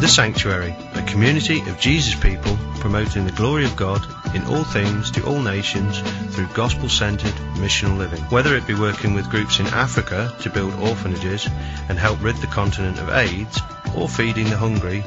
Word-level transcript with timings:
The 0.00 0.06
Sanctuary, 0.06 0.76
a 0.94 1.02
community 1.02 1.58
of 1.58 1.80
Jesus 1.80 2.14
people 2.14 2.56
promoting 2.78 3.26
the 3.26 3.32
glory 3.32 3.64
of 3.64 3.74
God 3.74 4.00
in 4.32 4.44
all 4.44 4.62
things 4.62 5.10
to 5.10 5.26
all 5.26 5.42
nations 5.42 5.98
through 6.32 6.46
gospel 6.54 6.88
centered 6.88 7.34
missional 7.56 7.98
living. 7.98 8.20
Whether 8.30 8.54
it 8.54 8.64
be 8.64 8.74
working 8.74 9.14
with 9.14 9.28
groups 9.28 9.58
in 9.58 9.66
Africa 9.66 10.32
to 10.42 10.50
build 10.50 10.72
orphanages 10.74 11.48
and 11.88 11.98
help 11.98 12.22
rid 12.22 12.36
the 12.36 12.46
continent 12.46 13.00
of 13.00 13.10
AIDS, 13.10 13.60
or 13.96 14.08
feeding 14.08 14.48
the 14.48 14.56
hungry, 14.56 15.02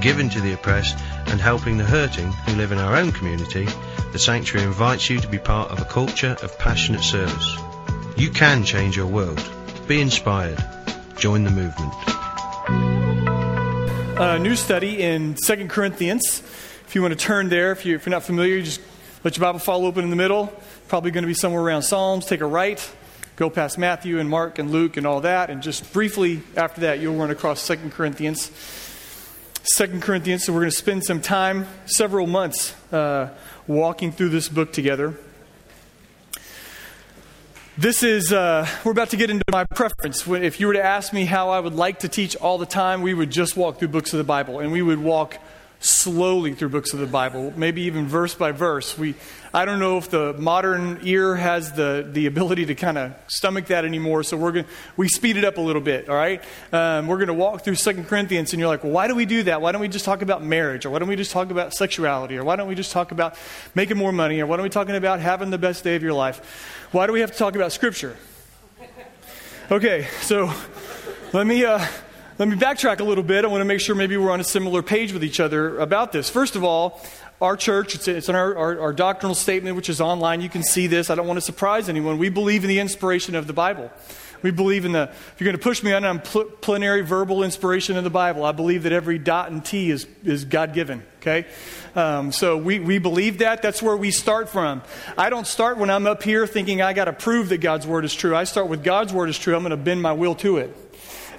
giving 0.00 0.30
to 0.30 0.40
the 0.40 0.54
oppressed, 0.54 0.96
and 1.26 1.38
helping 1.38 1.76
the 1.76 1.84
hurting 1.84 2.32
who 2.32 2.56
live 2.56 2.72
in 2.72 2.78
our 2.78 2.96
own 2.96 3.12
community, 3.12 3.68
the 4.12 4.18
Sanctuary 4.18 4.66
invites 4.66 5.10
you 5.10 5.20
to 5.20 5.28
be 5.28 5.38
part 5.38 5.70
of 5.70 5.82
a 5.82 5.84
culture 5.84 6.34
of 6.42 6.58
passionate 6.58 7.04
service. 7.04 7.56
You 8.16 8.30
can 8.30 8.64
change 8.64 8.96
your 8.96 9.06
world. 9.06 9.42
Be 9.86 10.00
inspired. 10.00 10.64
Join 11.18 11.44
the 11.44 11.50
movement 11.50 12.99
a 14.20 14.38
new 14.38 14.54
study 14.54 15.02
in 15.02 15.34
Second 15.38 15.70
Corinthians. 15.70 16.40
If 16.86 16.94
you 16.94 17.00
want 17.00 17.18
to 17.18 17.18
turn 17.18 17.48
there, 17.48 17.72
if, 17.72 17.86
you, 17.86 17.96
are 17.96 18.10
not 18.10 18.22
familiar, 18.22 18.56
you 18.56 18.62
just 18.62 18.82
let 19.24 19.34
your 19.34 19.40
Bible 19.40 19.60
fall 19.60 19.86
open 19.86 20.04
in 20.04 20.10
the 20.10 20.16
middle. 20.16 20.52
Probably 20.88 21.10
going 21.10 21.22
to 21.22 21.26
be 21.26 21.32
somewhere 21.32 21.62
around 21.62 21.84
Psalms. 21.84 22.26
Take 22.26 22.42
a 22.42 22.46
right, 22.46 22.86
go 23.36 23.48
past 23.48 23.78
Matthew 23.78 24.18
and 24.18 24.28
Mark 24.28 24.58
and 24.58 24.70
Luke 24.70 24.98
and 24.98 25.06
all 25.06 25.22
that, 25.22 25.48
and 25.48 25.62
just 25.62 25.90
briefly 25.94 26.42
after 26.54 26.82
that, 26.82 27.00
you'll 27.00 27.16
run 27.16 27.30
across 27.30 27.62
Second 27.62 27.92
Corinthians. 27.92 28.50
Second 29.62 30.02
Corinthians, 30.02 30.44
so 30.44 30.52
we're 30.52 30.60
going 30.60 30.70
to 30.70 30.76
spend 30.76 31.02
some 31.02 31.22
time, 31.22 31.66
several 31.86 32.26
months, 32.26 32.74
uh, 32.92 33.30
walking 33.66 34.12
through 34.12 34.28
this 34.28 34.50
book 34.50 34.70
together. 34.70 35.14
This 37.80 38.02
is, 38.02 38.30
uh, 38.30 38.68
we're 38.84 38.92
about 38.92 39.08
to 39.08 39.16
get 39.16 39.30
into 39.30 39.42
my 39.50 39.64
preference. 39.64 40.28
If 40.28 40.60
you 40.60 40.66
were 40.66 40.74
to 40.74 40.84
ask 40.84 41.14
me 41.14 41.24
how 41.24 41.48
I 41.48 41.60
would 41.60 41.72
like 41.72 42.00
to 42.00 42.10
teach 42.10 42.36
all 42.36 42.58
the 42.58 42.66
time, 42.66 43.00
we 43.00 43.14
would 43.14 43.30
just 43.30 43.56
walk 43.56 43.78
through 43.78 43.88
books 43.88 44.12
of 44.12 44.18
the 44.18 44.24
Bible, 44.24 44.60
and 44.60 44.70
we 44.70 44.82
would 44.82 44.98
walk 44.98 45.38
slowly 45.80 46.52
through 46.54 46.68
books 46.68 46.92
of 46.92 47.00
the 47.00 47.06
Bible, 47.06 47.54
maybe 47.56 47.82
even 47.82 48.06
verse 48.06 48.34
by 48.34 48.52
verse. 48.52 48.98
We, 48.98 49.14
I 49.52 49.64
don't 49.64 49.78
know 49.78 49.96
if 49.96 50.10
the 50.10 50.34
modern 50.34 51.00
ear 51.02 51.34
has 51.36 51.72
the, 51.72 52.06
the 52.08 52.26
ability 52.26 52.66
to 52.66 52.74
kind 52.74 52.98
of 52.98 53.14
stomach 53.28 53.66
that 53.66 53.86
anymore, 53.86 54.22
so 54.22 54.36
we're 54.36 54.52
gonna, 54.52 54.66
we 54.98 55.08
speed 55.08 55.38
it 55.38 55.44
up 55.44 55.56
a 55.56 55.60
little 55.60 55.80
bit, 55.80 56.10
all 56.10 56.14
right? 56.14 56.44
Um, 56.70 57.06
we're 57.06 57.16
going 57.16 57.28
to 57.28 57.34
walk 57.34 57.64
through 57.64 57.76
Second 57.76 58.08
Corinthians, 58.08 58.52
and 58.52 58.60
you're 58.60 58.68
like, 58.68 58.84
well, 58.84 58.92
why 58.92 59.08
do 59.08 59.14
we 59.14 59.24
do 59.24 59.42
that? 59.44 59.62
Why 59.62 59.72
don't 59.72 59.80
we 59.80 59.88
just 59.88 60.04
talk 60.04 60.20
about 60.20 60.44
marriage? 60.44 60.84
Or 60.84 60.90
why 60.90 60.98
don't 60.98 61.08
we 61.08 61.16
just 61.16 61.30
talk 61.32 61.50
about 61.50 61.72
sexuality? 61.72 62.36
Or 62.36 62.44
why 62.44 62.56
don't 62.56 62.68
we 62.68 62.74
just 62.74 62.92
talk 62.92 63.10
about 63.10 63.36
making 63.74 63.96
more 63.96 64.12
money? 64.12 64.38
Or 64.40 64.46
why 64.46 64.56
don't 64.56 64.64
we 64.64 64.70
talking 64.70 64.96
about 64.96 65.20
having 65.20 65.48
the 65.48 65.58
best 65.58 65.82
day 65.82 65.96
of 65.96 66.02
your 66.02 66.12
life? 66.12 66.88
Why 66.92 67.06
do 67.06 67.14
we 67.14 67.20
have 67.20 67.32
to 67.32 67.38
talk 67.38 67.56
about 67.56 67.72
Scripture? 67.72 68.18
Okay, 69.70 70.08
so 70.20 70.52
let 71.32 71.46
me, 71.46 71.64
uh, 71.64 71.84
let 72.40 72.48
me 72.48 72.56
backtrack 72.56 73.00
a 73.00 73.04
little 73.04 73.22
bit. 73.22 73.44
I 73.44 73.48
want 73.48 73.60
to 73.60 73.66
make 73.66 73.80
sure 73.80 73.94
maybe 73.94 74.16
we're 74.16 74.30
on 74.30 74.40
a 74.40 74.44
similar 74.44 74.82
page 74.82 75.12
with 75.12 75.22
each 75.22 75.40
other 75.40 75.78
about 75.78 76.10
this. 76.10 76.30
First 76.30 76.56
of 76.56 76.64
all, 76.64 76.98
our 77.38 77.54
church, 77.54 77.94
it's, 77.94 78.08
it's 78.08 78.30
in 78.30 78.34
our, 78.34 78.56
our, 78.56 78.80
our, 78.80 78.92
doctrinal 78.94 79.34
statement, 79.34 79.76
which 79.76 79.90
is 79.90 80.00
online. 80.00 80.40
You 80.40 80.48
can 80.48 80.62
see 80.62 80.86
this. 80.86 81.10
I 81.10 81.16
don't 81.16 81.26
want 81.26 81.36
to 81.36 81.42
surprise 81.42 81.90
anyone. 81.90 82.16
We 82.16 82.30
believe 82.30 82.64
in 82.64 82.68
the 82.68 82.78
inspiration 82.78 83.34
of 83.34 83.46
the 83.46 83.52
Bible. 83.52 83.90
We 84.40 84.52
believe 84.52 84.86
in 84.86 84.92
the, 84.92 85.02
if 85.02 85.34
you're 85.38 85.44
going 85.44 85.58
to 85.58 85.62
push 85.62 85.82
me 85.82 85.92
on, 85.92 86.02
on 86.06 86.20
pl- 86.20 86.46
plenary 86.46 87.02
verbal 87.02 87.42
inspiration 87.42 87.98
of 87.98 88.04
the 88.04 88.10
Bible. 88.10 88.42
I 88.46 88.52
believe 88.52 88.84
that 88.84 88.92
every 88.92 89.18
dot 89.18 89.50
and 89.50 89.62
T 89.62 89.90
is, 89.90 90.06
is 90.24 90.46
God 90.46 90.72
given, 90.72 91.02
okay? 91.18 91.46
Um, 91.94 92.32
so 92.32 92.56
we, 92.56 92.78
we 92.78 92.98
believe 92.98 93.36
that. 93.40 93.60
That's 93.60 93.82
where 93.82 93.98
we 93.98 94.10
start 94.10 94.48
from. 94.48 94.80
I 95.18 95.28
don't 95.28 95.46
start 95.46 95.76
when 95.76 95.90
I'm 95.90 96.06
up 96.06 96.22
here 96.22 96.46
thinking 96.46 96.80
I 96.80 96.94
got 96.94 97.04
to 97.04 97.12
prove 97.12 97.50
that 97.50 97.60
God's 97.60 97.86
word 97.86 98.06
is 98.06 98.14
true. 98.14 98.34
I 98.34 98.44
start 98.44 98.68
with 98.68 98.82
God's 98.82 99.12
word 99.12 99.28
is 99.28 99.38
true. 99.38 99.54
I'm 99.54 99.60
going 99.60 99.72
to 99.72 99.76
bend 99.76 100.00
my 100.00 100.14
will 100.14 100.36
to 100.36 100.56
it. 100.56 100.74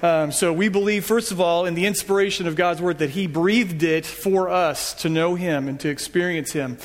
Um, 0.01 0.31
so 0.31 0.51
we 0.51 0.67
believe, 0.67 1.05
first 1.05 1.31
of 1.31 1.39
all, 1.39 1.65
in 1.65 1.75
the 1.75 1.85
inspiration 1.85 2.47
of 2.47 2.55
God's 2.55 2.81
word 2.81 2.97
that 2.99 3.11
He 3.11 3.27
breathed 3.27 3.83
it 3.83 4.05
for 4.05 4.49
us 4.49 4.95
to 4.95 5.09
know 5.09 5.35
Him 5.35 5.67
and 5.67 5.79
to 5.81 5.89
experience 5.89 6.51
Him. 6.51 6.79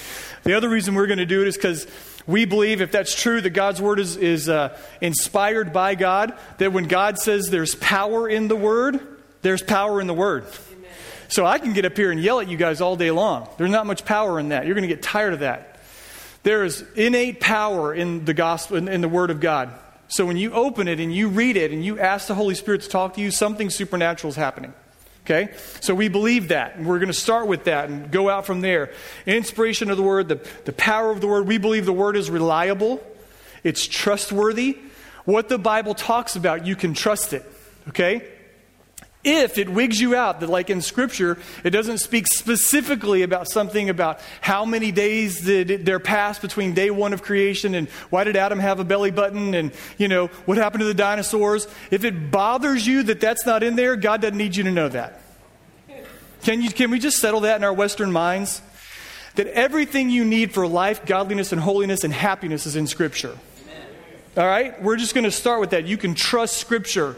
The 0.45 0.53
other 0.53 0.69
reason 0.69 0.95
we're 0.95 1.07
going 1.07 1.19
to 1.19 1.27
do 1.27 1.41
it 1.41 1.49
is 1.49 1.57
because 1.57 1.87
we 2.27 2.45
believe, 2.45 2.83
if 2.83 2.93
that's 2.93 3.15
true, 3.15 3.41
that 3.41 3.51
God's 3.51 3.81
word 3.81 4.01
is, 4.01 4.17
is 4.17 4.51
uh, 4.51 4.79
inspired 5.01 5.73
by 5.73 5.95
God, 5.95 6.37
that 6.59 6.73
when 6.75 6.85
God 6.85 7.19
says 7.19 7.49
there's 7.49 7.75
power 7.77 8.29
in 8.29 8.49
the 8.49 8.57
word, 8.57 9.01
there's 9.41 9.63
power 9.63 10.01
in 10.01 10.07
the 10.07 10.15
word. 10.15 10.45
So 11.29 11.47
I 11.47 11.59
can 11.59 11.73
get 11.73 11.85
up 11.85 11.97
here 11.97 12.11
and 12.11 12.21
yell 12.21 12.41
at 12.41 12.49
you 12.49 12.57
guys 12.57 12.81
all 12.81 12.97
day 12.97 13.11
long. 13.11 13.49
There's 13.57 13.71
not 13.71 13.87
much 13.87 14.05
power 14.05 14.39
in 14.39 14.51
that. 14.51 14.67
You're 14.67 14.75
going 14.75 14.89
to 14.89 14.95
get 14.95 15.03
tired 15.03 15.33
of 15.33 15.41
that. 15.41 15.79
There 16.43 16.65
is 16.65 16.85
innate 16.95 17.41
power 17.41 17.95
in 17.95 18.25
the 18.25 18.35
gospel, 18.35 18.77
in, 18.77 18.89
in 18.89 19.01
the 19.01 19.09
word 19.09 19.31
of 19.31 19.41
God. 19.41 19.73
So 20.09 20.25
when 20.25 20.37
you 20.37 20.53
open 20.53 20.89
it 20.89 21.01
and 21.01 21.15
you 21.15 21.29
read 21.29 21.57
it 21.57 21.73
and 21.73 21.85
you 21.85 21.99
ask 21.99 22.29
the 22.29 22.35
Holy 22.35 22.55
Spirit 22.55 22.83
to 22.83 22.89
talk 22.89 23.15
to 23.15 23.21
you, 23.21 23.31
something 23.31 23.71
supernatural 23.71 24.31
is 24.31 24.37
happening. 24.37 24.73
Okay? 25.25 25.53
So 25.81 25.95
we 25.95 26.09
believe 26.09 26.49
that. 26.49 26.77
And 26.77 26.87
we're 26.87 27.01
going 27.01 27.09
to 27.09 27.13
start 27.13 27.49
with 27.49 27.65
that 27.65 27.89
and 27.89 28.11
go 28.13 28.29
out 28.29 28.47
from 28.47 28.61
there. 28.61 28.93
Inspiration 29.27 29.91
of 29.91 29.97
the 29.97 30.03
Word, 30.05 30.29
the, 30.29 30.41
the 30.65 30.73
power 30.73 31.11
of 31.11 31.21
the 31.21 31.27
Word. 31.27 31.49
We 31.49 31.59
believe 31.59 31.85
the 31.85 31.93
Word 31.93 32.17
is 32.17 32.31
reliable, 32.31 33.03
it's 33.65 33.87
trustworthy. 33.87 34.79
What 35.25 35.49
the 35.49 35.59
Bible 35.59 35.95
talks 35.95 36.37
about, 36.37 36.65
you 36.65 36.77
can 36.77 36.95
trust 36.95 37.33
it. 37.33 37.45
Okay? 37.89 38.25
If 39.27 39.59
it 39.59 39.69
wigs 39.69 40.01
you 40.01 40.15
out 40.15 40.39
that 40.41 40.49
like 40.49 40.71
in 40.71 40.81
scripture 40.81 41.37
it 41.65 41.71
doesn't 41.71 41.99
speak 41.99 42.29
specifically 42.29 43.23
about 43.23 43.49
something 43.51 43.91
about 43.91 44.21
how 44.41 44.65
many 44.65 44.93
days 44.93 45.41
did 45.41 45.85
there 45.85 45.99
pass 45.99 46.39
between 46.39 46.73
day 46.73 46.91
one 46.91 47.13
of 47.13 47.23
creation 47.23 47.75
and 47.75 47.89
why 48.11 48.23
did 48.23 48.37
adam 48.37 48.61
have 48.61 48.79
a 48.79 48.85
belly 48.85 49.11
button 49.11 49.53
and 49.55 49.73
you 49.99 50.07
know 50.07 50.29
what 50.47 50.57
happened 50.57 50.81
to 50.81 50.87
the 50.87 50.95
dinosaurs. 50.95 51.67
If 51.91 52.05
it 52.05 52.31
bothers 52.31 52.87
you 52.87 53.03
that 53.05 53.21
that's 53.21 53.45
not 53.45 53.65
in 53.65 53.75
there 53.75 53.97
god 53.97 54.23
doesn't 54.23 54.39
need 54.39 54.55
you 54.55 54.63
to 54.63 54.71
know 54.71 54.89
that. 54.89 55.21
Can, 56.43 56.63
you, 56.63 56.71
can 56.71 56.93
we 56.93 57.01
just 57.01 57.17
settle 57.17 57.41
that 57.41 57.57
in 57.57 57.65
our 57.65 57.73
western 57.73 58.13
minds? 58.13 58.63
That 59.35 59.49
everything 59.49 60.11
you 60.11 60.25
need 60.25 60.55
for 60.55 60.69
life 60.69 61.05
godliness 61.05 61.51
and 61.51 61.61
holiness 61.61 62.05
and 62.05 62.13
happiness 62.13 62.67
is 62.67 62.77
in 62.77 62.87
scripture. 62.87 63.37
All 64.37 64.47
right? 64.47 64.81
We're 64.81 64.97
just 64.97 65.13
going 65.13 65.25
to 65.25 65.33
start 65.33 65.61
with 65.61 65.71
that. 65.71 65.87
You 65.87 65.97
can 65.97 66.15
trust 66.15 66.59
scripture 66.59 67.17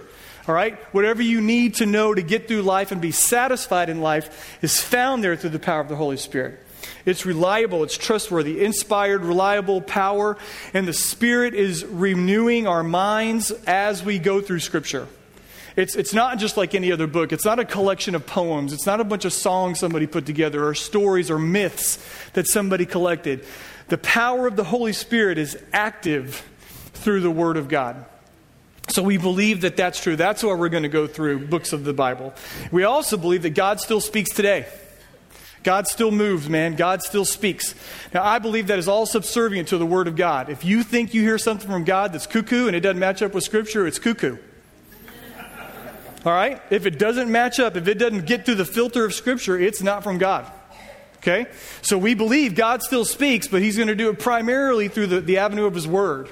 all 0.49 0.55
right? 0.55 0.79
Whatever 0.95 1.23
you 1.23 1.41
need 1.41 1.75
to 1.77 1.87
know 1.87 2.15
to 2.15 2.23
get 2.23 2.49
through 2.49 2.63
life 2.63 2.93
and 2.93 3.01
be 3.01 3.13
satisfied 3.13 3.89
in 3.89 4.01
life 4.01 4.59
is 4.63 4.81
found 4.81 5.23
there 5.23 5.37
through 5.37 5.51
the 5.51 5.59
power 5.59 5.81
of 5.81 5.89
the 5.89 5.97
Holy 5.97 6.17
Spirit. 6.17 6.59
It's 7.05 7.27
reliable, 7.27 7.83
it's 7.83 7.97
trustworthy, 7.97 8.65
inspired, 8.65 9.23
reliable 9.23 9.81
power, 9.81 10.37
and 10.73 10.87
the 10.87 10.93
Spirit 10.93 11.55
is 11.55 11.85
renewing 11.85 12.67
our 12.67 12.83
minds 12.83 13.51
as 13.67 14.05
we 14.05 14.19
go 14.19 14.41
through 14.41 14.61
Scripture. 14.61 15.09
It's, 15.77 15.95
it's 15.95 16.13
not 16.13 16.39
just 16.39 16.57
like 16.57 16.75
any 16.75 16.91
other 16.91 17.07
book. 17.07 17.33
It's 17.33 17.45
not 17.45 17.61
a 17.61 17.65
collection 17.65 18.17
of 18.17 18.27
poems. 18.27 18.73
It's 18.73 18.87
not 18.87 19.01
a 19.01 19.05
bunch 19.05 19.25
of 19.25 19.33
songs 19.33 19.79
somebody 19.79 20.09
put 20.09 20.27
together 20.27 20.67
or 20.67 20.75
stories 20.75 21.31
or 21.31 21.39
myths 21.39 21.99
that 22.33 22.49
somebody 22.49 22.85
collected. 22.85 23.45
The 23.87 23.99
power 23.99 24.49
of 24.49 24.57
the 24.57 24.65
Holy 24.65 24.93
Spirit 24.93 25.39
is 25.39 25.57
active 25.73 26.45
through 26.95 27.21
the 27.21 27.31
Word 27.31 27.57
of 27.57 27.69
God. 27.69 28.05
So 28.89 29.03
we 29.03 29.19
believe 29.19 29.61
that 29.61 29.77
that's 29.77 30.03
true. 30.03 30.17
That's 30.17 30.43
why 30.43 30.55
we're 30.55 30.71
going 30.71 30.83
to 30.83 30.89
go 30.89 31.07
through 31.07 31.47
books 31.47 31.73
of 31.73 31.85
the 31.85 31.93
Bible. 31.93 32.33
We 32.73 32.85
also 32.85 33.17
believe 33.17 33.43
that 33.43 33.51
God 33.51 33.81
still 33.81 34.01
speaks 34.01 34.31
today. 34.31 34.67
God 35.63 35.87
still 35.87 36.11
moves, 36.11 36.49
man. 36.49 36.77
God 36.77 37.03
still 37.03 37.25
speaks. 37.25 37.75
Now, 38.15 38.25
I 38.25 38.39
believe 38.39 38.69
that 38.69 38.79
is 38.79 38.89
all 38.89 39.05
subservient 39.05 39.69
to 39.69 39.79
the 39.79 39.85
Word 39.85 40.09
of 40.09 40.17
God. 40.17 40.49
If 40.49 40.65
you 40.65 40.83
think 40.83 41.13
you 41.13 41.23
hear 41.23 41.37
something 41.37 41.69
from 41.69 41.85
God 41.85 42.13
that's 42.13 42.27
cuckoo 42.27 42.67
and 42.67 42.77
it 42.77 42.81
doesn't 42.81 42.99
match 42.99 43.21
up 43.21 43.35
with 43.35 43.45
Scripture, 43.45 43.87
it's 43.87 43.99
cuckoo. 43.99 44.39
All 46.25 46.33
right? 46.33 46.63
If 46.71 46.87
it 46.87 46.99
doesn't 46.99 47.31
match 47.31 47.61
up, 47.61 47.77
if 47.77 47.87
it 47.89 47.95
doesn't 47.95 48.27
get 48.27 48.47
through 48.47 48.57
the 48.57 48.65
filter 48.65 49.05
of 49.05 49.13
Scripture, 49.13 49.59
it's 49.59 49.83
not 49.83 50.03
from 50.03 50.19
God. 50.19 50.51
Okay? 51.19 51.47
So 51.83 51.99
we 51.99 52.15
believe 52.15 52.55
God 52.55 52.83
still 52.83 53.05
speaks, 53.05 53.49
but 53.49 53.61
He's 53.61 53.77
going 53.77 53.89
to 53.89 53.95
do 53.95 54.09
it 54.09 54.19
primarily 54.19 54.89
through 54.89 55.09
the, 55.09 55.21
the 55.21 55.39
avenue 55.39 55.67
of 55.67 55.75
His 55.75 55.87
Word 55.87 56.31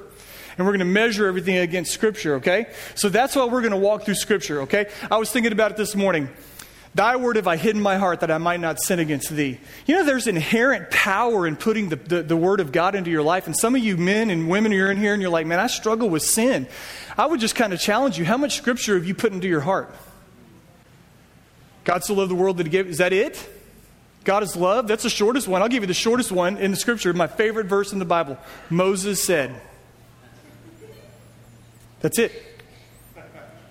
and 0.57 0.67
we're 0.67 0.73
going 0.73 0.81
to 0.81 0.85
measure 0.85 1.27
everything 1.27 1.59
against 1.59 1.93
Scripture, 1.93 2.37
okay? 2.37 2.67
So 2.95 3.09
that's 3.09 3.37
why 3.37 3.45
we're 3.45 3.61
going 3.61 3.73
to 3.73 3.77
walk 3.77 4.05
through 4.05 4.15
Scripture, 4.15 4.63
okay? 4.63 4.91
I 5.11 5.19
was 5.19 5.31
thinking 5.31 5.53
about 5.53 5.71
it 5.71 5.77
this 5.77 5.95
morning. 5.95 6.29
Thy 6.97 7.17
word 7.17 7.37
have 7.37 7.47
I 7.47 7.57
hidden 7.57 7.83
my 7.83 7.99
heart 7.99 8.21
that 8.21 8.31
I 8.31 8.39
might 8.39 8.59
not 8.59 8.81
sin 8.81 9.01
against 9.01 9.29
thee. 9.29 9.59
You 9.85 9.97
know, 9.97 10.05
there's 10.07 10.27
inherent 10.27 10.91
power 10.91 11.47
in 11.47 11.55
putting 11.55 11.91
the, 11.91 11.97
the, 11.97 12.23
the, 12.23 12.37
word 12.37 12.59
of 12.59 12.73
God 12.73 12.95
into 12.95 13.11
your 13.11 13.23
life. 13.23 13.47
And 13.47 13.55
some 13.55 13.75
of 13.75 13.85
you 13.85 13.99
men 13.99 14.31
and 14.31 14.49
women, 14.49 14.73
you're 14.73 14.91
in 14.91 14.97
here 14.97 15.13
and 15.13 15.21
you're 15.21 15.31
like, 15.31 15.47
man, 15.47 15.61
I 15.61 15.67
struggle 15.67 16.09
with 16.09 16.23
sin. 16.23 16.67
I 17.19 17.27
would 17.27 17.39
just 17.39 17.55
kind 17.55 17.75
of 17.75 17.81
challenge 17.81 18.19
you 18.19 18.25
how 18.25 18.39
much 18.39 18.57
scripture 18.57 18.95
have 18.95 19.05
you 19.05 19.15
put 19.15 19.35
into 19.35 19.47
your 19.47 19.61
heart? 19.61 19.95
God 21.85 22.03
so 22.03 22.15
loved 22.15 22.31
the 22.31 22.35
world 22.35 22.57
that 22.57 22.67
he 22.67 22.71
gave. 22.71 22.87
Is 22.87 22.97
that 22.97 23.13
it? 23.13 23.47
God 24.25 24.43
is 24.43 24.57
love? 24.57 24.89
That's 24.89 25.03
the 25.03 25.11
shortest 25.11 25.47
one. 25.47 25.61
I'll 25.61 25.69
give 25.69 25.83
you 25.83 25.87
the 25.87 25.93
shortest 25.93 26.33
one 26.33 26.57
in 26.57 26.71
the 26.71 26.79
scripture, 26.79 27.13
my 27.13 27.27
favorite 27.27 27.67
verse 27.67 27.93
in 27.93 27.99
the 27.99 28.07
Bible. 28.07 28.39
Moses 28.71 29.23
said, 29.23 29.55
that's 32.01 32.19
it. 32.19 32.33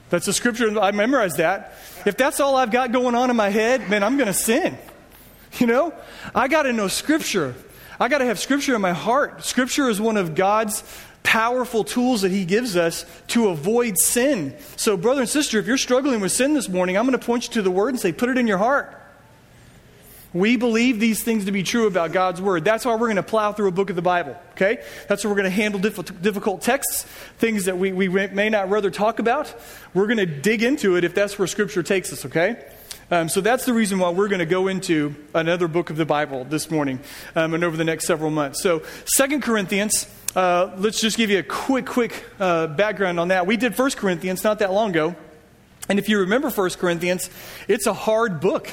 That's 0.09 0.25
the 0.25 0.33
scripture. 0.33 0.79
I 0.79 0.91
memorized 0.91 1.37
that. 1.37 1.73
If 2.05 2.17
that's 2.17 2.39
all 2.39 2.55
I've 2.55 2.71
got 2.71 2.91
going 2.91 3.15
on 3.15 3.29
in 3.29 3.35
my 3.35 3.49
head, 3.49 3.89
man, 3.89 4.03
I'm 4.03 4.17
going 4.17 4.27
to 4.27 4.33
sin. 4.33 4.77
You 5.57 5.67
know? 5.67 5.93
I 6.33 6.47
got 6.47 6.63
to 6.63 6.73
know 6.73 6.87
scripture. 6.87 7.55
I 7.99 8.07
got 8.09 8.17
to 8.17 8.25
have 8.25 8.39
scripture 8.39 8.75
in 8.75 8.81
my 8.81 8.93
heart. 8.93 9.43
Scripture 9.43 9.89
is 9.89 10.01
one 10.01 10.17
of 10.17 10.35
God's 10.35 10.83
powerful 11.23 11.83
tools 11.83 12.21
that 12.21 12.31
He 12.31 12.45
gives 12.45 12.75
us 12.75 13.05
to 13.27 13.47
avoid 13.47 13.97
sin. 13.97 14.55
So, 14.75 14.97
brother 14.97 15.21
and 15.21 15.29
sister, 15.29 15.59
if 15.59 15.65
you're 15.65 15.77
struggling 15.77 16.19
with 16.19 16.31
sin 16.31 16.53
this 16.53 16.69
morning, 16.69 16.97
I'm 16.97 17.05
going 17.05 17.17
to 17.17 17.25
point 17.25 17.47
you 17.47 17.53
to 17.53 17.61
the 17.61 17.71
Word 17.71 17.89
and 17.89 17.99
say, 17.99 18.11
put 18.11 18.29
it 18.29 18.37
in 18.37 18.47
your 18.47 18.57
heart. 18.57 19.01
We 20.35 20.57
believe 20.57 20.99
these 20.99 21.23
things 21.23 21.45
to 21.45 21.53
be 21.53 21.63
true 21.63 21.87
about 21.87 22.11
God's 22.11 22.41
Word. 22.41 22.65
That's 22.65 22.83
why 22.83 22.91
we're 22.95 23.07
going 23.07 23.15
to 23.15 23.23
plow 23.23 23.53
through 23.53 23.69
a 23.69 23.71
book 23.71 23.89
of 23.89 23.95
the 23.95 24.01
Bible, 24.01 24.35
okay? 24.51 24.83
That's 25.07 25.23
why 25.23 25.29
we're 25.29 25.37
going 25.37 25.45
to 25.45 25.49
handle 25.49 25.79
difficult 25.79 26.61
texts, 26.61 27.03
things 27.37 27.63
that 27.65 27.77
we, 27.77 27.93
we 27.93 28.09
may 28.09 28.49
not 28.49 28.69
rather 28.69 28.91
talk 28.91 29.19
about. 29.19 29.55
We're 29.93 30.07
going 30.07 30.17
to 30.17 30.25
dig 30.25 30.61
into 30.61 30.97
it 30.97 31.05
if 31.05 31.15
that's 31.15 31.39
where 31.39 31.47
Scripture 31.47 31.83
takes 31.83 32.11
us, 32.11 32.25
okay? 32.25 32.61
Um, 33.09 33.29
so 33.29 33.39
that's 33.39 33.63
the 33.63 33.73
reason 33.73 33.97
why 33.97 34.09
we're 34.09 34.27
going 34.27 34.39
to 34.39 34.45
go 34.45 34.67
into 34.67 35.15
another 35.33 35.69
book 35.69 35.89
of 35.89 35.95
the 35.95 36.05
Bible 36.05 36.43
this 36.43 36.69
morning 36.69 36.99
um, 37.33 37.53
and 37.53 37.63
over 37.63 37.77
the 37.77 37.85
next 37.85 38.05
several 38.05 38.29
months. 38.29 38.61
So, 38.61 38.83
Second 39.05 39.41
Corinthians, 39.41 40.05
uh, 40.35 40.75
let's 40.75 40.99
just 40.99 41.15
give 41.15 41.29
you 41.29 41.39
a 41.39 41.43
quick, 41.43 41.85
quick 41.85 42.25
uh, 42.41 42.67
background 42.67 43.21
on 43.21 43.29
that. 43.29 43.47
We 43.47 43.55
did 43.55 43.73
First 43.73 43.95
Corinthians 43.95 44.43
not 44.43 44.59
that 44.59 44.73
long 44.73 44.89
ago. 44.89 45.15
And 45.87 45.97
if 45.97 46.09
you 46.09 46.19
remember 46.19 46.49
First 46.49 46.79
Corinthians, 46.79 47.29
it's 47.69 47.87
a 47.87 47.93
hard 47.93 48.41
book. 48.41 48.69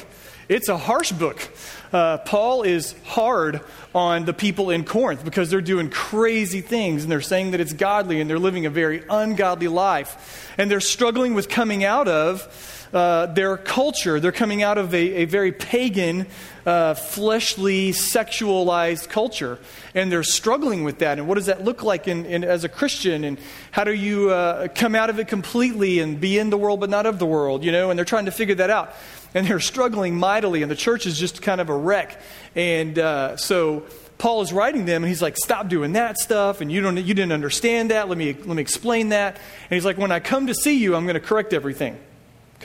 It's 0.53 0.69
a 0.69 0.77
harsh 0.77 1.11
book. 1.11 1.49
Uh, 1.91 2.19
Paul 2.19 2.61
is 2.61 2.93
hard 3.05 3.61
on 3.95 4.25
the 4.25 4.35
people 4.35 4.69
in 4.69 4.85
Corinth 4.85 5.25
because 5.25 5.49
they're 5.49 5.61
doing 5.61 5.89
crazy 5.89 6.61
things 6.61 7.01
and 7.01 7.11
they're 7.11 7.21
saying 7.21 7.51
that 7.51 7.59
it's 7.59 7.73
godly 7.73 8.21
and 8.21 8.29
they're 8.29 8.37
living 8.37 8.67
a 8.67 8.69
very 8.69 9.03
ungodly 9.09 9.67
life. 9.67 10.53
And 10.59 10.69
they're 10.69 10.79
struggling 10.79 11.33
with 11.33 11.49
coming 11.49 11.83
out 11.83 12.07
of 12.07 12.72
uh, 12.93 13.25
their 13.27 13.57
culture. 13.57 14.19
They're 14.19 14.31
coming 14.31 14.61
out 14.63 14.77
of 14.77 14.93
a, 14.93 15.21
a 15.23 15.25
very 15.25 15.51
pagan, 15.51 16.27
uh, 16.65 16.93
fleshly, 16.93 17.91
sexualized 17.91 19.09
culture. 19.09 19.59
And 19.95 20.11
they're 20.11 20.23
struggling 20.23 20.83
with 20.83 20.99
that. 20.99 21.17
And 21.17 21.27
what 21.27 21.35
does 21.35 21.47
that 21.47 21.63
look 21.63 21.83
like 21.83 22.07
in, 22.07 22.25
in 22.25 22.43
as 22.43 22.63
a 22.63 22.69
Christian? 22.69 23.23
And 23.23 23.37
how 23.71 23.83
do 23.83 23.93
you 23.93 24.29
uh, 24.29 24.67
come 24.69 24.95
out 24.95 25.09
of 25.09 25.19
it 25.19 25.27
completely 25.27 25.99
and 25.99 26.21
be 26.21 26.37
in 26.37 26.49
the 26.49 26.57
world 26.57 26.79
but 26.79 26.89
not 26.89 27.05
of 27.05 27.19
the 27.19 27.25
world? 27.25 27.63
You 27.63 27.71
know, 27.71 27.89
and 27.89 27.97
they're 27.97 28.05
trying 28.05 28.25
to 28.25 28.31
figure 28.31 28.55
that 28.55 28.69
out 28.69 28.93
and 29.33 29.47
they're 29.47 29.59
struggling 29.59 30.15
mightily, 30.15 30.61
and 30.61 30.69
the 30.71 30.75
church 30.75 31.05
is 31.05 31.17
just 31.17 31.41
kind 31.41 31.59
of 31.59 31.69
a 31.69 31.75
wreck. 31.75 32.21
And 32.55 32.99
uh, 32.99 33.37
so 33.37 33.83
Paul 34.17 34.41
is 34.41 34.53
writing 34.53 34.85
them, 34.85 35.03
and 35.03 35.09
he's 35.09 35.21
like, 35.21 35.37
"Stop 35.37 35.69
doing 35.69 35.93
that 35.93 36.17
stuff, 36.17 36.61
and 36.61 36.71
you 36.71 36.81
don't, 36.81 36.97
you 36.97 37.13
didn't 37.13 37.31
understand 37.31 37.91
that. 37.91 38.09
Let 38.09 38.17
me, 38.17 38.33
let 38.33 38.55
me 38.55 38.61
explain 38.61 39.09
that." 39.09 39.35
And 39.35 39.75
he's 39.75 39.85
like, 39.85 39.97
"When 39.97 40.11
I 40.11 40.19
come 40.19 40.47
to 40.47 40.53
see 40.53 40.77
you, 40.77 40.95
I'm 40.95 41.05
going 41.05 41.15
to 41.15 41.19
correct 41.19 41.53
everything." 41.53 41.97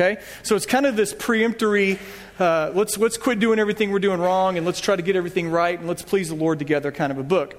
Okay, 0.00 0.22
so 0.44 0.54
it's 0.54 0.64
kind 0.64 0.86
of 0.86 0.94
this 0.94 1.12
preemptory. 1.12 1.98
Uh, 2.38 2.70
let's 2.72 2.96
let's 2.98 3.16
quit 3.16 3.40
doing 3.40 3.58
everything 3.58 3.90
we're 3.90 3.98
doing 3.98 4.20
wrong, 4.20 4.56
and 4.56 4.64
let's 4.64 4.80
try 4.80 4.94
to 4.94 5.02
get 5.02 5.16
everything 5.16 5.50
right, 5.50 5.76
and 5.76 5.88
let's 5.88 6.02
please 6.02 6.28
the 6.28 6.36
Lord 6.36 6.60
together, 6.60 6.92
kind 6.92 7.10
of 7.10 7.18
a 7.18 7.24
book. 7.24 7.56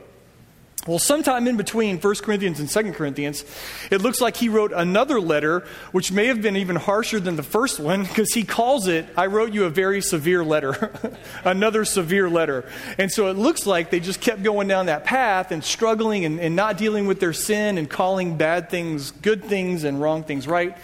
Well, 0.87 0.99
sometime 0.99 1.49
in 1.49 1.57
between 1.57 1.99
1 1.99 2.15
Corinthians 2.15 2.61
and 2.61 2.69
2 2.69 2.93
Corinthians, 2.93 3.43
it 3.91 4.01
looks 4.01 4.21
like 4.21 4.37
he 4.37 4.47
wrote 4.47 4.71
another 4.71 5.19
letter, 5.19 5.65
which 5.91 6.13
may 6.13 6.27
have 6.27 6.41
been 6.41 6.55
even 6.55 6.77
harsher 6.77 7.19
than 7.19 7.35
the 7.35 7.43
first 7.43 7.77
one, 7.77 8.03
because 8.03 8.33
he 8.33 8.45
calls 8.45 8.87
it, 8.87 9.05
I 9.17 9.25
wrote 9.25 9.51
you 9.51 9.65
a 9.65 9.69
very 9.69 10.01
severe 10.01 10.41
letter. 10.41 10.97
another 11.43 11.83
severe 11.83 12.29
letter. 12.29 12.63
And 12.97 13.11
so 13.11 13.27
it 13.27 13.33
looks 13.33 13.65
like 13.65 13.89
they 13.89 13.99
just 13.99 14.21
kept 14.21 14.41
going 14.41 14.69
down 14.69 14.85
that 14.85 15.03
path 15.03 15.51
and 15.51 15.61
struggling 15.61 16.23
and, 16.23 16.39
and 16.39 16.55
not 16.55 16.77
dealing 16.77 17.05
with 17.05 17.19
their 17.19 17.33
sin 17.33 17.77
and 17.77 17.89
calling 17.89 18.37
bad 18.37 18.69
things 18.69 19.11
good 19.11 19.43
things 19.43 19.83
and 19.83 19.99
wrong 19.99 20.23
things 20.23 20.47
right. 20.47 20.77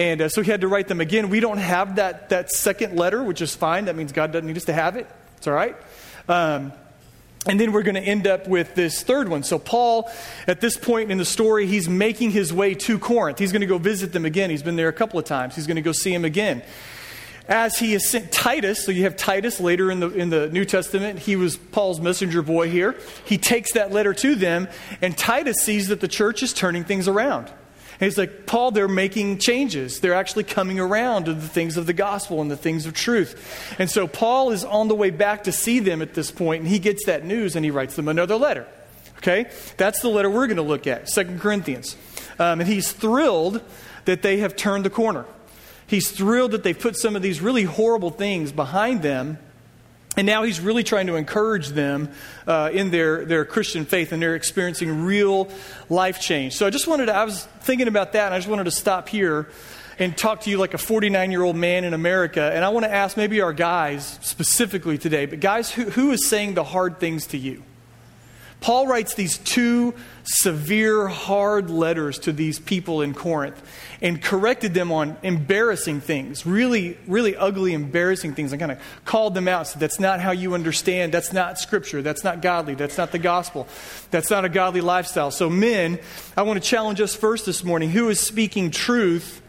And 0.00 0.22
uh, 0.22 0.28
so 0.30 0.40
he 0.40 0.50
had 0.50 0.62
to 0.62 0.68
write 0.68 0.88
them 0.88 1.02
again. 1.02 1.28
We 1.28 1.40
don't 1.40 1.58
have 1.58 1.96
that, 1.96 2.30
that 2.30 2.50
second 2.50 2.96
letter, 2.96 3.22
which 3.22 3.42
is 3.42 3.54
fine. 3.54 3.84
That 3.84 3.96
means 3.96 4.12
God 4.12 4.32
doesn't 4.32 4.46
need 4.46 4.56
us 4.56 4.64
to 4.64 4.72
have 4.72 4.96
it. 4.96 5.06
It's 5.36 5.46
all 5.46 5.52
right. 5.52 5.76
Um, 6.26 6.72
and 7.44 7.60
then 7.60 7.72
we're 7.72 7.82
going 7.82 7.96
to 7.96 8.00
end 8.00 8.26
up 8.26 8.48
with 8.48 8.74
this 8.74 9.02
third 9.02 9.28
one. 9.28 9.42
So, 9.42 9.58
Paul, 9.58 10.10
at 10.46 10.62
this 10.62 10.78
point 10.78 11.10
in 11.10 11.18
the 11.18 11.26
story, 11.26 11.66
he's 11.66 11.86
making 11.86 12.30
his 12.30 12.50
way 12.50 12.74
to 12.76 12.98
Corinth. 12.98 13.38
He's 13.38 13.52
going 13.52 13.60
to 13.60 13.66
go 13.66 13.76
visit 13.76 14.14
them 14.14 14.24
again. 14.24 14.48
He's 14.48 14.62
been 14.62 14.76
there 14.76 14.88
a 14.88 14.92
couple 14.94 15.18
of 15.18 15.26
times. 15.26 15.54
He's 15.54 15.66
going 15.66 15.76
to 15.76 15.82
go 15.82 15.92
see 15.92 16.14
him 16.14 16.24
again. 16.24 16.62
As 17.46 17.78
he 17.78 17.92
has 17.92 18.08
sent 18.08 18.32
Titus, 18.32 18.82
so 18.82 18.92
you 18.92 19.02
have 19.02 19.18
Titus 19.18 19.60
later 19.60 19.90
in 19.90 20.00
the, 20.00 20.08
in 20.08 20.30
the 20.30 20.48
New 20.48 20.64
Testament, 20.64 21.18
he 21.18 21.36
was 21.36 21.58
Paul's 21.58 22.00
messenger 22.00 22.40
boy 22.40 22.70
here. 22.70 22.96
He 23.26 23.36
takes 23.36 23.74
that 23.74 23.92
letter 23.92 24.14
to 24.14 24.34
them, 24.34 24.66
and 25.02 25.14
Titus 25.14 25.58
sees 25.58 25.88
that 25.88 26.00
the 26.00 26.08
church 26.08 26.42
is 26.42 26.54
turning 26.54 26.84
things 26.84 27.06
around. 27.06 27.52
And 28.00 28.06
he's 28.06 28.16
like, 28.16 28.46
Paul, 28.46 28.70
they're 28.70 28.88
making 28.88 29.38
changes. 29.38 30.00
They're 30.00 30.14
actually 30.14 30.44
coming 30.44 30.80
around 30.80 31.26
to 31.26 31.34
the 31.34 31.46
things 31.46 31.76
of 31.76 31.84
the 31.84 31.92
gospel 31.92 32.40
and 32.40 32.50
the 32.50 32.56
things 32.56 32.86
of 32.86 32.94
truth. 32.94 33.76
And 33.78 33.90
so 33.90 34.06
Paul 34.06 34.52
is 34.52 34.64
on 34.64 34.88
the 34.88 34.94
way 34.94 35.10
back 35.10 35.44
to 35.44 35.52
see 35.52 35.80
them 35.80 36.00
at 36.00 36.14
this 36.14 36.30
point, 36.30 36.62
and 36.62 36.68
he 36.70 36.78
gets 36.78 37.04
that 37.04 37.26
news 37.26 37.56
and 37.56 37.64
he 37.64 37.70
writes 37.70 37.96
them 37.96 38.08
another 38.08 38.36
letter. 38.36 38.66
Okay? 39.18 39.50
That's 39.76 40.00
the 40.00 40.08
letter 40.08 40.30
we're 40.30 40.46
going 40.46 40.56
to 40.56 40.62
look 40.62 40.86
at, 40.86 41.10
Second 41.10 41.40
Corinthians. 41.40 41.94
Um, 42.38 42.60
and 42.60 42.68
he's 42.68 42.90
thrilled 42.90 43.60
that 44.06 44.22
they 44.22 44.38
have 44.38 44.56
turned 44.56 44.86
the 44.86 44.90
corner. 44.90 45.26
He's 45.86 46.10
thrilled 46.10 46.52
that 46.52 46.62
they've 46.62 46.78
put 46.78 46.96
some 46.96 47.16
of 47.16 47.20
these 47.20 47.42
really 47.42 47.64
horrible 47.64 48.10
things 48.10 48.50
behind 48.50 49.02
them 49.02 49.36
and 50.16 50.26
now 50.26 50.42
he's 50.42 50.60
really 50.60 50.82
trying 50.82 51.06
to 51.06 51.14
encourage 51.14 51.68
them 51.68 52.10
uh, 52.46 52.70
in 52.72 52.90
their, 52.90 53.24
their 53.24 53.44
Christian 53.44 53.84
faith, 53.84 54.12
and 54.12 54.20
they're 54.20 54.34
experiencing 54.34 55.04
real 55.04 55.48
life 55.88 56.20
change. 56.20 56.54
So 56.54 56.66
I 56.66 56.70
just 56.70 56.88
wanted 56.88 57.06
to, 57.06 57.14
I 57.14 57.24
was 57.24 57.44
thinking 57.60 57.88
about 57.88 58.12
that, 58.12 58.26
and 58.26 58.34
I 58.34 58.38
just 58.38 58.48
wanted 58.48 58.64
to 58.64 58.72
stop 58.72 59.08
here 59.08 59.48
and 60.00 60.16
talk 60.16 60.40
to 60.40 60.50
you 60.50 60.58
like 60.58 60.74
a 60.74 60.78
49 60.78 61.30
year 61.30 61.42
old 61.42 61.56
man 61.56 61.84
in 61.84 61.94
America. 61.94 62.50
And 62.52 62.64
I 62.64 62.70
want 62.70 62.84
to 62.84 62.92
ask 62.92 63.16
maybe 63.16 63.40
our 63.40 63.52
guys 63.52 64.18
specifically 64.22 64.98
today, 64.98 65.26
but 65.26 65.40
guys, 65.40 65.70
who, 65.70 65.84
who 65.84 66.10
is 66.10 66.26
saying 66.26 66.54
the 66.54 66.64
hard 66.64 66.98
things 66.98 67.26
to 67.28 67.38
you? 67.38 67.62
Paul 68.60 68.86
writes 68.86 69.14
these 69.14 69.38
two 69.38 69.94
severe, 70.24 71.08
hard 71.08 71.70
letters 71.70 72.18
to 72.20 72.32
these 72.32 72.58
people 72.58 73.00
in 73.00 73.14
Corinth 73.14 73.60
and 74.02 74.22
corrected 74.22 74.74
them 74.74 74.92
on 74.92 75.16
embarrassing 75.22 76.00
things, 76.02 76.44
really, 76.44 76.98
really 77.06 77.34
ugly, 77.36 77.72
embarrassing 77.72 78.34
things, 78.34 78.52
and 78.52 78.60
kind 78.60 78.72
of 78.72 78.78
called 79.04 79.34
them 79.34 79.48
out. 79.48 79.66
So 79.66 79.78
that's 79.78 79.98
not 79.98 80.20
how 80.20 80.32
you 80.32 80.54
understand. 80.54 81.12
That's 81.12 81.32
not 81.32 81.58
scripture. 81.58 82.02
That's 82.02 82.22
not 82.22 82.42
godly. 82.42 82.74
That's 82.74 82.98
not 82.98 83.12
the 83.12 83.18
gospel. 83.18 83.66
That's 84.10 84.30
not 84.30 84.44
a 84.44 84.48
godly 84.50 84.82
lifestyle. 84.82 85.30
So, 85.30 85.48
men, 85.48 85.98
I 86.36 86.42
want 86.42 86.62
to 86.62 86.68
challenge 86.68 87.00
us 87.00 87.14
first 87.14 87.46
this 87.46 87.64
morning 87.64 87.90
who 87.90 88.08
is 88.08 88.20
speaking 88.20 88.70
truth 88.70 89.42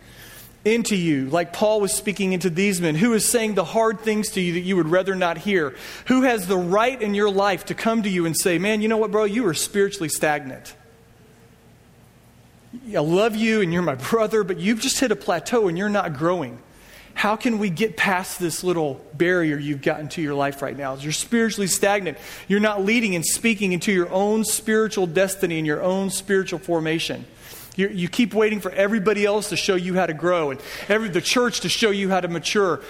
into 0.64 0.96
you, 0.96 1.28
like 1.30 1.54
Paul 1.54 1.82
was 1.82 1.94
speaking 1.94 2.34
into 2.34 2.50
these 2.50 2.80
men? 2.80 2.96
Who 2.96 3.14
is 3.14 3.28
saying 3.28 3.56
the 3.56 3.64
hard 3.64 4.02
things 4.02 4.30
to 4.32 4.42
you 4.42 4.54
that 4.54 4.60
you 4.60 4.76
would 4.76 4.88
rather 4.88 5.16
not 5.16 5.38
hear? 5.40 5.76
Who 6.08 6.22
has 6.24 6.48
the 6.48 6.58
right 6.58 7.00
in 7.02 7.14
your 7.14 7.32
life 7.32 7.66
to 7.66 7.74
come 7.74 8.04
to 8.04 8.10
you 8.10 8.26
and 8.26 8.38
say, 8.38 8.58
Man, 8.58 8.82
you 8.82 8.88
know 8.88 8.98
what, 8.98 9.12
bro? 9.12 9.24
You 9.24 9.48
are 9.48 9.54
spiritually 9.54 10.10
stagnant. 10.10 10.76
I 12.96 13.00
love 13.00 13.36
you 13.36 13.62
and 13.62 13.74
you're 13.74 13.82
my 13.82 13.96
brother, 13.96 14.44
but 14.44 14.58
you've 14.58 14.80
just 14.80 15.00
hit 15.00 15.12
a 15.12 15.16
plateau 15.16 15.68
and 15.68 15.78
you're 15.78 15.90
not 15.90 16.14
growing. 16.14 16.60
How 17.14 17.36
can 17.36 17.60
we 17.60 17.70
get 17.70 17.98
past 17.98 18.40
this 18.40 18.64
little 18.64 19.06
barrier 19.14 19.58
you've 19.58 19.82
got 19.82 20.00
into 20.00 20.22
your 20.22 20.34
life 20.34 20.62
right 20.62 20.78
now? 20.78 20.96
You're 20.96 21.12
spiritually 21.12 21.68
stagnant. 21.68 22.18
You're 22.48 22.62
not 22.62 22.86
leading 22.86 23.16
and 23.16 23.26
speaking 23.26 23.74
into 23.74 23.92
your 23.92 24.10
own 24.10 24.46
spiritual 24.46 25.08
destiny 25.08 25.58
and 25.58 25.68
your 25.68 25.82
own 25.82 26.10
spiritual 26.10 26.60
formation. 26.60 27.26
You, 27.76 27.88
you 27.88 28.10
keep 28.10 28.34
waiting 28.34 28.60
for 28.60 28.72
everybody 28.72 29.26
else 29.26 29.50
to 29.50 29.58
show 29.58 29.76
you 29.76 29.94
how 29.94 30.06
to 30.06 30.14
grow 30.14 30.52
and 30.52 30.60
every, 30.90 31.10
the 31.10 31.22
church 31.22 31.62
to 31.62 31.70
show 31.70 31.90
you 31.90 32.10
how 32.10 32.20
to 32.20 32.28
mature. 32.28 32.82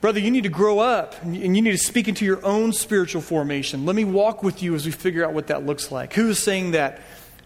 Brother, 0.00 0.20
you 0.20 0.30
need 0.30 0.42
to 0.42 0.48
grow 0.48 0.78
up 0.78 1.22
and 1.22 1.36
you 1.36 1.62
need 1.62 1.70
to 1.70 1.78
speak 1.78 2.08
into 2.08 2.24
your 2.24 2.44
own 2.44 2.72
spiritual 2.72 3.22
formation. 3.22 3.86
Let 3.86 3.96
me 3.96 4.04
walk 4.04 4.42
with 4.42 4.62
you 4.62 4.74
as 4.74 4.84
we 4.84 4.92
figure 4.92 5.24
out 5.24 5.32
what 5.32 5.46
that 5.46 5.64
looks 5.64 5.90
like. 5.90 6.14
Who 6.14 6.28
is 6.28 6.42
saying 6.42 6.72
that 6.72 7.00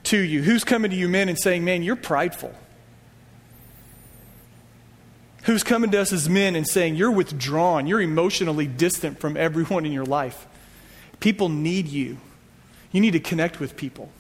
to 0.05 0.19
you? 0.19 0.43
Who's 0.43 0.65
coming 0.65 0.91
to 0.91 0.97
you, 0.97 1.09
men, 1.09 1.29
and 1.29 1.39
saying, 1.39 1.65
Man, 1.65 1.83
you're 1.83 1.97
prideful? 1.97 2.55
Who's 5.45 5.63
coming 5.63 5.91
to 5.93 6.01
us 6.01 6.13
as 6.13 6.29
men 6.29 6.55
and 6.57 6.67
saying, 6.67 6.97
You're 6.97 7.11
withdrawn, 7.11 7.87
you're 7.87 8.01
emotionally 8.01 8.67
distant 8.67 9.21
from 9.21 9.37
everyone 9.37 9.87
in 9.87 9.93
your 9.93 10.05
life? 10.05 10.47
People 11.21 11.49
need 11.49 11.89
you. 11.89 12.19
You 12.93 13.01
need 13.01 13.13
to 13.13 13.21
connect 13.21 13.61
with 13.61 13.77
people. 13.77 14.11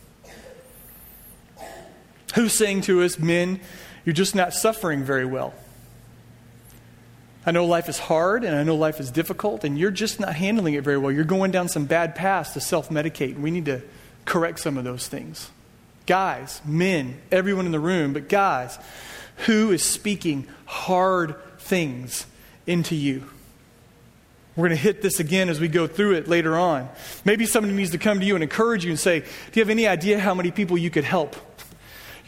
Who's 2.35 2.53
saying 2.53 2.83
to 2.83 3.03
us, 3.03 3.19
men, 3.19 3.61
you're 4.05 4.13
just 4.13 4.35
not 4.35 4.53
suffering 4.53 5.03
very 5.03 5.25
well? 5.25 5.55
I 7.45 7.53
know 7.53 7.65
life 7.65 7.89
is 7.89 7.99
hard 7.99 8.45
and 8.45 8.55
I 8.55 8.63
know 8.63 8.77
life 8.77 9.01
is 9.01 9.11
difficult, 9.11 9.65
and 9.65 9.79
you're 9.79 9.91
just 9.91 10.21
not 10.21 10.35
handling 10.35 10.75
it 10.75 10.85
very 10.85 10.99
well. 10.99 11.11
You're 11.11 11.25
going 11.25 11.51
down 11.51 11.69
some 11.69 11.87
bad 11.87 12.15
paths 12.15 12.53
to 12.53 12.61
self 12.61 12.91
medicate, 12.91 13.39
we 13.39 13.51
need 13.51 13.65
to 13.67 13.83
correct 14.25 14.61
some 14.61 14.77
of 14.77 14.85
those 14.85 15.09
things. 15.09 15.51
Guys, 16.07 16.61
men, 16.65 17.21
everyone 17.33 17.67
in 17.67 17.73
the 17.73 17.81
room, 17.81 18.13
but 18.13 18.29
guys, 18.29 18.79
who 19.47 19.71
is 19.71 19.83
speaking 19.83 20.47
hard 20.67 21.35
things 21.59 22.27
into 22.67 22.95
you? 22.95 23.25
We're 24.57 24.69
going 24.69 24.77
to 24.77 24.83
hit 24.83 25.01
this 25.01 25.21
again 25.21 25.49
as 25.49 25.61
we 25.61 25.69
go 25.69 25.87
through 25.87 26.17
it 26.17 26.29
later 26.29 26.59
on. 26.59 26.89
Maybe 27.25 27.47
somebody 27.47 27.75
needs 27.75 27.93
to 27.93 27.99
come 27.99 28.21
to 28.21 28.27
you 28.27 28.35
and 28.35 28.43
encourage 28.43 28.85
you 28.85 28.91
and 28.91 28.99
say, 28.99 29.21
Do 29.21 29.27
you 29.55 29.63
have 29.63 29.71
any 29.71 29.87
idea 29.87 30.19
how 30.19 30.35
many 30.35 30.51
people 30.51 30.77
you 30.77 30.91
could 30.91 31.05
help? 31.05 31.37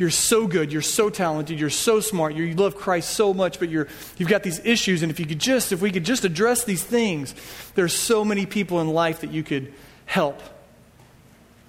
You're 0.03 0.11
so 0.11 0.49
good. 0.49 0.73
You're 0.73 0.83
so 0.83 1.11
talented. 1.11 1.61
You're 1.61 1.71
so 1.71 2.01
smart. 2.01 2.35
you 2.35 2.55
love 2.55 2.75
Christ 2.75 3.11
so 3.11 3.33
much, 3.33 3.61
but 3.61 3.69
you're, 3.69 3.87
you've 4.17 4.29
got 4.29 4.43
these 4.43 4.59
issues. 4.65 5.05
And 5.05 5.13
if 5.13 5.21
you 5.21 5.27
could 5.27 5.39
just, 5.39 5.71
if 5.71 5.81
we 5.81 5.93
could 5.93 6.03
just 6.03 6.25
address 6.25 6.65
these 6.65 6.83
things, 6.83 7.37
there's 7.77 7.95
so 7.95 8.25
many 8.25 8.45
people 8.45 8.81
in 8.81 8.89
life 8.89 9.21
that 9.21 9.31
you 9.31 9.45
could 9.45 9.73
help. 10.05 10.43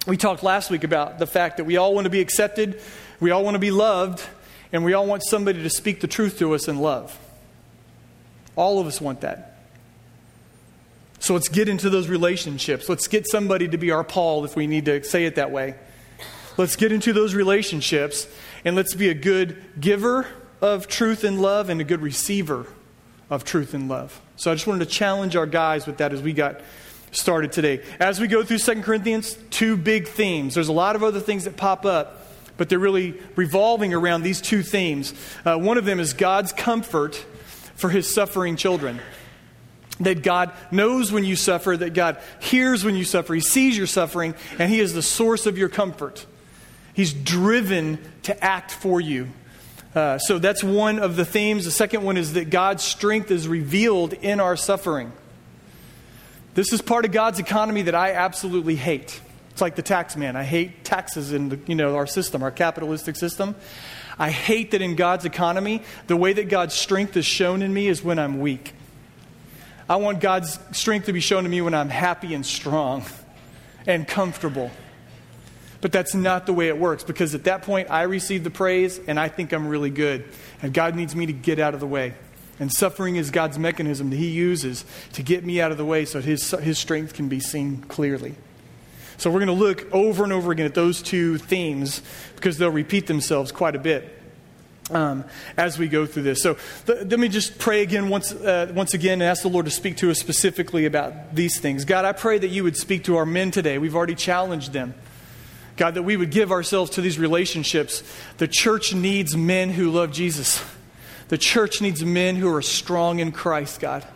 We 0.08 0.16
talked 0.16 0.42
last 0.42 0.68
week 0.68 0.82
about 0.82 1.20
the 1.20 1.28
fact 1.28 1.58
that 1.58 1.64
we 1.64 1.76
all 1.76 1.94
want 1.94 2.06
to 2.06 2.10
be 2.10 2.20
accepted, 2.20 2.82
we 3.20 3.30
all 3.30 3.44
want 3.44 3.54
to 3.54 3.60
be 3.60 3.70
loved, 3.70 4.26
and 4.72 4.84
we 4.84 4.94
all 4.94 5.06
want 5.06 5.22
somebody 5.22 5.62
to 5.62 5.70
speak 5.70 6.00
the 6.00 6.08
truth 6.08 6.40
to 6.40 6.56
us 6.56 6.66
in 6.66 6.80
love. 6.80 7.16
All 8.56 8.80
of 8.80 8.88
us 8.88 9.00
want 9.00 9.20
that. 9.20 9.60
So 11.20 11.34
let's 11.34 11.48
get 11.48 11.68
into 11.68 11.88
those 11.88 12.08
relationships. 12.08 12.88
Let's 12.88 13.06
get 13.06 13.28
somebody 13.30 13.68
to 13.68 13.78
be 13.78 13.92
our 13.92 14.02
Paul 14.02 14.44
if 14.44 14.56
we 14.56 14.66
need 14.66 14.86
to 14.86 15.04
say 15.04 15.24
it 15.24 15.36
that 15.36 15.52
way. 15.52 15.76
Let's 16.56 16.76
get 16.76 16.92
into 16.92 17.12
those 17.12 17.34
relationships 17.34 18.28
and 18.64 18.76
let's 18.76 18.94
be 18.94 19.08
a 19.08 19.14
good 19.14 19.62
giver 19.80 20.26
of 20.60 20.86
truth 20.86 21.24
and 21.24 21.42
love 21.42 21.68
and 21.68 21.80
a 21.80 21.84
good 21.84 22.00
receiver 22.00 22.66
of 23.28 23.44
truth 23.44 23.74
and 23.74 23.88
love. 23.88 24.20
So 24.36 24.50
I 24.50 24.54
just 24.54 24.66
wanted 24.66 24.88
to 24.88 24.90
challenge 24.90 25.36
our 25.36 25.46
guys 25.46 25.86
with 25.86 25.98
that 25.98 26.12
as 26.12 26.22
we 26.22 26.32
got 26.32 26.60
started 27.10 27.52
today. 27.52 27.82
As 27.98 28.20
we 28.20 28.28
go 28.28 28.42
through 28.44 28.58
Second 28.58 28.82
Corinthians, 28.82 29.36
two 29.50 29.76
big 29.76 30.08
themes. 30.08 30.54
There's 30.54 30.68
a 30.68 30.72
lot 30.72 30.96
of 30.96 31.02
other 31.02 31.20
things 31.20 31.44
that 31.44 31.56
pop 31.56 31.84
up, 31.84 32.26
but 32.56 32.68
they're 32.68 32.78
really 32.78 33.20
revolving 33.36 33.92
around 33.92 34.22
these 34.22 34.40
two 34.40 34.62
themes. 34.62 35.12
Uh, 35.44 35.56
one 35.56 35.78
of 35.78 35.84
them 35.84 36.00
is 36.00 36.12
God's 36.12 36.52
comfort 36.52 37.16
for 37.74 37.90
his 37.90 38.12
suffering 38.12 38.56
children. 38.56 39.00
That 40.00 40.22
God 40.24 40.52
knows 40.72 41.12
when 41.12 41.24
you 41.24 41.36
suffer, 41.36 41.76
that 41.76 41.94
God 41.94 42.18
hears 42.40 42.84
when 42.84 42.96
you 42.96 43.04
suffer, 43.04 43.32
He 43.32 43.40
sees 43.40 43.78
your 43.78 43.86
suffering, 43.86 44.34
and 44.58 44.68
He 44.68 44.80
is 44.80 44.92
the 44.92 45.02
source 45.02 45.46
of 45.46 45.56
your 45.56 45.68
comfort. 45.68 46.26
He's 46.94 47.12
driven 47.12 47.98
to 48.22 48.42
act 48.42 48.70
for 48.70 49.00
you. 49.00 49.28
Uh, 49.94 50.18
so 50.18 50.38
that's 50.38 50.64
one 50.64 50.98
of 50.98 51.16
the 51.16 51.24
themes. 51.24 51.64
The 51.64 51.70
second 51.70 52.02
one 52.02 52.16
is 52.16 52.32
that 52.32 52.50
God's 52.50 52.82
strength 52.82 53.30
is 53.30 53.46
revealed 53.46 54.12
in 54.12 54.40
our 54.40 54.56
suffering. 54.56 55.12
This 56.54 56.72
is 56.72 56.80
part 56.80 57.04
of 57.04 57.12
God's 57.12 57.38
economy 57.38 57.82
that 57.82 57.94
I 57.94 58.12
absolutely 58.12 58.76
hate. 58.76 59.20
It's 59.50 59.60
like 59.60 59.76
the 59.76 59.82
tax 59.82 60.16
man. 60.16 60.36
I 60.36 60.44
hate 60.44 60.84
taxes 60.84 61.32
in 61.32 61.48
the, 61.48 61.58
you 61.66 61.74
know, 61.74 61.94
our 61.96 62.06
system, 62.06 62.42
our 62.42 62.50
capitalistic 62.50 63.16
system. 63.16 63.54
I 64.18 64.30
hate 64.30 64.70
that 64.70 64.82
in 64.82 64.96
God's 64.96 65.24
economy, 65.24 65.82
the 66.06 66.16
way 66.16 66.32
that 66.32 66.48
God's 66.48 66.74
strength 66.74 67.16
is 67.16 67.26
shown 67.26 67.62
in 67.62 67.74
me 67.74 67.88
is 67.88 68.02
when 68.02 68.18
I'm 68.18 68.40
weak. 68.40 68.72
I 69.88 69.96
want 69.96 70.20
God's 70.20 70.58
strength 70.72 71.06
to 71.06 71.12
be 71.12 71.20
shown 71.20 71.42
to 71.42 71.48
me 71.48 71.60
when 71.60 71.74
I'm 71.74 71.88
happy 71.88 72.34
and 72.34 72.44
strong 72.46 73.04
and 73.86 74.08
comfortable. 74.08 74.70
But 75.84 75.92
that's 75.92 76.14
not 76.14 76.46
the 76.46 76.54
way 76.54 76.68
it 76.68 76.78
works 76.78 77.04
because 77.04 77.34
at 77.34 77.44
that 77.44 77.60
point 77.60 77.90
I 77.90 78.04
receive 78.04 78.42
the 78.42 78.48
praise 78.48 78.98
and 79.06 79.20
I 79.20 79.28
think 79.28 79.52
I'm 79.52 79.68
really 79.68 79.90
good. 79.90 80.24
And 80.62 80.72
God 80.72 80.96
needs 80.96 81.14
me 81.14 81.26
to 81.26 81.32
get 81.34 81.58
out 81.58 81.74
of 81.74 81.80
the 81.80 81.86
way. 81.86 82.14
And 82.58 82.72
suffering 82.72 83.16
is 83.16 83.30
God's 83.30 83.58
mechanism 83.58 84.08
that 84.08 84.16
He 84.16 84.28
uses 84.28 84.86
to 85.12 85.22
get 85.22 85.44
me 85.44 85.60
out 85.60 85.72
of 85.72 85.76
the 85.76 85.84
way 85.84 86.06
so 86.06 86.22
His, 86.22 86.50
his 86.52 86.78
strength 86.78 87.12
can 87.12 87.28
be 87.28 87.38
seen 87.38 87.82
clearly. 87.82 88.34
So 89.18 89.30
we're 89.30 89.44
going 89.44 89.58
to 89.58 89.62
look 89.62 89.86
over 89.92 90.24
and 90.24 90.32
over 90.32 90.52
again 90.52 90.64
at 90.64 90.74
those 90.74 91.02
two 91.02 91.36
themes 91.36 92.00
because 92.34 92.56
they'll 92.56 92.70
repeat 92.70 93.06
themselves 93.06 93.52
quite 93.52 93.76
a 93.76 93.78
bit. 93.78 94.10
Um, 94.90 95.24
as 95.56 95.78
we 95.78 95.88
go 95.88 96.06
through 96.06 96.22
this. 96.22 96.42
So 96.42 96.56
th- 96.86 97.06
let 97.10 97.18
me 97.18 97.28
just 97.28 97.58
pray 97.58 97.82
again 97.82 98.08
once, 98.08 98.32
uh, 98.32 98.70
once 98.74 98.94
again 98.94 99.14
and 99.14 99.22
ask 99.22 99.42
the 99.42 99.48
Lord 99.48 99.64
to 99.64 99.70
speak 99.70 99.98
to 99.98 100.10
us 100.10 100.18
specifically 100.18 100.84
about 100.86 101.34
these 101.34 101.58
things. 101.58 101.84
God, 101.84 102.06
I 102.06 102.12
pray 102.12 102.38
that 102.38 102.48
you 102.48 102.64
would 102.64 102.76
speak 102.76 103.04
to 103.04 103.16
our 103.16 103.24
men 103.24 103.50
today. 103.50 103.76
We've 103.78 103.96
already 103.96 104.14
challenged 104.14 104.72
them. 104.72 104.94
God, 105.76 105.94
that 105.94 106.02
we 106.02 106.16
would 106.16 106.30
give 106.30 106.52
ourselves 106.52 106.92
to 106.92 107.00
these 107.00 107.18
relationships. 107.18 108.02
The 108.38 108.46
church 108.48 108.94
needs 108.94 109.36
men 109.36 109.70
who 109.70 109.90
love 109.90 110.12
Jesus. 110.12 110.62
The 111.28 111.38
church 111.38 111.80
needs 111.80 112.04
men 112.04 112.36
who 112.36 112.52
are 112.54 112.62
strong 112.62 113.18
in 113.18 113.32
Christ, 113.32 113.80
God. 113.80 114.06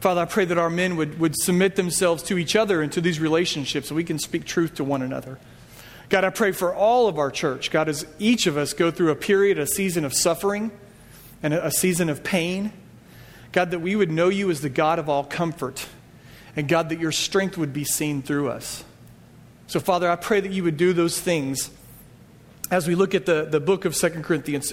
Father, 0.00 0.22
I 0.22 0.24
pray 0.26 0.44
that 0.44 0.58
our 0.58 0.70
men 0.70 0.96
would, 0.96 1.18
would 1.18 1.34
submit 1.36 1.76
themselves 1.76 2.22
to 2.24 2.38
each 2.38 2.54
other 2.54 2.80
and 2.80 2.92
to 2.92 3.00
these 3.00 3.18
relationships 3.18 3.88
so 3.88 3.94
we 3.94 4.04
can 4.04 4.18
speak 4.18 4.44
truth 4.44 4.74
to 4.76 4.84
one 4.84 5.02
another. 5.02 5.38
God, 6.08 6.24
I 6.24 6.30
pray 6.30 6.52
for 6.52 6.74
all 6.74 7.08
of 7.08 7.18
our 7.18 7.30
church. 7.30 7.70
God, 7.70 7.88
as 7.88 8.06
each 8.18 8.46
of 8.46 8.56
us 8.56 8.72
go 8.72 8.90
through 8.90 9.10
a 9.10 9.16
period, 9.16 9.58
a 9.58 9.66
season 9.66 10.04
of 10.04 10.14
suffering 10.14 10.70
and 11.42 11.52
a 11.52 11.70
season 11.70 12.08
of 12.08 12.22
pain, 12.22 12.72
God, 13.52 13.72
that 13.72 13.80
we 13.80 13.96
would 13.96 14.10
know 14.10 14.28
you 14.28 14.50
as 14.50 14.60
the 14.60 14.68
God 14.68 14.98
of 14.98 15.08
all 15.08 15.24
comfort. 15.24 15.86
And 16.54 16.68
God, 16.68 16.90
that 16.90 17.00
your 17.00 17.12
strength 17.12 17.58
would 17.58 17.72
be 17.72 17.84
seen 17.84 18.22
through 18.22 18.48
us. 18.50 18.84
So, 19.68 19.80
Father, 19.80 20.08
I 20.08 20.16
pray 20.16 20.40
that 20.40 20.52
you 20.52 20.62
would 20.62 20.76
do 20.76 20.92
those 20.92 21.20
things 21.20 21.70
as 22.70 22.86
we 22.86 22.94
look 22.94 23.14
at 23.14 23.26
the, 23.26 23.44
the 23.44 23.58
book 23.58 23.84
of 23.84 23.96
Second 23.96 24.22
Corinthians. 24.22 24.72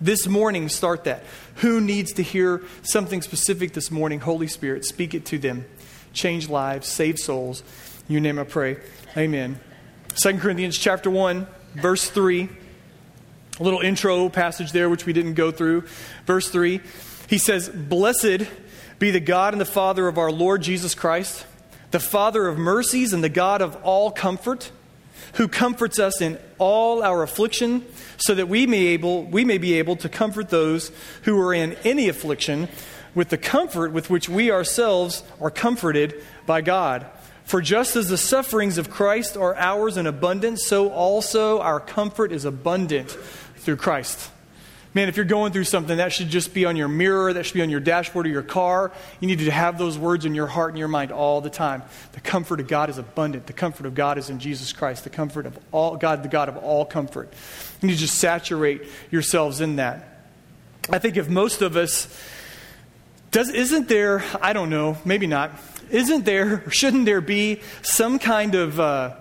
This 0.00 0.28
morning, 0.28 0.68
start 0.68 1.04
that. 1.04 1.24
Who 1.56 1.80
needs 1.80 2.12
to 2.14 2.22
hear 2.22 2.62
something 2.82 3.20
specific 3.20 3.72
this 3.72 3.90
morning? 3.90 4.20
Holy 4.20 4.46
Spirit, 4.46 4.84
speak 4.84 5.12
it 5.12 5.26
to 5.26 5.38
them. 5.38 5.64
Change 6.12 6.48
lives, 6.48 6.86
save 6.86 7.18
souls. 7.18 7.62
In 8.08 8.12
your 8.12 8.20
name 8.20 8.38
I 8.38 8.44
pray. 8.44 8.78
Amen. 9.16 9.58
2 10.14 10.38
Corinthians 10.38 10.78
chapter 10.78 11.10
1, 11.10 11.46
verse 11.74 12.08
3. 12.08 12.48
A 13.58 13.62
little 13.62 13.80
intro 13.80 14.28
passage 14.28 14.70
there, 14.70 14.88
which 14.88 15.04
we 15.04 15.12
didn't 15.12 15.34
go 15.34 15.50
through. 15.50 15.82
Verse 16.26 16.48
3. 16.48 16.80
He 17.28 17.38
says, 17.38 17.68
Blessed 17.68 18.46
be 19.00 19.10
the 19.10 19.20
God 19.20 19.52
and 19.52 19.60
the 19.60 19.66
Father 19.66 20.06
of 20.06 20.16
our 20.16 20.30
Lord 20.30 20.62
Jesus 20.62 20.94
Christ, 20.94 21.44
the 21.90 22.00
Father 22.00 22.46
of 22.46 22.58
mercies 22.58 23.12
and 23.12 23.22
the 23.24 23.28
God 23.28 23.62
of 23.62 23.76
all 23.82 24.10
comfort 24.10 24.70
who 25.34 25.48
comforts 25.48 25.98
us 25.98 26.20
in 26.20 26.38
all 26.58 27.02
our 27.02 27.22
affliction, 27.22 27.84
so 28.16 28.34
that 28.34 28.48
we 28.48 28.66
may, 28.66 28.86
able, 28.88 29.24
we 29.24 29.44
may 29.44 29.58
be 29.58 29.74
able 29.74 29.96
to 29.96 30.08
comfort 30.08 30.48
those 30.48 30.90
who 31.22 31.38
are 31.40 31.52
in 31.52 31.74
any 31.84 32.08
affliction 32.08 32.68
with 33.14 33.28
the 33.28 33.38
comfort 33.38 33.92
with 33.92 34.10
which 34.10 34.28
we 34.28 34.50
ourselves 34.50 35.22
are 35.40 35.50
comforted 35.50 36.14
by 36.46 36.60
God. 36.60 37.06
For 37.44 37.60
just 37.60 37.96
as 37.96 38.08
the 38.08 38.18
sufferings 38.18 38.78
of 38.78 38.90
Christ 38.90 39.36
are 39.36 39.56
ours 39.56 39.96
in 39.96 40.06
abundance, 40.06 40.66
so 40.66 40.90
also 40.90 41.60
our 41.60 41.80
comfort 41.80 42.32
is 42.32 42.44
abundant 42.44 43.10
through 43.56 43.76
Christ. 43.76 44.30
Man, 44.98 45.08
if 45.08 45.14
you're 45.14 45.24
going 45.24 45.52
through 45.52 45.62
something, 45.62 45.98
that 45.98 46.12
should 46.12 46.28
just 46.28 46.52
be 46.52 46.64
on 46.64 46.74
your 46.74 46.88
mirror, 46.88 47.32
that 47.32 47.46
should 47.46 47.54
be 47.54 47.62
on 47.62 47.70
your 47.70 47.78
dashboard 47.78 48.26
of 48.26 48.32
your 48.32 48.42
car. 48.42 48.90
You 49.20 49.28
need 49.28 49.38
to 49.38 49.50
have 49.52 49.78
those 49.78 49.96
words 49.96 50.24
in 50.24 50.34
your 50.34 50.48
heart 50.48 50.70
and 50.70 50.78
your 50.80 50.88
mind 50.88 51.12
all 51.12 51.40
the 51.40 51.50
time. 51.50 51.84
The 52.14 52.20
comfort 52.20 52.58
of 52.58 52.66
God 52.66 52.90
is 52.90 52.98
abundant. 52.98 53.46
The 53.46 53.52
comfort 53.52 53.86
of 53.86 53.94
God 53.94 54.18
is 54.18 54.28
in 54.28 54.40
Jesus 54.40 54.72
Christ. 54.72 55.04
The 55.04 55.10
comfort 55.10 55.46
of 55.46 55.56
all 55.70 55.96
God, 55.96 56.24
the 56.24 56.28
God 56.28 56.48
of 56.48 56.56
all 56.56 56.84
comfort. 56.84 57.32
You 57.80 57.86
need 57.86 57.94
to 57.94 58.00
just 58.00 58.16
saturate 58.16 58.82
yourselves 59.08 59.60
in 59.60 59.76
that. 59.76 60.24
I 60.90 60.98
think 60.98 61.16
if 61.16 61.28
most 61.28 61.62
of 61.62 61.76
us 61.76 62.08
does 63.30 63.50
isn't 63.50 63.86
there, 63.86 64.24
I 64.42 64.52
don't 64.52 64.68
know, 64.68 64.96
maybe 65.04 65.28
not, 65.28 65.52
isn't 65.92 66.24
there, 66.24 66.64
or 66.66 66.72
shouldn't 66.72 67.04
there 67.04 67.20
be 67.20 67.60
some 67.82 68.18
kind 68.18 68.56
of 68.56 68.80
uh, 68.80 69.14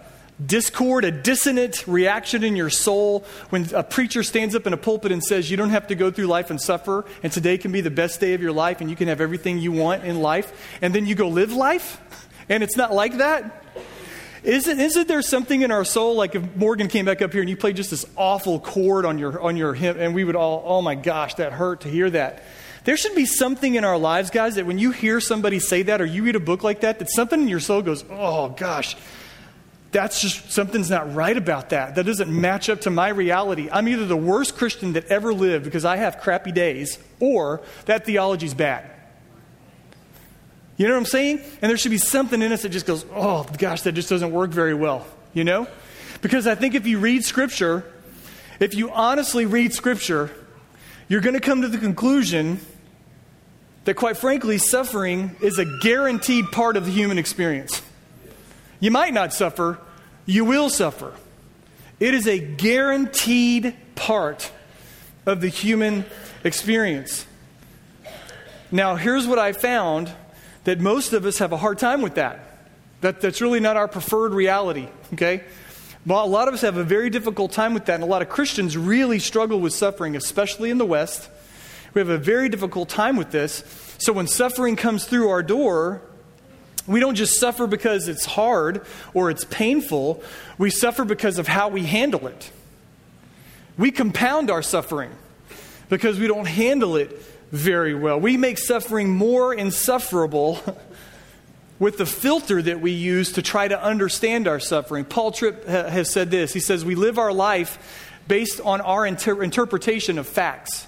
discord, 0.45 1.03
a 1.03 1.11
dissonant 1.11 1.87
reaction 1.87 2.43
in 2.43 2.55
your 2.55 2.69
soul 2.69 3.25
when 3.49 3.73
a 3.73 3.83
preacher 3.83 4.23
stands 4.23 4.55
up 4.55 4.67
in 4.67 4.73
a 4.73 4.77
pulpit 4.77 5.11
and 5.11 5.23
says, 5.23 5.49
You 5.49 5.57
don't 5.57 5.71
have 5.71 5.87
to 5.87 5.95
go 5.95 6.11
through 6.11 6.27
life 6.27 6.49
and 6.49 6.61
suffer, 6.61 7.05
and 7.23 7.31
today 7.31 7.57
can 7.57 7.71
be 7.71 7.81
the 7.81 7.91
best 7.91 8.19
day 8.19 8.33
of 8.33 8.41
your 8.41 8.51
life, 8.51 8.81
and 8.81 8.89
you 8.89 8.95
can 8.95 9.07
have 9.07 9.21
everything 9.21 9.57
you 9.57 9.71
want 9.71 10.03
in 10.03 10.21
life, 10.21 10.77
and 10.81 10.93
then 10.93 11.05
you 11.05 11.15
go 11.15 11.27
live 11.27 11.53
life, 11.53 11.99
and 12.49 12.63
it's 12.63 12.77
not 12.77 12.93
like 12.93 13.17
that? 13.17 13.63
Isn't, 14.43 14.79
isn't 14.79 15.07
there 15.07 15.21
something 15.21 15.63
in 15.63 15.71
our 15.71 15.83
soul, 15.83 16.15
like 16.15 16.35
if 16.35 16.55
Morgan 16.55 16.87
came 16.87 17.05
back 17.05 17.21
up 17.21 17.33
here 17.33 17.41
and 17.41 17.49
you 17.49 17.57
played 17.57 17.75
just 17.75 17.89
this 17.89 18.05
awful 18.15 18.59
chord 18.59 19.05
on 19.05 19.17
your, 19.17 19.41
on 19.41 19.57
your 19.57 19.73
hip, 19.73 19.97
and 19.99 20.13
we 20.13 20.23
would 20.23 20.35
all, 20.35 20.63
oh 20.65 20.81
my 20.81 20.95
gosh, 20.95 21.33
that 21.35 21.51
hurt 21.51 21.81
to 21.81 21.89
hear 21.89 22.09
that. 22.11 22.43
There 22.83 22.95
should 22.95 23.15
be 23.15 23.25
something 23.25 23.75
in 23.75 23.83
our 23.83 23.97
lives, 23.97 24.29
guys, 24.29 24.55
that 24.55 24.65
when 24.65 24.77
you 24.77 24.91
hear 24.91 25.19
somebody 25.19 25.59
say 25.59 25.81
that 25.83 25.99
or 25.99 26.05
you 26.05 26.23
read 26.23 26.37
a 26.37 26.39
book 26.39 26.63
like 26.63 26.81
that, 26.81 26.99
that 26.99 27.11
something 27.11 27.41
in 27.41 27.47
your 27.49 27.59
soul 27.59 27.81
goes, 27.81 28.05
oh 28.09 28.49
gosh, 28.49 28.95
that's 29.91 30.21
just 30.21 30.51
something's 30.51 30.89
not 30.89 31.13
right 31.13 31.35
about 31.35 31.69
that. 31.69 31.95
That 31.95 32.05
doesn't 32.05 32.29
match 32.29 32.69
up 32.69 32.81
to 32.81 32.89
my 32.89 33.09
reality. 33.09 33.69
I'm 33.71 33.87
either 33.87 34.05
the 34.05 34.17
worst 34.17 34.55
Christian 34.57 34.93
that 34.93 35.05
ever 35.05 35.33
lived 35.33 35.63
because 35.65 35.85
I 35.85 35.97
have 35.97 36.19
crappy 36.19 36.51
days, 36.51 36.99
or 37.19 37.61
that 37.85 38.05
theology's 38.05 38.53
bad. 38.53 38.89
You 40.75 40.87
know 40.87 40.93
what 40.93 40.99
I'm 40.99 41.05
saying? 41.05 41.41
And 41.61 41.69
there 41.69 41.77
should 41.77 41.91
be 41.91 41.97
something 41.97 42.41
in 42.41 42.51
us 42.51 42.61
that 42.61 42.69
just 42.69 42.85
goes, 42.85 43.05
oh 43.13 43.47
gosh, 43.57 43.81
that 43.83 43.93
just 43.93 44.09
doesn't 44.09 44.31
work 44.31 44.51
very 44.51 44.73
well. 44.73 45.07
You 45.33 45.43
know? 45.43 45.67
Because 46.21 46.47
I 46.47 46.55
think 46.55 46.75
if 46.75 46.85
you 46.85 46.99
read 46.99 47.23
Scripture, 47.23 47.83
if 48.59 48.75
you 48.75 48.91
honestly 48.91 49.45
read 49.45 49.73
Scripture, 49.73 50.31
you're 51.07 51.21
going 51.21 51.35
to 51.35 51.39
come 51.39 51.61
to 51.61 51.67
the 51.67 51.77
conclusion 51.77 52.59
that, 53.85 53.95
quite 53.95 54.17
frankly, 54.17 54.57
suffering 54.57 55.35
is 55.41 55.57
a 55.59 55.65
guaranteed 55.79 56.51
part 56.51 56.75
of 56.75 56.85
the 56.85 56.91
human 56.91 57.17
experience. 57.17 57.81
You 58.79 58.91
might 58.91 59.13
not 59.13 59.33
suffer, 59.33 59.79
you 60.25 60.45
will 60.45 60.69
suffer. 60.69 61.13
It 61.99 62.13
is 62.13 62.27
a 62.27 62.37
guaranteed 62.37 63.75
part 63.95 64.51
of 65.25 65.41
the 65.41 65.47
human 65.47 66.05
experience. 66.43 67.25
Now, 68.71 68.95
here's 68.95 69.25
what 69.25 69.39
I 69.39 69.53
found 69.53 70.11
that 70.65 70.79
most 70.79 71.13
of 71.13 71.25
us 71.25 71.37
have 71.39 71.53
a 71.53 71.57
hard 71.57 71.79
time 71.79 72.01
with 72.01 72.15
that. 72.15 72.39
that 73.01 73.21
that's 73.21 73.41
really 73.41 73.59
not 73.59 73.77
our 73.77 73.87
preferred 73.87 74.33
reality, 74.33 74.87
okay? 75.13 75.43
Well, 76.05 76.23
a 76.23 76.27
lot 76.27 76.47
of 76.47 76.53
us 76.53 76.61
have 76.61 76.77
a 76.77 76.83
very 76.83 77.09
difficult 77.09 77.51
time 77.51 77.73
with 77.73 77.85
that, 77.85 77.95
and 77.95 78.03
a 78.03 78.07
lot 78.07 78.21
of 78.21 78.29
Christians 78.29 78.77
really 78.77 79.19
struggle 79.19 79.59
with 79.59 79.73
suffering, 79.73 80.15
especially 80.15 80.69
in 80.69 80.77
the 80.77 80.85
West. 80.85 81.29
We 81.93 81.99
have 81.99 82.09
a 82.09 82.17
very 82.17 82.49
difficult 82.49 82.89
time 82.89 83.17
with 83.17 83.31
this. 83.31 83.63
So 83.97 84.13
when 84.13 84.27
suffering 84.27 84.75
comes 84.75 85.05
through 85.05 85.29
our 85.29 85.41
door, 85.41 86.01
We 86.87 86.99
don't 87.01 87.15
just 87.15 87.39
suffer 87.39 87.67
because 87.67 88.07
it's 88.07 88.25
hard 88.25 88.85
or 89.13 89.29
it's 89.29 89.43
painful, 89.43 90.23
we 90.57 90.69
suffer 90.69 91.03
because 91.05 91.37
of 91.37 91.47
how 91.47 91.67
we 91.67 91.83
handle 91.83 92.27
it. 92.27 92.51
We 93.77 93.91
compound 93.91 94.49
our 94.49 94.63
suffering 94.63 95.11
because 95.89 96.17
we 96.17 96.27
don't 96.27 96.47
handle 96.47 96.95
it 96.95 97.11
very 97.51 97.93
well. 97.93 98.19
We 98.19 98.37
make 98.37 98.57
suffering 98.57 99.09
more 99.09 99.53
insufferable 99.53 100.59
with 101.79 101.97
the 101.97 102.05
filter 102.05 102.61
that 102.61 102.81
we 102.81 102.91
use 102.91 103.33
to 103.33 103.41
try 103.41 103.67
to 103.67 103.81
understand 103.81 104.47
our 104.47 104.59
suffering. 104.59 105.05
Paul 105.05 105.31
Tripp 105.31 105.65
has 105.65 106.09
said 106.09 106.31
this 106.31 106.53
He 106.53 106.59
says, 106.59 106.83
We 106.83 106.95
live 106.95 107.17
our 107.17 107.33
life 107.33 108.13
based 108.27 108.59
on 108.61 108.81
our 108.81 109.05
inter- 109.05 109.41
interpretation 109.41 110.17
of 110.17 110.27
facts. 110.27 110.87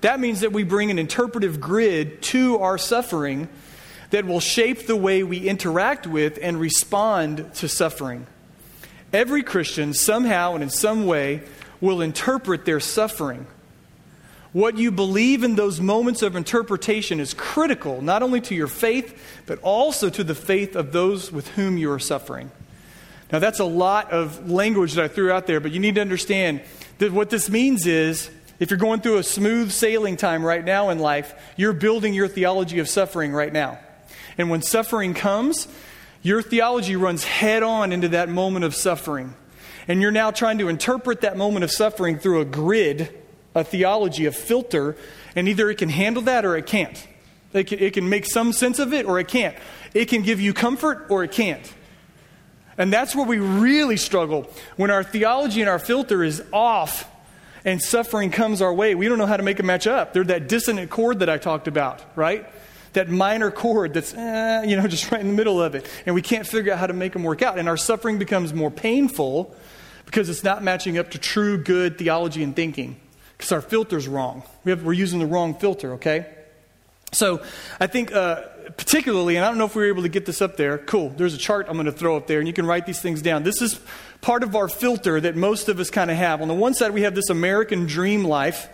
That 0.00 0.18
means 0.18 0.40
that 0.40 0.52
we 0.52 0.62
bring 0.62 0.90
an 0.90 0.98
interpretive 0.98 1.60
grid 1.60 2.22
to 2.22 2.58
our 2.58 2.78
suffering 2.78 3.48
that 4.10 4.24
will 4.24 4.40
shape 4.40 4.86
the 4.86 4.96
way 4.96 5.22
we 5.22 5.48
interact 5.48 6.06
with 6.06 6.38
and 6.42 6.60
respond 6.60 7.52
to 7.54 7.68
suffering. 7.68 8.26
Every 9.12 9.42
Christian, 9.42 9.92
somehow 9.94 10.54
and 10.54 10.62
in 10.62 10.70
some 10.70 11.06
way, 11.06 11.42
will 11.80 12.00
interpret 12.00 12.64
their 12.64 12.80
suffering. 12.80 13.46
What 14.52 14.76
you 14.76 14.90
believe 14.90 15.44
in 15.44 15.54
those 15.54 15.80
moments 15.80 16.22
of 16.22 16.34
interpretation 16.34 17.20
is 17.20 17.34
critical, 17.34 18.02
not 18.02 18.22
only 18.22 18.40
to 18.42 18.54
your 18.54 18.66
faith, 18.66 19.42
but 19.46 19.60
also 19.62 20.10
to 20.10 20.24
the 20.24 20.34
faith 20.34 20.74
of 20.74 20.92
those 20.92 21.30
with 21.30 21.48
whom 21.48 21.78
you 21.78 21.90
are 21.92 22.00
suffering. 22.00 22.50
Now, 23.30 23.38
that's 23.38 23.60
a 23.60 23.64
lot 23.64 24.10
of 24.10 24.50
language 24.50 24.94
that 24.94 25.04
I 25.04 25.08
threw 25.08 25.30
out 25.30 25.46
there, 25.46 25.60
but 25.60 25.70
you 25.70 25.78
need 25.78 25.94
to 25.94 26.00
understand 26.00 26.62
that 26.98 27.12
what 27.12 27.30
this 27.30 27.48
means 27.48 27.86
is 27.86 28.28
if 28.58 28.70
you're 28.70 28.78
going 28.78 29.00
through 29.00 29.18
a 29.18 29.22
smooth 29.22 29.70
sailing 29.70 30.16
time 30.16 30.44
right 30.44 30.64
now 30.64 30.90
in 30.90 30.98
life, 30.98 31.32
you're 31.56 31.72
building 31.72 32.12
your 32.12 32.26
theology 32.26 32.80
of 32.80 32.88
suffering 32.88 33.32
right 33.32 33.52
now. 33.52 33.78
And 34.40 34.48
when 34.48 34.62
suffering 34.62 35.12
comes, 35.12 35.68
your 36.22 36.40
theology 36.40 36.96
runs 36.96 37.24
head 37.24 37.62
on 37.62 37.92
into 37.92 38.08
that 38.08 38.30
moment 38.30 38.64
of 38.64 38.74
suffering. 38.74 39.34
And 39.86 40.00
you're 40.00 40.10
now 40.10 40.30
trying 40.30 40.56
to 40.58 40.68
interpret 40.68 41.20
that 41.20 41.36
moment 41.36 41.62
of 41.62 41.70
suffering 41.70 42.18
through 42.18 42.40
a 42.40 42.46
grid, 42.46 43.22
a 43.54 43.64
theology, 43.64 44.24
a 44.24 44.32
filter, 44.32 44.96
and 45.36 45.46
either 45.46 45.68
it 45.68 45.76
can 45.76 45.90
handle 45.90 46.22
that 46.22 46.46
or 46.46 46.56
it 46.56 46.64
can't. 46.64 47.06
It 47.52 47.64
can, 47.64 47.80
it 47.80 47.92
can 47.92 48.08
make 48.08 48.24
some 48.24 48.54
sense 48.54 48.78
of 48.78 48.94
it 48.94 49.04
or 49.04 49.18
it 49.18 49.28
can't. 49.28 49.54
It 49.92 50.06
can 50.06 50.22
give 50.22 50.40
you 50.40 50.54
comfort 50.54 51.06
or 51.10 51.22
it 51.22 51.32
can't. 51.32 51.70
And 52.78 52.90
that's 52.90 53.14
where 53.14 53.26
we 53.26 53.38
really 53.38 53.98
struggle. 53.98 54.48
When 54.76 54.90
our 54.90 55.02
theology 55.04 55.60
and 55.60 55.68
our 55.68 55.78
filter 55.78 56.24
is 56.24 56.42
off 56.50 57.06
and 57.66 57.82
suffering 57.82 58.30
comes 58.30 58.62
our 58.62 58.72
way, 58.72 58.94
we 58.94 59.06
don't 59.06 59.18
know 59.18 59.26
how 59.26 59.36
to 59.36 59.42
make 59.42 59.58
it 59.58 59.64
match 59.64 59.86
up. 59.86 60.14
They're 60.14 60.24
that 60.24 60.48
dissonant 60.48 60.88
chord 60.90 61.18
that 61.18 61.28
I 61.28 61.36
talked 61.36 61.68
about, 61.68 62.00
right? 62.16 62.46
That 62.92 63.08
minor 63.08 63.50
chord 63.50 63.94
that's, 63.94 64.14
eh, 64.14 64.62
you 64.64 64.76
know, 64.76 64.86
just 64.88 65.10
right 65.10 65.20
in 65.20 65.28
the 65.28 65.34
middle 65.34 65.62
of 65.62 65.74
it. 65.74 65.88
And 66.06 66.14
we 66.14 66.22
can't 66.22 66.46
figure 66.46 66.72
out 66.72 66.78
how 66.78 66.86
to 66.86 66.92
make 66.92 67.12
them 67.12 67.22
work 67.22 67.42
out. 67.42 67.58
And 67.58 67.68
our 67.68 67.76
suffering 67.76 68.18
becomes 68.18 68.52
more 68.52 68.70
painful 68.70 69.54
because 70.06 70.28
it's 70.28 70.44
not 70.44 70.62
matching 70.62 70.98
up 70.98 71.10
to 71.12 71.18
true, 71.18 71.62
good 71.62 71.98
theology 71.98 72.42
and 72.42 72.54
thinking 72.54 72.96
because 73.36 73.52
our 73.52 73.62
filter's 73.62 74.08
wrong. 74.08 74.42
We 74.64 74.70
have, 74.70 74.82
we're 74.82 74.92
using 74.92 75.18
the 75.18 75.26
wrong 75.26 75.54
filter, 75.54 75.94
okay? 75.94 76.26
So 77.12 77.42
I 77.80 77.86
think, 77.86 78.12
uh, 78.12 78.42
particularly, 78.76 79.36
and 79.36 79.44
I 79.44 79.48
don't 79.48 79.58
know 79.58 79.64
if 79.64 79.74
we 79.74 79.82
were 79.82 79.88
able 79.88 80.02
to 80.02 80.08
get 80.08 80.26
this 80.26 80.42
up 80.42 80.56
there. 80.56 80.78
Cool. 80.78 81.10
There's 81.10 81.34
a 81.34 81.38
chart 81.38 81.66
I'm 81.68 81.74
going 81.74 81.86
to 81.86 81.92
throw 81.92 82.16
up 82.16 82.26
there, 82.26 82.38
and 82.38 82.46
you 82.46 82.52
can 82.52 82.66
write 82.66 82.86
these 82.86 83.00
things 83.00 83.22
down. 83.22 83.42
This 83.42 83.62
is 83.62 83.80
part 84.20 84.42
of 84.42 84.54
our 84.54 84.68
filter 84.68 85.20
that 85.20 85.36
most 85.36 85.68
of 85.68 85.80
us 85.80 85.90
kind 85.90 86.10
of 86.10 86.16
have. 86.16 86.42
On 86.42 86.48
the 86.48 86.54
one 86.54 86.74
side, 86.74 86.92
we 86.92 87.02
have 87.02 87.14
this 87.14 87.30
American 87.30 87.86
dream 87.86 88.24
life 88.24 88.68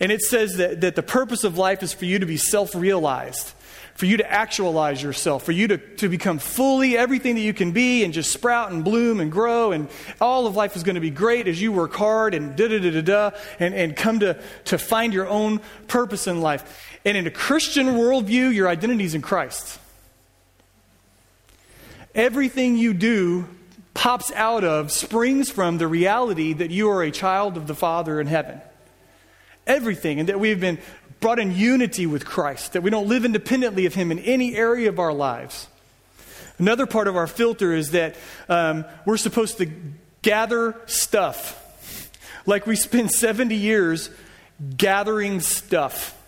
and 0.00 0.12
it 0.12 0.22
says 0.22 0.56
that, 0.56 0.80
that 0.80 0.96
the 0.96 1.02
purpose 1.02 1.44
of 1.44 1.58
life 1.58 1.82
is 1.82 1.92
for 1.92 2.04
you 2.04 2.18
to 2.18 2.26
be 2.26 2.36
self 2.36 2.74
realized, 2.74 3.52
for 3.94 4.06
you 4.06 4.16
to 4.16 4.30
actualize 4.30 5.02
yourself, 5.02 5.44
for 5.44 5.52
you 5.52 5.68
to, 5.68 5.78
to 5.96 6.08
become 6.08 6.38
fully 6.38 6.96
everything 6.96 7.34
that 7.34 7.42
you 7.42 7.52
can 7.52 7.72
be 7.72 8.04
and 8.04 8.14
just 8.14 8.32
sprout 8.32 8.72
and 8.72 8.84
bloom 8.84 9.20
and 9.20 9.30
grow. 9.30 9.72
And 9.72 9.88
all 10.20 10.46
of 10.46 10.56
life 10.56 10.76
is 10.76 10.82
going 10.82 10.94
to 10.94 11.00
be 11.00 11.10
great 11.10 11.46
as 11.46 11.60
you 11.60 11.72
work 11.72 11.94
hard 11.94 12.34
and 12.34 12.56
da 12.56 12.68
da 12.68 12.78
da 12.78 12.90
da 12.90 13.02
da 13.02 13.30
and, 13.58 13.74
and 13.74 13.96
come 13.96 14.20
to, 14.20 14.40
to 14.66 14.78
find 14.78 15.12
your 15.12 15.28
own 15.28 15.60
purpose 15.88 16.26
in 16.26 16.40
life. 16.40 16.88
And 17.04 17.16
in 17.16 17.26
a 17.26 17.30
Christian 17.30 17.86
worldview, 17.88 18.54
your 18.54 18.68
identity 18.68 19.04
is 19.04 19.14
in 19.14 19.22
Christ. 19.22 19.78
Everything 22.14 22.76
you 22.76 22.92
do 22.94 23.48
pops 23.94 24.32
out 24.32 24.64
of, 24.64 24.90
springs 24.90 25.50
from 25.50 25.78
the 25.78 25.86
reality 25.86 26.52
that 26.54 26.70
you 26.70 26.88
are 26.90 27.02
a 27.02 27.10
child 27.10 27.56
of 27.56 27.66
the 27.66 27.74
Father 27.74 28.20
in 28.20 28.26
heaven 28.26 28.60
everything, 29.66 30.20
and 30.20 30.28
that 30.28 30.40
we've 30.40 30.60
been 30.60 30.78
brought 31.20 31.38
in 31.38 31.54
unity 31.54 32.06
with 32.06 32.24
Christ, 32.26 32.72
that 32.72 32.82
we 32.82 32.90
don't 32.90 33.08
live 33.08 33.24
independently 33.24 33.86
of 33.86 33.94
Him 33.94 34.10
in 34.10 34.18
any 34.18 34.56
area 34.56 34.88
of 34.88 34.98
our 34.98 35.12
lives. 35.12 35.68
Another 36.58 36.86
part 36.86 37.08
of 37.08 37.16
our 37.16 37.26
filter 37.26 37.72
is 37.72 37.92
that 37.92 38.16
um, 38.48 38.84
we're 39.06 39.16
supposed 39.16 39.58
to 39.58 39.70
gather 40.20 40.78
stuff. 40.86 41.58
Like 42.46 42.66
we 42.66 42.76
spend 42.76 43.10
70 43.10 43.54
years 43.54 44.10
gathering 44.76 45.40
stuff, 45.40 46.18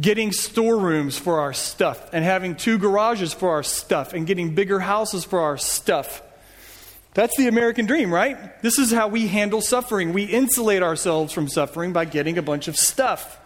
getting 0.00 0.32
storerooms 0.32 1.18
for 1.18 1.40
our 1.40 1.52
stuff, 1.52 2.10
and 2.12 2.24
having 2.24 2.54
two 2.56 2.78
garages 2.78 3.32
for 3.32 3.50
our 3.50 3.62
stuff, 3.62 4.12
and 4.12 4.26
getting 4.26 4.54
bigger 4.54 4.80
houses 4.80 5.24
for 5.24 5.40
our 5.40 5.56
stuff. 5.56 6.22
That's 7.20 7.36
the 7.36 7.48
American 7.48 7.84
dream, 7.84 8.10
right? 8.10 8.62
This 8.62 8.78
is 8.78 8.90
how 8.90 9.08
we 9.08 9.26
handle 9.26 9.60
suffering. 9.60 10.14
We 10.14 10.24
insulate 10.24 10.82
ourselves 10.82 11.34
from 11.34 11.48
suffering 11.48 11.92
by 11.92 12.06
getting 12.06 12.38
a 12.38 12.42
bunch 12.42 12.66
of 12.66 12.78
stuff. 12.78 13.38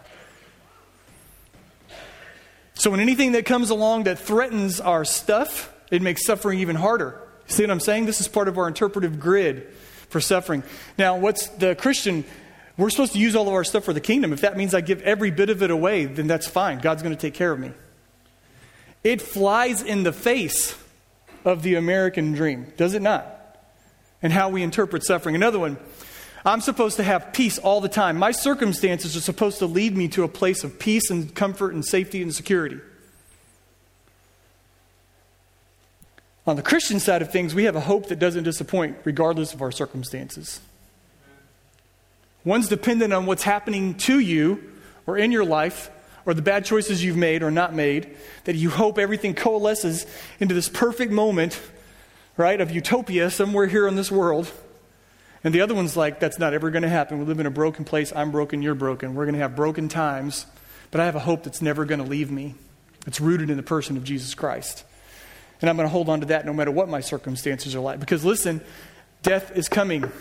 So, 2.75 2.89
when 2.89 3.01
anything 3.01 3.33
that 3.33 3.45
comes 3.45 3.71
along 3.71 4.05
that 4.05 4.17
threatens 4.17 4.79
our 4.79 5.03
stuff, 5.03 5.73
it 5.91 6.01
makes 6.01 6.25
suffering 6.25 6.59
even 6.59 6.77
harder. 6.77 7.21
See 7.47 7.63
what 7.63 7.69
I'm 7.69 7.81
saying? 7.81 8.05
This 8.05 8.21
is 8.21 8.29
part 8.29 8.47
of 8.47 8.57
our 8.57 8.69
interpretive 8.69 9.19
grid 9.19 9.67
for 10.07 10.21
suffering. 10.21 10.63
Now, 10.97 11.17
what's 11.17 11.49
the 11.49 11.75
Christian? 11.75 12.23
We're 12.77 12.89
supposed 12.89 13.11
to 13.11 13.19
use 13.19 13.35
all 13.35 13.49
of 13.49 13.53
our 13.53 13.65
stuff 13.65 13.83
for 13.83 13.91
the 13.91 13.99
kingdom. 13.99 14.31
If 14.31 14.39
that 14.39 14.55
means 14.55 14.73
I 14.73 14.79
give 14.79 15.01
every 15.01 15.31
bit 15.31 15.49
of 15.49 15.61
it 15.61 15.69
away, 15.69 16.05
then 16.05 16.27
that's 16.27 16.47
fine. 16.47 16.79
God's 16.79 17.03
going 17.03 17.13
to 17.13 17.21
take 17.21 17.33
care 17.33 17.51
of 17.51 17.59
me. 17.59 17.73
It 19.03 19.21
flies 19.21 19.81
in 19.81 20.03
the 20.03 20.13
face 20.13 20.77
of 21.43 21.61
the 21.61 21.75
American 21.75 22.31
dream, 22.31 22.71
does 22.77 22.93
it 22.93 23.01
not? 23.01 23.33
And 24.21 24.33
how 24.33 24.49
we 24.49 24.63
interpret 24.63 25.03
suffering. 25.03 25.35
Another 25.35 25.59
one, 25.59 25.77
I'm 26.45 26.61
supposed 26.61 26.97
to 26.97 27.03
have 27.03 27.33
peace 27.33 27.57
all 27.57 27.81
the 27.81 27.89
time. 27.89 28.17
My 28.17 28.31
circumstances 28.31 29.15
are 29.15 29.21
supposed 29.21 29.59
to 29.59 29.65
lead 29.65 29.97
me 29.97 30.07
to 30.09 30.23
a 30.23 30.27
place 30.27 30.63
of 30.63 30.77
peace 30.77 31.09
and 31.09 31.33
comfort 31.33 31.73
and 31.73 31.83
safety 31.83 32.21
and 32.21 32.33
security. 32.33 32.79
On 36.47 36.55
the 36.55 36.61
Christian 36.61 36.99
side 36.99 37.23
of 37.23 37.31
things, 37.31 37.55
we 37.55 37.63
have 37.63 37.75
a 37.75 37.81
hope 37.81 38.07
that 38.09 38.19
doesn't 38.19 38.43
disappoint 38.43 38.97
regardless 39.03 39.53
of 39.53 39.63
our 39.63 39.71
circumstances. 39.71 40.61
One's 42.43 42.67
dependent 42.67 43.11
on 43.11 43.25
what's 43.25 43.41
happening 43.41 43.95
to 43.95 44.19
you 44.19 44.63
or 45.07 45.17
in 45.17 45.31
your 45.31 45.45
life 45.45 45.89
or 46.27 46.35
the 46.35 46.41
bad 46.41 46.65
choices 46.65 47.03
you've 47.03 47.17
made 47.17 47.43
or 47.43 47.51
not 47.51 47.73
made, 47.73 48.15
that 48.45 48.55
you 48.55 48.69
hope 48.69 48.97
everything 48.97 49.33
coalesces 49.33 50.05
into 50.39 50.53
this 50.53 50.69
perfect 50.69 51.11
moment 51.11 51.59
right, 52.37 52.59
of 52.59 52.71
utopia 52.71 53.29
somewhere 53.29 53.67
here 53.67 53.87
in 53.87 53.95
this 53.95 54.11
world. 54.11 54.51
And 55.43 55.53
the 55.53 55.61
other 55.61 55.75
one's 55.75 55.95
like, 55.95 56.19
that's 56.19 56.39
not 56.39 56.53
ever 56.53 56.71
going 56.71 56.83
to 56.83 56.89
happen. 56.89 57.19
We 57.19 57.25
live 57.25 57.39
in 57.39 57.45
a 57.45 57.51
broken 57.51 57.85
place. 57.85 58.11
I'm 58.15 58.31
broken. 58.31 58.61
You're 58.61 58.75
broken. 58.75 59.13
We're 59.13 59.25
going 59.25 59.35
to 59.35 59.41
have 59.41 59.55
broken 59.55 59.87
times. 59.87 60.45
But 60.89 61.01
I 61.01 61.05
have 61.05 61.15
a 61.15 61.19
hope 61.19 61.43
that's 61.43 61.61
never 61.61 61.85
going 61.85 61.99
to 61.99 62.05
leave 62.05 62.31
me. 62.31 62.55
It's 63.05 63.21
rooted 63.21 63.49
in 63.49 63.57
the 63.57 63.63
person 63.63 63.95
of 63.95 64.03
Jesus 64.03 64.33
Christ. 64.33 64.83
And 65.61 65.69
I'm 65.69 65.75
going 65.75 65.87
to 65.87 65.91
hold 65.91 66.09
on 66.09 66.21
to 66.21 66.25
that 66.27 66.45
no 66.45 66.53
matter 66.53 66.71
what 66.71 66.89
my 66.89 66.99
circumstances 66.99 67.75
are 67.75 67.79
like. 67.79 67.99
Because 67.99 68.25
listen, 68.25 68.61
death 69.21 69.55
is 69.55 69.69
coming 69.69 70.11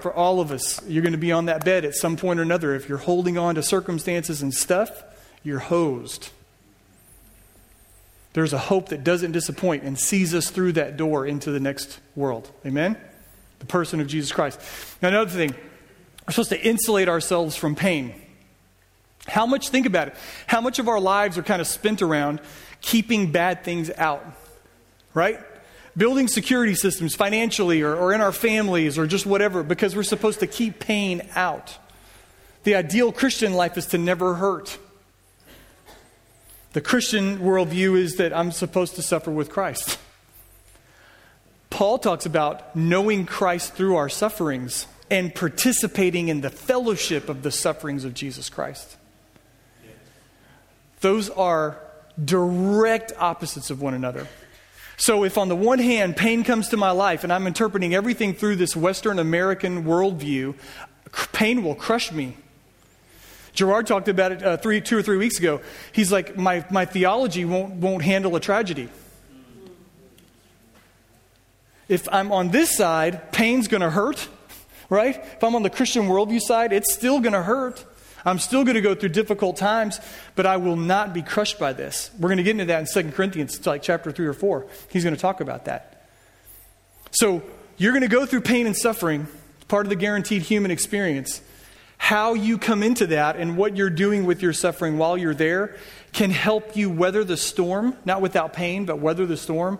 for 0.00 0.12
all 0.12 0.40
of 0.40 0.50
us. 0.50 0.80
You're 0.88 1.02
going 1.02 1.12
to 1.12 1.18
be 1.18 1.32
on 1.32 1.46
that 1.46 1.64
bed 1.64 1.84
at 1.84 1.94
some 1.94 2.16
point 2.16 2.40
or 2.40 2.42
another. 2.42 2.74
If 2.74 2.88
you're 2.88 2.98
holding 2.98 3.38
on 3.38 3.54
to 3.54 3.62
circumstances 3.62 4.42
and 4.42 4.52
stuff, 4.52 4.90
you're 5.42 5.60
hosed. 5.60 6.30
There's 8.36 8.52
a 8.52 8.58
hope 8.58 8.90
that 8.90 9.02
doesn't 9.02 9.32
disappoint 9.32 9.84
and 9.84 9.98
sees 9.98 10.34
us 10.34 10.50
through 10.50 10.72
that 10.72 10.98
door 10.98 11.26
into 11.26 11.50
the 11.50 11.58
next 11.58 11.98
world. 12.14 12.50
Amen? 12.66 12.94
The 13.60 13.64
person 13.64 13.98
of 13.98 14.08
Jesus 14.08 14.30
Christ. 14.30 14.60
Now, 15.00 15.08
another 15.08 15.30
thing, 15.30 15.54
we're 16.26 16.32
supposed 16.32 16.50
to 16.50 16.60
insulate 16.62 17.08
ourselves 17.08 17.56
from 17.56 17.74
pain. 17.74 18.14
How 19.26 19.46
much, 19.46 19.70
think 19.70 19.86
about 19.86 20.08
it, 20.08 20.16
how 20.46 20.60
much 20.60 20.78
of 20.78 20.86
our 20.86 21.00
lives 21.00 21.38
are 21.38 21.42
kind 21.42 21.62
of 21.62 21.66
spent 21.66 22.02
around 22.02 22.42
keeping 22.82 23.32
bad 23.32 23.64
things 23.64 23.90
out, 23.96 24.22
right? 25.14 25.40
Building 25.96 26.28
security 26.28 26.74
systems 26.74 27.14
financially 27.14 27.80
or, 27.80 27.96
or 27.96 28.12
in 28.12 28.20
our 28.20 28.32
families 28.32 28.98
or 28.98 29.06
just 29.06 29.24
whatever 29.24 29.62
because 29.62 29.96
we're 29.96 30.02
supposed 30.02 30.40
to 30.40 30.46
keep 30.46 30.78
pain 30.78 31.22
out. 31.36 31.78
The 32.64 32.74
ideal 32.74 33.12
Christian 33.12 33.54
life 33.54 33.78
is 33.78 33.86
to 33.86 33.98
never 33.98 34.34
hurt. 34.34 34.76
The 36.76 36.82
Christian 36.82 37.38
worldview 37.38 37.98
is 37.98 38.16
that 38.16 38.34
I'm 38.34 38.52
supposed 38.52 38.96
to 38.96 39.02
suffer 39.02 39.30
with 39.30 39.48
Christ. 39.48 39.98
Paul 41.70 41.96
talks 41.96 42.26
about 42.26 42.76
knowing 42.76 43.24
Christ 43.24 43.72
through 43.72 43.96
our 43.96 44.10
sufferings 44.10 44.86
and 45.10 45.34
participating 45.34 46.28
in 46.28 46.42
the 46.42 46.50
fellowship 46.50 47.30
of 47.30 47.42
the 47.42 47.50
sufferings 47.50 48.04
of 48.04 48.12
Jesus 48.12 48.50
Christ. 48.50 48.98
Those 51.00 51.30
are 51.30 51.78
direct 52.22 53.14
opposites 53.18 53.70
of 53.70 53.80
one 53.80 53.94
another. 53.94 54.28
So, 54.98 55.24
if 55.24 55.38
on 55.38 55.48
the 55.48 55.56
one 55.56 55.78
hand 55.78 56.14
pain 56.14 56.44
comes 56.44 56.68
to 56.68 56.76
my 56.76 56.90
life 56.90 57.24
and 57.24 57.32
I'm 57.32 57.46
interpreting 57.46 57.94
everything 57.94 58.34
through 58.34 58.56
this 58.56 58.76
Western 58.76 59.18
American 59.18 59.84
worldview, 59.84 60.56
pain 61.32 61.62
will 61.62 61.74
crush 61.74 62.12
me. 62.12 62.36
Gerard 63.56 63.86
talked 63.86 64.08
about 64.08 64.32
it 64.32 64.42
uh, 64.42 64.56
three, 64.58 64.80
two 64.80 64.98
or 64.98 65.02
three 65.02 65.16
weeks 65.16 65.38
ago. 65.38 65.60
He's 65.90 66.12
like, 66.12 66.36
my, 66.36 66.64
my 66.70 66.84
theology 66.84 67.44
won't, 67.44 67.74
won't 67.74 68.02
handle 68.02 68.36
a 68.36 68.40
tragedy. 68.40 68.88
If 71.88 72.06
I'm 72.12 72.30
on 72.32 72.50
this 72.50 72.76
side, 72.76 73.32
pain's 73.32 73.66
going 73.66 73.80
to 73.80 73.90
hurt, 73.90 74.28
right? 74.90 75.16
If 75.16 75.42
I'm 75.42 75.54
on 75.54 75.62
the 75.62 75.70
Christian 75.70 76.04
worldview 76.04 76.40
side, 76.40 76.72
it's 76.72 76.92
still 76.92 77.18
going 77.20 77.32
to 77.32 77.42
hurt. 77.42 77.84
I'm 78.26 78.38
still 78.38 78.64
going 78.64 78.74
to 78.74 78.80
go 78.82 78.94
through 78.94 79.10
difficult 79.10 79.56
times, 79.56 80.00
but 80.34 80.44
I 80.46 80.58
will 80.58 80.76
not 80.76 81.14
be 81.14 81.22
crushed 81.22 81.58
by 81.58 81.72
this. 81.72 82.10
We're 82.18 82.28
going 82.28 82.38
to 82.38 82.42
get 82.42 82.50
into 82.50 82.66
that 82.66 82.80
in 82.94 83.04
2 83.04 83.12
Corinthians, 83.12 83.64
like 83.66 83.82
chapter 83.82 84.12
3 84.12 84.26
or 84.26 84.34
4. 84.34 84.66
He's 84.90 85.04
going 85.04 85.14
to 85.14 85.20
talk 85.20 85.40
about 85.40 85.64
that. 85.64 86.08
So 87.12 87.42
you're 87.78 87.92
going 87.92 88.02
to 88.02 88.08
go 88.08 88.26
through 88.26 88.42
pain 88.42 88.66
and 88.66 88.76
suffering, 88.76 89.28
part 89.68 89.86
of 89.86 89.90
the 89.90 89.96
guaranteed 89.96 90.42
human 90.42 90.70
experience. 90.70 91.40
How 91.98 92.34
you 92.34 92.58
come 92.58 92.82
into 92.82 93.08
that 93.08 93.36
and 93.36 93.56
what 93.56 93.76
you're 93.76 93.90
doing 93.90 94.26
with 94.26 94.42
your 94.42 94.52
suffering 94.52 94.98
while 94.98 95.16
you're 95.16 95.34
there 95.34 95.76
can 96.12 96.30
help 96.30 96.76
you 96.76 96.90
weather 96.90 97.24
the 97.24 97.36
storm, 97.36 97.96
not 98.04 98.20
without 98.20 98.52
pain, 98.52 98.84
but 98.84 98.98
weather 98.98 99.26
the 99.26 99.36
storm, 99.36 99.78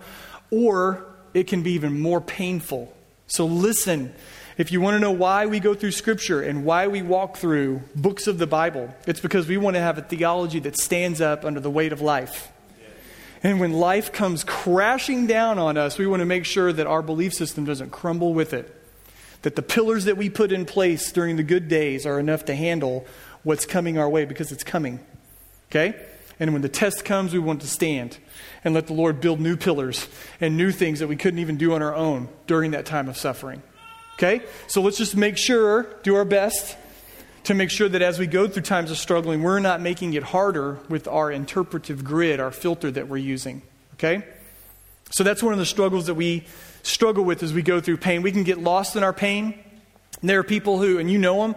or 0.50 1.06
it 1.34 1.46
can 1.46 1.62
be 1.62 1.72
even 1.72 2.00
more 2.00 2.20
painful. 2.20 2.92
So 3.26 3.46
listen 3.46 4.14
if 4.56 4.72
you 4.72 4.80
want 4.80 4.94
to 4.94 5.00
know 5.00 5.10
why 5.10 5.44
we 5.44 5.60
go 5.60 5.74
through 5.74 5.92
Scripture 5.92 6.40
and 6.40 6.64
why 6.64 6.86
we 6.86 7.02
walk 7.02 7.36
through 7.36 7.82
books 7.94 8.26
of 8.26 8.38
the 8.38 8.46
Bible, 8.46 8.94
it's 9.06 9.20
because 9.20 9.46
we 9.46 9.58
want 9.58 9.74
to 9.76 9.80
have 9.80 9.98
a 9.98 10.02
theology 10.02 10.60
that 10.60 10.78
stands 10.78 11.20
up 11.20 11.44
under 11.44 11.60
the 11.60 11.70
weight 11.70 11.92
of 11.92 12.00
life. 12.00 12.50
And 13.42 13.60
when 13.60 13.74
life 13.74 14.12
comes 14.12 14.44
crashing 14.44 15.26
down 15.26 15.58
on 15.58 15.76
us, 15.76 15.98
we 15.98 16.06
want 16.06 16.20
to 16.20 16.26
make 16.26 16.46
sure 16.46 16.72
that 16.72 16.86
our 16.86 17.02
belief 17.02 17.34
system 17.34 17.66
doesn't 17.66 17.90
crumble 17.90 18.32
with 18.32 18.54
it. 18.54 18.75
That 19.46 19.54
the 19.54 19.62
pillars 19.62 20.06
that 20.06 20.16
we 20.16 20.28
put 20.28 20.50
in 20.50 20.64
place 20.64 21.12
during 21.12 21.36
the 21.36 21.44
good 21.44 21.68
days 21.68 22.04
are 22.04 22.18
enough 22.18 22.46
to 22.46 22.54
handle 22.56 23.06
what's 23.44 23.64
coming 23.64 23.96
our 23.96 24.08
way 24.08 24.24
because 24.24 24.50
it's 24.50 24.64
coming. 24.64 24.98
Okay? 25.70 25.94
And 26.40 26.52
when 26.52 26.62
the 26.62 26.68
test 26.68 27.04
comes, 27.04 27.32
we 27.32 27.38
want 27.38 27.60
to 27.60 27.68
stand 27.68 28.18
and 28.64 28.74
let 28.74 28.88
the 28.88 28.92
Lord 28.92 29.20
build 29.20 29.38
new 29.38 29.56
pillars 29.56 30.08
and 30.40 30.56
new 30.56 30.72
things 30.72 30.98
that 30.98 31.06
we 31.06 31.14
couldn't 31.14 31.38
even 31.38 31.58
do 31.58 31.74
on 31.74 31.80
our 31.80 31.94
own 31.94 32.28
during 32.48 32.72
that 32.72 32.86
time 32.86 33.08
of 33.08 33.16
suffering. 33.16 33.62
Okay? 34.14 34.42
So 34.66 34.82
let's 34.82 34.98
just 34.98 35.14
make 35.14 35.38
sure, 35.38 35.94
do 36.02 36.16
our 36.16 36.24
best 36.24 36.76
to 37.44 37.54
make 37.54 37.70
sure 37.70 37.88
that 37.88 38.02
as 38.02 38.18
we 38.18 38.26
go 38.26 38.48
through 38.48 38.64
times 38.64 38.90
of 38.90 38.98
struggling, 38.98 39.44
we're 39.44 39.60
not 39.60 39.80
making 39.80 40.14
it 40.14 40.24
harder 40.24 40.80
with 40.88 41.06
our 41.06 41.30
interpretive 41.30 42.02
grid, 42.02 42.40
our 42.40 42.50
filter 42.50 42.90
that 42.90 43.06
we're 43.06 43.18
using. 43.18 43.62
Okay? 43.94 44.24
So 45.12 45.22
that's 45.22 45.40
one 45.40 45.52
of 45.52 45.60
the 45.60 45.66
struggles 45.66 46.06
that 46.06 46.14
we 46.14 46.46
struggle 46.86 47.24
with 47.24 47.42
as 47.42 47.52
we 47.52 47.62
go 47.62 47.80
through 47.80 47.98
pain. 47.98 48.22
We 48.22 48.32
can 48.32 48.44
get 48.44 48.58
lost 48.58 48.96
in 48.96 49.02
our 49.02 49.12
pain. 49.12 49.58
And 50.20 50.30
there 50.30 50.38
are 50.40 50.44
people 50.44 50.78
who, 50.78 50.98
and 50.98 51.10
you 51.10 51.18
know 51.18 51.42
them, 51.42 51.56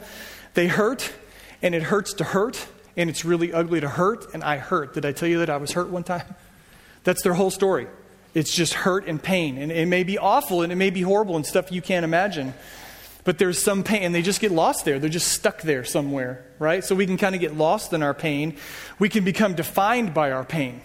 they 0.53 0.67
hurt, 0.67 1.13
and 1.61 1.73
it 1.73 1.83
hurts 1.83 2.13
to 2.15 2.23
hurt, 2.23 2.67
and 2.97 3.09
it's 3.09 3.23
really 3.23 3.53
ugly 3.53 3.79
to 3.79 3.87
hurt, 3.87 4.33
and 4.33 4.43
I 4.43 4.57
hurt. 4.57 4.93
Did 4.93 5.05
I 5.05 5.11
tell 5.11 5.29
you 5.29 5.39
that 5.39 5.49
I 5.49 5.57
was 5.57 5.71
hurt 5.71 5.89
one 5.89 6.03
time? 6.03 6.35
That's 7.03 7.21
their 7.21 7.33
whole 7.33 7.51
story. 7.51 7.87
It's 8.33 8.53
just 8.53 8.73
hurt 8.73 9.07
and 9.07 9.21
pain. 9.21 9.57
And 9.57 9.71
it 9.71 9.87
may 9.87 10.03
be 10.03 10.17
awful 10.17 10.61
and 10.61 10.71
it 10.71 10.75
may 10.75 10.89
be 10.89 11.01
horrible 11.01 11.35
and 11.35 11.45
stuff 11.45 11.71
you 11.71 11.81
can't 11.81 12.03
imagine. 12.03 12.53
But 13.23 13.37
there's 13.37 13.61
some 13.61 13.83
pain, 13.83 14.03
and 14.03 14.15
they 14.15 14.21
just 14.21 14.41
get 14.41 14.51
lost 14.51 14.85
there. 14.85 14.97
They're 14.97 15.09
just 15.09 15.31
stuck 15.31 15.61
there 15.61 15.83
somewhere, 15.83 16.45
right? 16.57 16.83
So 16.83 16.95
we 16.95 17.05
can 17.05 17.17
kind 17.17 17.35
of 17.35 17.41
get 17.41 17.55
lost 17.55 17.93
in 17.93 18.01
our 18.01 18.13
pain. 18.13 18.55
We 18.97 19.09
can 19.09 19.23
become 19.23 19.55
defined 19.55 20.13
by 20.13 20.31
our 20.31 20.43
pain. 20.43 20.81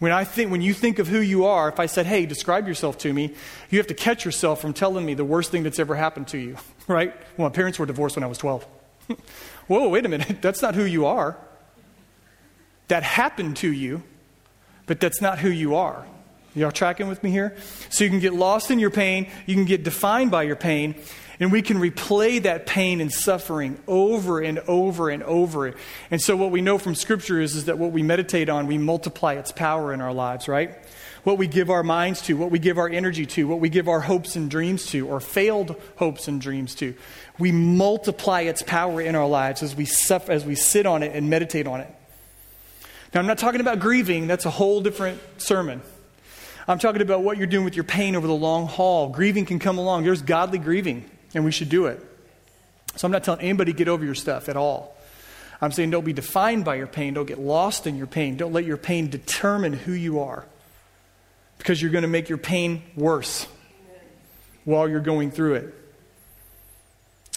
When 0.00 0.12
I 0.12 0.24
think, 0.24 0.50
when 0.50 0.62
you 0.62 0.72
think 0.72 0.98
of 0.98 1.08
who 1.08 1.20
you 1.20 1.44
are, 1.44 1.68
if 1.68 1.78
I 1.78 1.84
said, 1.86 2.06
"Hey, 2.06 2.26
describe 2.26 2.66
yourself 2.66 2.96
to 2.98 3.12
me," 3.12 3.34
you 3.68 3.78
have 3.78 3.86
to 3.88 3.94
catch 3.94 4.24
yourself 4.24 4.60
from 4.60 4.72
telling 4.72 5.04
me 5.04 5.12
the 5.14 5.26
worst 5.26 5.50
thing 5.50 5.62
that's 5.62 5.78
ever 5.78 5.94
happened 5.94 6.26
to 6.28 6.38
you, 6.38 6.56
right? 6.88 7.14
Well, 7.36 7.48
my 7.48 7.54
parents 7.54 7.78
were 7.78 7.86
divorced 7.86 8.16
when 8.16 8.24
I 8.24 8.26
was 8.26 8.38
12. 8.38 8.66
Whoa, 9.68 9.88
wait 9.88 10.06
a 10.06 10.08
minute. 10.08 10.38
That's 10.42 10.62
not 10.62 10.74
who 10.74 10.84
you 10.84 11.06
are. 11.06 11.38
That 12.88 13.02
happened 13.02 13.58
to 13.58 13.70
you, 13.70 14.02
but 14.86 14.98
that's 14.98 15.20
not 15.20 15.38
who 15.38 15.48
you 15.48 15.76
are. 15.76 16.04
Y'all 16.56 16.72
tracking 16.72 17.06
with 17.06 17.22
me 17.22 17.30
here? 17.30 17.56
So 17.88 18.02
you 18.02 18.10
can 18.10 18.18
get 18.18 18.34
lost 18.34 18.72
in 18.72 18.80
your 18.80 18.90
pain, 18.90 19.30
you 19.46 19.54
can 19.54 19.64
get 19.64 19.84
defined 19.84 20.32
by 20.32 20.42
your 20.42 20.56
pain, 20.56 20.96
and 21.40 21.50
we 21.50 21.62
can 21.62 21.78
replay 21.78 22.42
that 22.42 22.66
pain 22.66 23.00
and 23.00 23.10
suffering 23.10 23.78
over 23.88 24.40
and 24.40 24.58
over 24.60 25.08
and 25.08 25.22
over. 25.22 25.74
And 26.10 26.20
so 26.20 26.36
what 26.36 26.50
we 26.50 26.60
know 26.60 26.76
from 26.76 26.94
Scripture 26.94 27.40
is, 27.40 27.56
is 27.56 27.64
that 27.64 27.78
what 27.78 27.92
we 27.92 28.02
meditate 28.02 28.50
on, 28.50 28.66
we 28.66 28.76
multiply 28.76 29.34
its 29.34 29.50
power 29.50 29.92
in 29.92 30.02
our 30.02 30.12
lives, 30.12 30.46
right? 30.46 30.76
What 31.24 31.38
we 31.38 31.46
give 31.46 31.70
our 31.70 31.82
minds 31.82 32.22
to, 32.22 32.36
what 32.36 32.50
we 32.50 32.58
give 32.58 32.78
our 32.78 32.88
energy 32.88 33.24
to, 33.26 33.48
what 33.48 33.58
we 33.58 33.70
give 33.70 33.88
our 33.88 34.00
hopes 34.00 34.36
and 34.36 34.50
dreams 34.50 34.86
to, 34.86 35.08
or 35.08 35.18
failed 35.18 35.80
hopes 35.96 36.28
and 36.28 36.40
dreams 36.40 36.74
to. 36.76 36.94
We 37.38 37.52
multiply 37.52 38.42
its 38.42 38.62
power 38.62 39.00
in 39.00 39.14
our 39.14 39.28
lives 39.28 39.62
as 39.62 39.74
we, 39.74 39.86
suffer, 39.86 40.32
as 40.32 40.44
we 40.44 40.54
sit 40.54 40.86
on 40.86 41.02
it 41.02 41.14
and 41.14 41.28
meditate 41.28 41.66
on 41.66 41.80
it. 41.80 41.94
Now, 43.12 43.20
I'm 43.20 43.26
not 43.26 43.38
talking 43.38 43.60
about 43.60 43.80
grieving, 43.80 44.26
that's 44.26 44.44
a 44.44 44.50
whole 44.50 44.80
different 44.82 45.20
sermon. 45.38 45.80
I'm 46.68 46.78
talking 46.78 47.02
about 47.02 47.22
what 47.22 47.38
you're 47.38 47.46
doing 47.46 47.64
with 47.64 47.74
your 47.74 47.84
pain 47.84 48.14
over 48.14 48.26
the 48.26 48.34
long 48.34 48.66
haul. 48.66 49.08
Grieving 49.08 49.46
can 49.46 49.58
come 49.58 49.78
along. 49.78 50.04
There's 50.04 50.22
godly 50.22 50.58
grieving, 50.58 51.10
and 51.34 51.44
we 51.44 51.52
should 51.52 51.68
do 51.68 51.86
it. 51.86 52.04
So 52.96 53.06
I'm 53.06 53.12
not 53.12 53.24
telling 53.24 53.40
anybody 53.40 53.72
get 53.72 53.88
over 53.88 54.04
your 54.04 54.14
stuff 54.14 54.48
at 54.48 54.56
all. 54.56 54.96
I'm 55.60 55.72
saying 55.72 55.90
don't 55.90 56.04
be 56.04 56.12
defined 56.12 56.64
by 56.64 56.76
your 56.76 56.86
pain. 56.86 57.14
Don't 57.14 57.26
get 57.26 57.38
lost 57.38 57.86
in 57.86 57.96
your 57.96 58.06
pain. 58.06 58.36
Don't 58.36 58.52
let 58.52 58.64
your 58.64 58.76
pain 58.76 59.10
determine 59.10 59.74
who 59.74 59.92
you 59.92 60.20
are 60.20 60.46
because 61.58 61.80
you're 61.80 61.90
going 61.90 62.02
to 62.02 62.08
make 62.08 62.28
your 62.28 62.38
pain 62.38 62.82
worse 62.96 63.46
while 64.64 64.88
you're 64.88 65.00
going 65.00 65.30
through 65.30 65.54
it. 65.54 65.74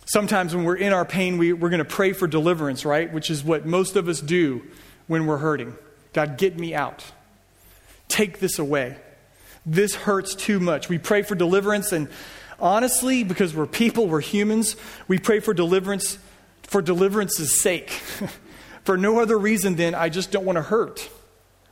Sometimes 0.05 0.55
when 0.55 0.63
we're 0.63 0.75
in 0.75 0.93
our 0.93 1.05
pain, 1.05 1.37
we, 1.37 1.53
we're 1.53 1.69
going 1.69 1.79
to 1.79 1.85
pray 1.85 2.13
for 2.13 2.27
deliverance, 2.27 2.85
right? 2.85 3.11
Which 3.11 3.29
is 3.29 3.43
what 3.43 3.65
most 3.65 3.95
of 3.95 4.07
us 4.07 4.21
do 4.21 4.61
when 5.07 5.25
we're 5.25 5.37
hurting. 5.37 5.75
God, 6.13 6.37
get 6.37 6.57
me 6.57 6.73
out. 6.73 7.03
Take 8.07 8.39
this 8.39 8.59
away. 8.59 8.97
This 9.65 9.95
hurts 9.95 10.35
too 10.35 10.59
much. 10.59 10.89
We 10.89 10.97
pray 10.97 11.21
for 11.21 11.35
deliverance, 11.35 11.91
and 11.91 12.09
honestly, 12.59 13.23
because 13.23 13.55
we're 13.55 13.65
people, 13.65 14.07
we're 14.07 14.21
humans, 14.21 14.75
we 15.07 15.19
pray 15.19 15.39
for 15.39 15.53
deliverance 15.53 16.17
for 16.63 16.81
deliverance's 16.81 17.61
sake. 17.61 17.89
for 18.83 18.97
no 18.97 19.19
other 19.19 19.37
reason 19.37 19.75
than 19.75 19.95
I 19.95 20.09
just 20.09 20.31
don't 20.31 20.45
want 20.45 20.57
to 20.57 20.61
hurt. 20.61 21.09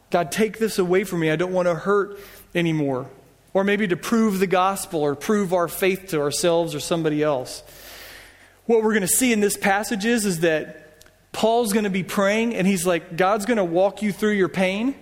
God, 0.09 0.31
take 0.31 0.59
this 0.59 0.79
away 0.79 1.03
from 1.03 1.19
me. 1.19 1.31
I 1.31 1.35
don't 1.35 1.53
want 1.53 1.67
to 1.67 1.75
hurt 1.75 2.19
anymore. 2.55 3.09
Or 3.53 3.63
maybe 3.63 3.87
to 3.87 3.97
prove 3.97 4.39
the 4.39 4.47
gospel 4.47 5.01
or 5.01 5.15
prove 5.15 5.53
our 5.53 5.67
faith 5.67 6.07
to 6.09 6.21
ourselves 6.21 6.73
or 6.73 6.79
somebody 6.79 7.21
else. 7.21 7.63
What 8.65 8.83
we're 8.83 8.91
going 8.91 9.01
to 9.01 9.07
see 9.07 9.33
in 9.33 9.41
this 9.41 9.57
passage 9.57 10.05
is, 10.05 10.25
is 10.25 10.41
that 10.41 11.03
Paul's 11.33 11.73
going 11.73 11.85
to 11.85 11.89
be 11.89 12.03
praying, 12.03 12.55
and 12.55 12.67
he's 12.67 12.85
like, 12.85 13.17
God's 13.17 13.45
going 13.45 13.57
to 13.57 13.63
walk 13.63 14.01
you 14.01 14.11
through 14.11 14.33
your 14.33 14.49
pain 14.49 14.95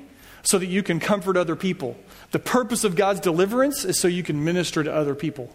so 0.44 0.58
that 0.58 0.68
you 0.68 0.82
can 0.82 1.00
comfort 1.00 1.38
other 1.38 1.56
people. 1.56 1.98
The 2.32 2.40
purpose 2.40 2.84
of 2.84 2.96
God's 2.96 3.20
deliverance 3.20 3.84
is 3.84 4.00
so 4.00 4.08
you 4.08 4.24
can 4.24 4.44
minister 4.44 4.84
to 4.84 4.94
other 4.94 5.16
people. 5.16 5.54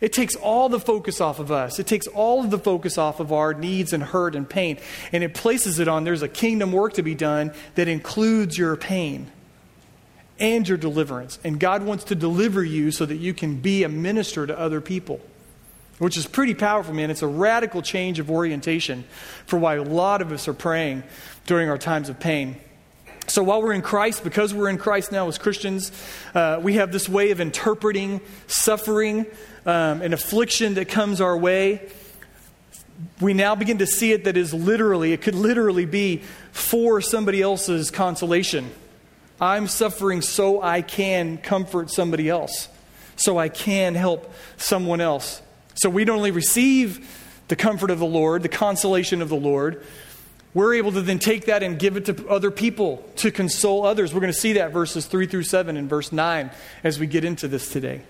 It 0.00 0.12
takes 0.12 0.34
all 0.34 0.68
the 0.68 0.80
focus 0.80 1.20
off 1.20 1.38
of 1.38 1.52
us. 1.52 1.78
It 1.78 1.86
takes 1.86 2.06
all 2.06 2.44
of 2.44 2.50
the 2.50 2.58
focus 2.58 2.98
off 2.98 3.20
of 3.20 3.32
our 3.32 3.54
needs 3.54 3.92
and 3.92 4.02
hurt 4.02 4.34
and 4.34 4.48
pain, 4.48 4.78
and 5.12 5.22
it 5.24 5.34
places 5.34 5.78
it 5.78 5.88
on 5.88 6.04
there's 6.04 6.22
a 6.22 6.28
kingdom 6.28 6.72
work 6.72 6.94
to 6.94 7.02
be 7.02 7.14
done 7.14 7.52
that 7.76 7.88
includes 7.88 8.58
your 8.58 8.76
pain 8.76 9.30
and 10.38 10.68
your 10.68 10.78
deliverance. 10.78 11.38
And 11.44 11.60
God 11.60 11.84
wants 11.84 12.04
to 12.04 12.14
deliver 12.14 12.62
you 12.64 12.90
so 12.90 13.06
that 13.06 13.16
you 13.16 13.34
can 13.34 13.56
be 13.56 13.84
a 13.84 13.88
minister 13.88 14.46
to 14.46 14.58
other 14.58 14.80
people 14.80 15.20
which 15.98 16.16
is 16.16 16.26
pretty 16.26 16.54
powerful, 16.54 16.92
man. 16.92 17.10
It's 17.10 17.22
a 17.22 17.26
radical 17.26 17.82
change 17.82 18.18
of 18.18 18.30
orientation 18.30 19.04
for 19.46 19.58
why 19.58 19.76
a 19.76 19.82
lot 19.82 20.22
of 20.22 20.32
us 20.32 20.48
are 20.48 20.54
praying 20.54 21.04
during 21.46 21.68
our 21.68 21.78
times 21.78 22.08
of 22.08 22.18
pain. 22.18 22.56
So 23.26 23.42
while 23.42 23.62
we're 23.62 23.72
in 23.72 23.82
Christ, 23.82 24.22
because 24.22 24.52
we're 24.52 24.68
in 24.68 24.76
Christ 24.76 25.10
now 25.10 25.28
as 25.28 25.38
Christians, 25.38 25.92
uh, 26.34 26.60
we 26.62 26.74
have 26.74 26.92
this 26.92 27.08
way 27.08 27.30
of 27.30 27.40
interpreting 27.40 28.20
suffering 28.46 29.24
um, 29.66 30.02
and 30.02 30.14
affliction 30.14 30.74
that 30.74 30.88
comes 30.88 31.20
our 31.20 31.36
way. 31.36 31.88
We 33.20 33.34
now 33.34 33.54
begin 33.54 33.78
to 33.78 33.86
see 33.86 34.12
it 34.12 34.24
that 34.24 34.36
is 34.36 34.54
literally, 34.54 35.12
it 35.12 35.22
could 35.22 35.34
literally 35.34 35.86
be 35.86 36.22
for 36.52 37.00
somebody 37.00 37.42
else's 37.42 37.90
consolation. 37.90 38.70
I'm 39.40 39.66
suffering 39.66 40.22
so 40.22 40.62
I 40.62 40.82
can 40.82 41.38
comfort 41.38 41.90
somebody 41.90 42.28
else, 42.28 42.68
so 43.16 43.38
I 43.38 43.48
can 43.48 43.94
help 43.94 44.32
someone 44.56 45.00
else. 45.00 45.42
So 45.74 45.90
we 45.90 46.04
don't 46.04 46.18
only 46.18 46.30
receive 46.30 47.20
the 47.48 47.56
comfort 47.56 47.90
of 47.90 47.98
the 47.98 48.06
Lord, 48.06 48.42
the 48.42 48.48
consolation 48.48 49.20
of 49.20 49.28
the 49.28 49.36
Lord, 49.36 49.84
we're 50.54 50.74
able 50.74 50.92
to 50.92 51.02
then 51.02 51.18
take 51.18 51.46
that 51.46 51.64
and 51.64 51.78
give 51.78 51.96
it 51.96 52.04
to 52.06 52.28
other 52.28 52.52
people 52.52 53.04
to 53.16 53.32
console 53.32 53.84
others. 53.84 54.14
We're 54.14 54.20
going 54.20 54.32
to 54.32 54.38
see 54.38 54.54
that 54.54 54.72
verses 54.72 55.06
3 55.06 55.26
through 55.26 55.42
7 55.42 55.76
and 55.76 55.90
verse 55.90 56.12
9 56.12 56.50
as 56.84 56.98
we 56.98 57.08
get 57.08 57.24
into 57.24 57.48
this 57.48 57.70
today. 57.70 58.02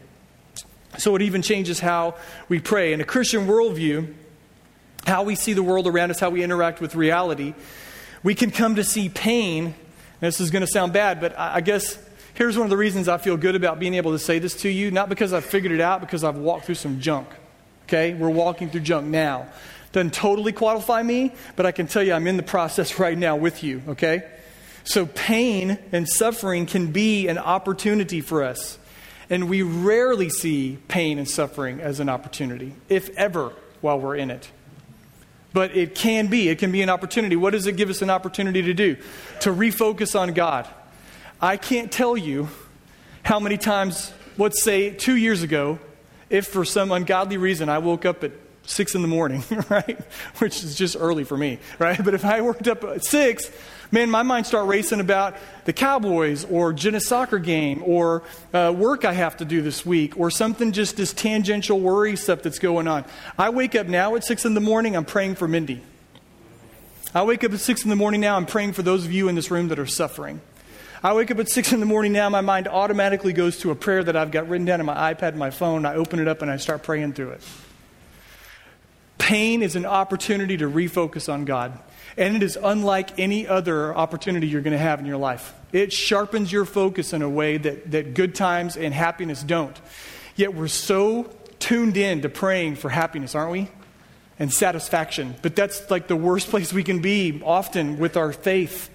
So 0.98 1.14
it 1.16 1.22
even 1.22 1.42
changes 1.42 1.80
how 1.80 2.16
we 2.48 2.60
pray. 2.60 2.92
In 2.92 3.00
a 3.00 3.04
Christian 3.04 3.46
worldview, 3.46 4.12
how 5.06 5.22
we 5.22 5.34
see 5.34 5.52
the 5.52 5.62
world 5.62 5.86
around 5.86 6.10
us, 6.10 6.20
how 6.20 6.30
we 6.30 6.42
interact 6.42 6.80
with 6.80 6.94
reality, 6.94 7.54
we 8.22 8.34
can 8.34 8.50
come 8.50 8.76
to 8.76 8.84
see 8.84 9.08
pain. 9.08 9.74
This 10.20 10.40
is 10.40 10.50
going 10.50 10.62
to 10.62 10.70
sound 10.70 10.92
bad, 10.92 11.20
but 11.20 11.38
I 11.38 11.60
guess 11.60 11.98
Here's 12.34 12.56
one 12.56 12.66
of 12.66 12.70
the 12.70 12.76
reasons 12.76 13.08
I 13.08 13.18
feel 13.18 13.36
good 13.36 13.54
about 13.54 13.78
being 13.78 13.94
able 13.94 14.10
to 14.10 14.18
say 14.18 14.40
this 14.40 14.56
to 14.62 14.68
you, 14.68 14.90
not 14.90 15.08
because 15.08 15.32
I've 15.32 15.44
figured 15.44 15.70
it 15.70 15.80
out, 15.80 16.00
because 16.00 16.24
I've 16.24 16.36
walked 16.36 16.66
through 16.66 16.74
some 16.74 17.00
junk. 17.00 17.28
Okay? 17.84 18.12
We're 18.12 18.28
walking 18.28 18.70
through 18.70 18.80
junk 18.80 19.06
now. 19.06 19.46
Doesn't 19.92 20.14
totally 20.14 20.50
qualify 20.50 21.00
me, 21.04 21.32
but 21.54 21.64
I 21.64 21.70
can 21.70 21.86
tell 21.86 22.02
you 22.02 22.12
I'm 22.12 22.26
in 22.26 22.36
the 22.36 22.42
process 22.42 22.98
right 22.98 23.16
now 23.16 23.36
with 23.36 23.62
you, 23.62 23.82
okay? 23.88 24.28
So 24.82 25.06
pain 25.06 25.78
and 25.92 26.08
suffering 26.08 26.66
can 26.66 26.90
be 26.90 27.28
an 27.28 27.38
opportunity 27.38 28.20
for 28.20 28.42
us. 28.42 28.78
And 29.30 29.48
we 29.48 29.62
rarely 29.62 30.28
see 30.28 30.78
pain 30.88 31.18
and 31.18 31.28
suffering 31.28 31.80
as 31.80 32.00
an 32.00 32.08
opportunity, 32.08 32.74
if 32.88 33.08
ever, 33.16 33.52
while 33.80 33.98
we're 33.98 34.16
in 34.16 34.30
it. 34.30 34.50
But 35.52 35.76
it 35.76 35.94
can 35.94 36.26
be. 36.26 36.48
It 36.48 36.58
can 36.58 36.72
be 36.72 36.82
an 36.82 36.90
opportunity. 36.90 37.36
What 37.36 37.52
does 37.52 37.66
it 37.66 37.76
give 37.76 37.88
us 37.88 38.02
an 38.02 38.10
opportunity 38.10 38.62
to 38.62 38.74
do? 38.74 38.96
To 39.40 39.50
refocus 39.50 40.18
on 40.18 40.34
God. 40.34 40.68
I 41.40 41.56
can't 41.56 41.90
tell 41.92 42.16
you 42.16 42.48
how 43.22 43.38
many 43.38 43.56
times, 43.56 44.12
let's 44.36 44.62
say 44.62 44.90
two 44.90 45.16
years 45.16 45.42
ago, 45.42 45.78
if 46.28 46.46
for 46.46 46.64
some 46.64 46.90
ungodly 46.90 47.36
reason 47.36 47.68
I 47.68 47.78
woke 47.78 48.04
up 48.04 48.24
at 48.24 48.32
six 48.64 48.94
in 48.94 49.02
the 49.02 49.08
morning, 49.08 49.44
right? 49.70 49.98
Which 50.38 50.64
is 50.64 50.74
just 50.74 50.96
early 50.98 51.24
for 51.24 51.36
me, 51.36 51.58
right? 51.78 52.02
But 52.02 52.14
if 52.14 52.24
I 52.24 52.40
worked 52.40 52.66
up 52.66 52.82
at 52.84 53.04
six, 53.04 53.50
man, 53.90 54.10
my 54.10 54.22
mind 54.22 54.46
start 54.46 54.66
racing 54.66 55.00
about 55.00 55.36
the 55.64 55.72
Cowboys 55.72 56.44
or 56.44 56.72
Jenna 56.72 57.00
soccer 57.00 57.38
game 57.38 57.82
or 57.84 58.22
uh, 58.52 58.72
work 58.76 59.04
I 59.04 59.12
have 59.12 59.36
to 59.38 59.44
do 59.44 59.62
this 59.62 59.84
week 59.84 60.18
or 60.18 60.30
something 60.30 60.72
just 60.72 60.96
this 60.96 61.12
tangential 61.12 61.80
worry 61.80 62.16
stuff 62.16 62.42
that's 62.42 62.58
going 62.58 62.88
on. 62.88 63.04
I 63.38 63.50
wake 63.50 63.74
up 63.74 63.86
now 63.86 64.14
at 64.16 64.24
six 64.24 64.44
in 64.44 64.54
the 64.54 64.60
morning, 64.60 64.96
I'm 64.96 65.04
praying 65.04 65.36
for 65.36 65.48
Mindy. 65.48 65.82
I 67.14 67.22
wake 67.22 67.44
up 67.44 67.52
at 67.52 67.60
six 67.60 67.84
in 67.84 67.90
the 67.90 67.96
morning 67.96 68.20
now, 68.20 68.36
I'm 68.36 68.46
praying 68.46 68.72
for 68.72 68.82
those 68.82 69.04
of 69.04 69.12
you 69.12 69.28
in 69.28 69.34
this 69.34 69.50
room 69.50 69.68
that 69.68 69.78
are 69.78 69.86
suffering. 69.86 70.40
I 71.02 71.12
wake 71.12 71.30
up 71.30 71.38
at 71.38 71.50
six 71.50 71.72
in 71.72 71.80
the 71.80 71.86
morning 71.86 72.12
now, 72.12 72.28
my 72.30 72.40
mind 72.40 72.66
automatically 72.66 73.32
goes 73.32 73.58
to 73.58 73.70
a 73.70 73.74
prayer 73.74 74.02
that 74.02 74.16
I've 74.16 74.30
got 74.30 74.48
written 74.48 74.64
down 74.64 74.80
on 74.80 74.86
my 74.86 75.14
iPad 75.14 75.28
and 75.28 75.38
my 75.38 75.50
phone. 75.50 75.84
I 75.84 75.94
open 75.96 76.18
it 76.18 76.26
up 76.26 76.42
and 76.42 76.50
I 76.50 76.56
start 76.56 76.82
praying 76.82 77.12
through 77.12 77.30
it. 77.30 77.42
Pain 79.18 79.62
is 79.62 79.76
an 79.76 79.86
opportunity 79.86 80.56
to 80.56 80.68
refocus 80.68 81.32
on 81.32 81.44
God. 81.44 81.78
And 82.16 82.36
it 82.36 82.42
is 82.42 82.56
unlike 82.60 83.18
any 83.18 83.46
other 83.46 83.94
opportunity 83.94 84.46
you're 84.46 84.62
going 84.62 84.72
to 84.72 84.78
have 84.78 85.00
in 85.00 85.06
your 85.06 85.16
life. 85.16 85.52
It 85.72 85.92
sharpens 85.92 86.52
your 86.52 86.64
focus 86.64 87.12
in 87.12 87.22
a 87.22 87.28
way 87.28 87.56
that, 87.56 87.90
that 87.90 88.14
good 88.14 88.34
times 88.34 88.76
and 88.76 88.94
happiness 88.94 89.42
don't. 89.42 89.78
Yet 90.36 90.54
we're 90.54 90.68
so 90.68 91.30
tuned 91.58 91.96
in 91.96 92.22
to 92.22 92.28
praying 92.28 92.76
for 92.76 92.88
happiness, 92.88 93.34
aren't 93.34 93.52
we? 93.52 93.68
And 94.38 94.52
satisfaction. 94.52 95.34
But 95.42 95.56
that's 95.56 95.90
like 95.90 96.06
the 96.06 96.16
worst 96.16 96.48
place 96.48 96.72
we 96.72 96.84
can 96.84 97.00
be 97.00 97.40
often 97.44 97.98
with 97.98 98.16
our 98.16 98.32
faith. 98.32 98.90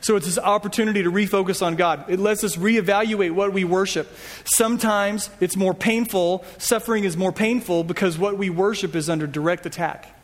So 0.00 0.16
it's 0.16 0.26
this 0.26 0.38
opportunity 0.38 1.02
to 1.02 1.10
refocus 1.10 1.64
on 1.64 1.76
God. 1.76 2.04
It 2.08 2.18
lets 2.18 2.44
us 2.44 2.56
reevaluate 2.56 3.32
what 3.32 3.52
we 3.52 3.64
worship. 3.64 4.08
Sometimes 4.44 5.30
it's 5.40 5.56
more 5.56 5.74
painful, 5.74 6.44
suffering 6.58 7.04
is 7.04 7.16
more 7.16 7.32
painful 7.32 7.84
because 7.84 8.18
what 8.18 8.38
we 8.38 8.50
worship 8.50 8.94
is 8.94 9.08
under 9.08 9.26
direct 9.26 9.66
attack. 9.66 10.14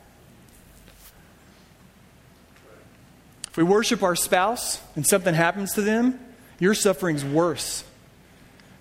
If 3.55 3.59
we 3.59 3.63
worship 3.63 4.03
our 4.03 4.17
spouse 4.17 4.81
and 4.97 5.07
something 5.07 5.33
happens 5.33 5.75
to 5.75 5.81
them, 5.81 6.19
your 6.59 6.73
suffering's 6.73 7.23
worse. 7.23 7.85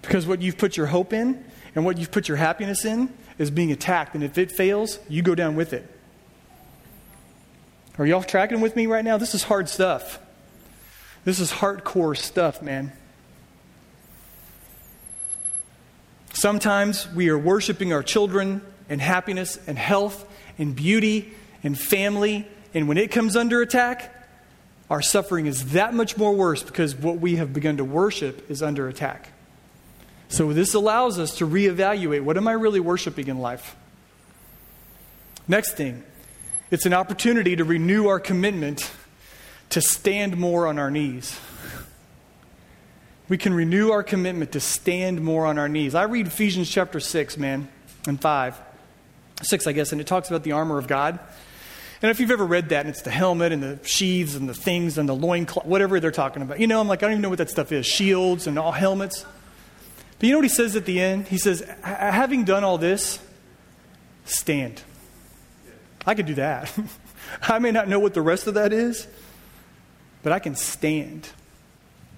Because 0.02 0.26
what 0.26 0.42
you've 0.42 0.58
put 0.58 0.76
your 0.76 0.86
hope 0.86 1.12
in 1.12 1.44
and 1.76 1.84
what 1.84 1.96
you've 1.96 2.10
put 2.10 2.26
your 2.26 2.38
happiness 2.38 2.84
in 2.84 3.08
is 3.38 3.52
being 3.52 3.70
attacked. 3.70 4.16
And 4.16 4.24
if 4.24 4.36
it 4.36 4.50
fails, 4.50 4.98
you 5.08 5.22
go 5.22 5.36
down 5.36 5.54
with 5.54 5.72
it. 5.74 5.88
Are 7.98 8.04
y'all 8.04 8.24
tracking 8.24 8.60
with 8.60 8.74
me 8.74 8.88
right 8.88 9.04
now? 9.04 9.16
This 9.16 9.32
is 9.32 9.44
hard 9.44 9.68
stuff. 9.68 10.18
This 11.24 11.38
is 11.38 11.52
hardcore 11.52 12.16
stuff, 12.16 12.60
man. 12.60 12.92
Sometimes 16.32 17.08
we 17.14 17.28
are 17.28 17.38
worshiping 17.38 17.92
our 17.92 18.02
children 18.02 18.60
and 18.88 19.00
happiness 19.00 19.56
and 19.68 19.78
health 19.78 20.28
and 20.58 20.74
beauty 20.74 21.32
and 21.62 21.78
family, 21.78 22.48
and 22.74 22.88
when 22.88 22.98
it 22.98 23.12
comes 23.12 23.36
under 23.36 23.62
attack, 23.62 24.10
our 24.90 25.02
suffering 25.02 25.46
is 25.46 25.72
that 25.72 25.94
much 25.94 26.16
more 26.16 26.34
worse 26.34 26.62
because 26.62 26.94
what 26.94 27.18
we 27.18 27.36
have 27.36 27.52
begun 27.52 27.78
to 27.78 27.84
worship 27.84 28.50
is 28.50 28.62
under 28.62 28.88
attack. 28.88 29.30
So, 30.28 30.52
this 30.52 30.74
allows 30.74 31.18
us 31.18 31.38
to 31.38 31.46
reevaluate 31.46 32.22
what 32.22 32.36
am 32.36 32.48
I 32.48 32.52
really 32.52 32.80
worshiping 32.80 33.28
in 33.28 33.38
life? 33.38 33.76
Next 35.46 35.72
thing, 35.72 36.02
it's 36.70 36.86
an 36.86 36.92
opportunity 36.92 37.56
to 37.56 37.64
renew 37.64 38.08
our 38.08 38.18
commitment 38.18 38.90
to 39.70 39.80
stand 39.80 40.36
more 40.36 40.66
on 40.66 40.78
our 40.78 40.90
knees. 40.90 41.38
We 43.28 43.38
can 43.38 43.54
renew 43.54 43.90
our 43.90 44.02
commitment 44.02 44.52
to 44.52 44.60
stand 44.60 45.22
more 45.22 45.46
on 45.46 45.58
our 45.58 45.68
knees. 45.68 45.94
I 45.94 46.04
read 46.04 46.26
Ephesians 46.26 46.70
chapter 46.70 47.00
6, 47.00 47.38
man, 47.38 47.68
and 48.06 48.20
5. 48.20 48.60
6, 49.42 49.66
I 49.66 49.72
guess, 49.72 49.92
and 49.92 50.00
it 50.00 50.06
talks 50.06 50.28
about 50.28 50.42
the 50.42 50.52
armor 50.52 50.78
of 50.78 50.86
God. 50.86 51.18
And 52.02 52.10
if 52.10 52.20
you've 52.20 52.30
ever 52.30 52.44
read 52.44 52.70
that, 52.70 52.80
and 52.80 52.90
it's 52.90 53.02
the 53.02 53.10
helmet 53.10 53.52
and 53.52 53.62
the 53.62 53.78
sheaths 53.82 54.34
and 54.34 54.48
the 54.48 54.54
things 54.54 54.98
and 54.98 55.08
the 55.08 55.14
loin, 55.14 55.46
whatever 55.46 56.00
they're 56.00 56.10
talking 56.10 56.42
about. 56.42 56.60
You 56.60 56.66
know, 56.66 56.80
I'm 56.80 56.88
like, 56.88 57.02
I 57.02 57.06
don't 57.06 57.12
even 57.12 57.22
know 57.22 57.28
what 57.28 57.38
that 57.38 57.50
stuff 57.50 57.72
is 57.72 57.86
shields 57.86 58.46
and 58.46 58.58
all 58.58 58.72
helmets. 58.72 59.24
But 60.18 60.26
you 60.26 60.32
know 60.32 60.38
what 60.38 60.44
he 60.44 60.48
says 60.48 60.76
at 60.76 60.84
the 60.84 61.00
end? 61.00 61.28
He 61.28 61.38
says, 61.38 61.62
having 61.82 62.44
done 62.44 62.64
all 62.64 62.78
this, 62.78 63.18
stand. 64.24 64.82
I 66.06 66.14
could 66.14 66.26
do 66.26 66.34
that. 66.34 66.76
I 67.42 67.58
may 67.58 67.70
not 67.70 67.88
know 67.88 67.98
what 67.98 68.14
the 68.14 68.22
rest 68.22 68.46
of 68.46 68.54
that 68.54 68.72
is, 68.72 69.06
but 70.22 70.32
I 70.32 70.38
can 70.38 70.54
stand. 70.54 71.28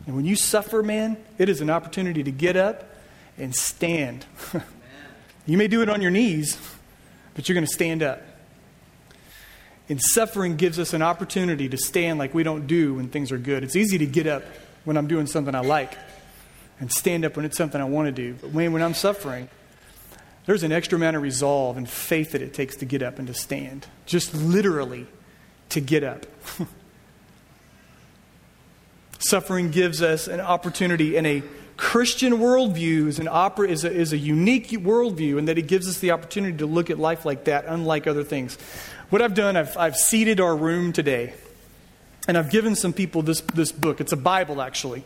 And 0.07 0.15
when 0.15 0.25
you 0.25 0.37
suffer, 0.37 0.83
man, 0.83 1.17
it 1.39 1.49
is 1.49 1.61
an 1.61 1.71
opportunity 1.71 2.23
to 2.23 2.31
get 2.31 2.57
up 2.57 2.89
and 3.39 3.55
stand. 3.55 4.25
you 5.47 5.59
may 5.59 5.69
do 5.69 5.83
it 5.83 5.89
on 5.89 6.01
your 6.01 6.11
knees, 6.11 6.59
but 7.35 7.49
you're 7.49 7.55
going 7.55 7.67
to 7.67 7.73
stand 7.73 8.03
up. 8.03 8.23
And 9.89 10.01
suffering 10.03 10.57
gives 10.57 10.79
us 10.79 10.93
an 10.93 11.03
opportunity 11.03 11.69
to 11.69 11.77
stand 11.77 12.19
like 12.19 12.35
we 12.35 12.43
don't 12.43 12.67
do 12.67 12.95
when 12.95 13.09
things 13.09 13.31
are 13.31 13.39
good. 13.39 13.63
It's 13.63 13.77
easy 13.77 13.99
to 13.99 14.07
get 14.07 14.27
up 14.27 14.43
when 14.85 14.97
I'm 14.97 15.07
doing 15.07 15.27
something 15.27 15.55
I 15.55 15.61
like 15.61 15.97
and 16.81 16.91
stand 16.93 17.25
up 17.25 17.37
when 17.37 17.45
it's 17.45 17.57
something 17.57 17.81
I 17.81 17.85
want 17.85 18.07
to 18.07 18.13
do. 18.13 18.35
But 18.41 18.51
when, 18.51 18.73
when 18.73 18.83
I'm 18.83 18.95
suffering, 18.95 19.49
there's 20.47 20.63
an 20.63 20.73
extra 20.73 20.97
amount 20.97 21.17
of 21.17 21.23
resolve 21.23 21.77
and 21.77 21.89
faith 21.89 22.33
that 22.33 22.43
it 22.43 22.55
takes 22.55 22.77
to 22.77 22.85
get 22.85 23.03
up 23.03 23.19
and 23.19 23.29
to 23.29 23.35
stand. 23.35 23.87
Just 24.07 24.35
literally 24.35 25.07
to 25.71 25.81
get 25.81 26.05
up. 26.05 26.27
Suffering 29.19 29.71
gives 29.71 30.03
us 30.03 30.29
an 30.29 30.41
opportunity 30.41 31.17
in 31.17 31.27
a 31.27 31.43
Christian 31.77 32.35
worldview 32.35 33.07
is, 33.07 33.19
an 33.19 33.29
opera, 33.29 33.69
is, 33.69 33.85
a, 33.85 33.93
is 33.93 34.13
a 34.13 34.17
unique 34.17 34.69
worldview 34.69 35.39
in 35.39 35.45
that 35.47 35.59
it 35.59 35.67
gives 35.67 35.89
us 35.89 35.99
the 35.99 36.13
opportunity 36.13 36.57
to 36.59 36.67
look 36.67 36.89
at 36.89 36.99
life 36.99 37.25
like 37.25 37.45
that, 37.45 37.67
unlike 37.67 38.07
other 38.07 38.25
things. 38.25 38.57
What 39.09 39.23
I've 39.23 39.35
done, 39.35 39.57
I've, 39.57 39.77
I've 39.77 39.97
seated 39.97 40.41
our 40.41 40.57
room 40.57 40.93
today, 40.93 41.33
and 42.27 42.37
I've 42.37 42.51
given 42.51 42.75
some 42.75 42.93
people 42.93 43.23
this, 43.23 43.41
this 43.41 43.71
book. 43.71 44.01
It's 44.01 44.11
a 44.11 44.17
Bible, 44.17 44.61
actually. 44.61 45.05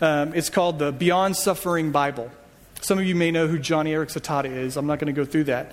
Um, 0.00 0.34
it's 0.34 0.48
called 0.48 0.78
the 0.78 0.92
Beyond 0.92 1.36
Suffering 1.36 1.90
Bible. 1.90 2.30
Some 2.80 3.00
of 3.00 3.04
you 3.04 3.16
may 3.16 3.32
know 3.32 3.48
who 3.48 3.58
Joni 3.58 3.88
Eareckson 3.88 4.22
Tada 4.22 4.56
is. 4.56 4.76
I'm 4.76 4.86
not 4.86 5.00
going 5.00 5.12
to 5.12 5.20
go 5.20 5.24
through 5.24 5.44
that. 5.44 5.72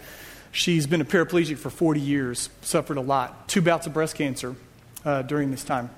She's 0.51 0.87
been 0.87 1.01
a 1.01 1.05
paraplegic 1.05 1.59
for 1.59 1.69
40 1.69 1.99
years, 1.99 2.49
suffered 2.63 2.97
a 2.97 3.01
lot, 3.01 3.47
two 3.47 3.61
bouts 3.61 3.85
of 3.85 3.93
breast 3.93 4.15
cancer 4.15 4.55
uh, 5.05 5.21
during 5.21 5.51
this 5.51 5.63
time. 5.63 5.91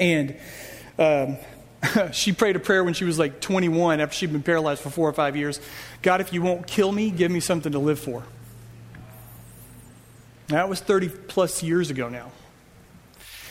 And 0.00 0.36
um, 0.98 1.36
she 2.12 2.32
prayed 2.32 2.56
a 2.56 2.60
prayer 2.60 2.82
when 2.82 2.94
she 2.94 3.04
was 3.04 3.20
like 3.20 3.40
21 3.40 4.00
after 4.00 4.16
she'd 4.16 4.32
been 4.32 4.42
paralyzed 4.42 4.82
for 4.82 4.90
four 4.90 5.08
or 5.08 5.12
five 5.12 5.36
years 5.36 5.60
God, 6.02 6.20
if 6.20 6.32
you 6.32 6.42
won't 6.42 6.66
kill 6.66 6.90
me, 6.90 7.12
give 7.12 7.30
me 7.30 7.38
something 7.38 7.70
to 7.70 7.78
live 7.78 8.00
for. 8.00 8.24
That 10.48 10.68
was 10.68 10.80
30 10.80 11.08
plus 11.08 11.62
years 11.62 11.90
ago 11.90 12.08
now. 12.08 12.32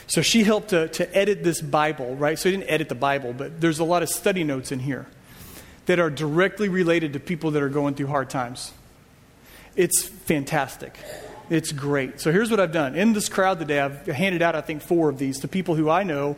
So 0.08 0.22
she 0.22 0.44
helped 0.44 0.70
to, 0.70 0.90
to 0.90 1.18
edit 1.18 1.44
this 1.44 1.62
Bible, 1.62 2.16
right? 2.16 2.38
So 2.38 2.50
he 2.50 2.58
didn't 2.58 2.70
edit 2.70 2.90
the 2.90 2.96
Bible, 2.96 3.34
but 3.34 3.62
there's 3.62 3.80
a 3.80 3.86
lot 3.86 4.04
of 4.04 4.10
study 4.10 4.44
notes 4.44 4.72
in 4.72 4.80
here 4.80 5.08
that 5.86 6.00
are 6.00 6.10
directly 6.10 6.70
related 6.70 7.14
to 7.14 7.20
people 7.20 7.52
that 7.52 7.64
are 7.64 7.70
going 7.70 7.96
through 7.96 8.08
hard 8.08 8.30
times. 8.30 8.74
It's 9.76 10.04
fantastic. 10.04 10.98
It's 11.50 11.72
great. 11.72 12.20
So 12.20 12.32
here's 12.32 12.52
what 12.52 12.60
I've 12.60 12.72
done. 12.72 12.96
In 12.96 13.14
this 13.14 13.30
crowd 13.30 13.60
today, 13.60 13.80
I've 13.80 14.06
handed 14.06 14.42
out, 14.42 14.56
I 14.56 14.62
think, 14.62 14.82
four 14.82 15.10
of 15.10 15.18
these 15.18 15.40
to 15.40 15.48
people 15.48 15.76
who 15.76 15.90
I 15.90 16.04
know 16.04 16.36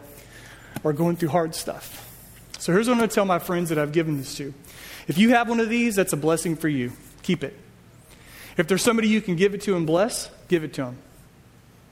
are 0.85 0.93
going 0.93 1.15
through 1.15 1.29
hard 1.29 1.55
stuff. 1.55 1.99
So 2.59 2.71
here's 2.71 2.87
what 2.87 2.93
I'm 2.93 2.99
going 2.99 3.09
to 3.09 3.15
tell 3.15 3.25
my 3.25 3.39
friends 3.39 3.69
that 3.69 3.77
I've 3.77 3.91
given 3.91 4.17
this 4.17 4.35
to. 4.37 4.53
If 5.07 5.17
you 5.17 5.29
have 5.29 5.49
one 5.49 5.59
of 5.59 5.69
these, 5.69 5.95
that's 5.95 6.13
a 6.13 6.17
blessing 6.17 6.55
for 6.55 6.69
you. 6.69 6.93
Keep 7.23 7.43
it. 7.43 7.57
If 8.55 8.67
there's 8.67 8.83
somebody 8.83 9.07
you 9.07 9.21
can 9.21 9.35
give 9.35 9.53
it 9.53 9.61
to 9.63 9.75
and 9.75 9.85
bless, 9.85 10.29
give 10.53 10.63
it 10.63 10.73
to 10.73 10.83
them. 10.83 10.97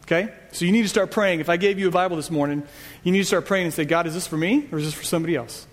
Okay? 0.03 0.31
So 0.51 0.65
you 0.65 0.71
need 0.71 0.83
to 0.83 0.87
start 0.87 1.09
praying. 1.09 1.39
If 1.39 1.49
I 1.49 1.57
gave 1.57 1.79
you 1.79 1.87
a 1.87 1.91
Bible 1.91 2.15
this 2.15 2.29
morning, 2.29 2.61
you 3.03 3.11
need 3.11 3.19
to 3.19 3.25
start 3.25 3.47
praying 3.47 3.65
and 3.65 3.73
say, 3.73 3.85
God, 3.85 4.05
is 4.05 4.13
this 4.13 4.27
for 4.27 4.37
me 4.37 4.67
or 4.71 4.77
is 4.77 4.85
this 4.85 4.93
for 4.93 5.03
somebody 5.03 5.35
else? 5.35 5.65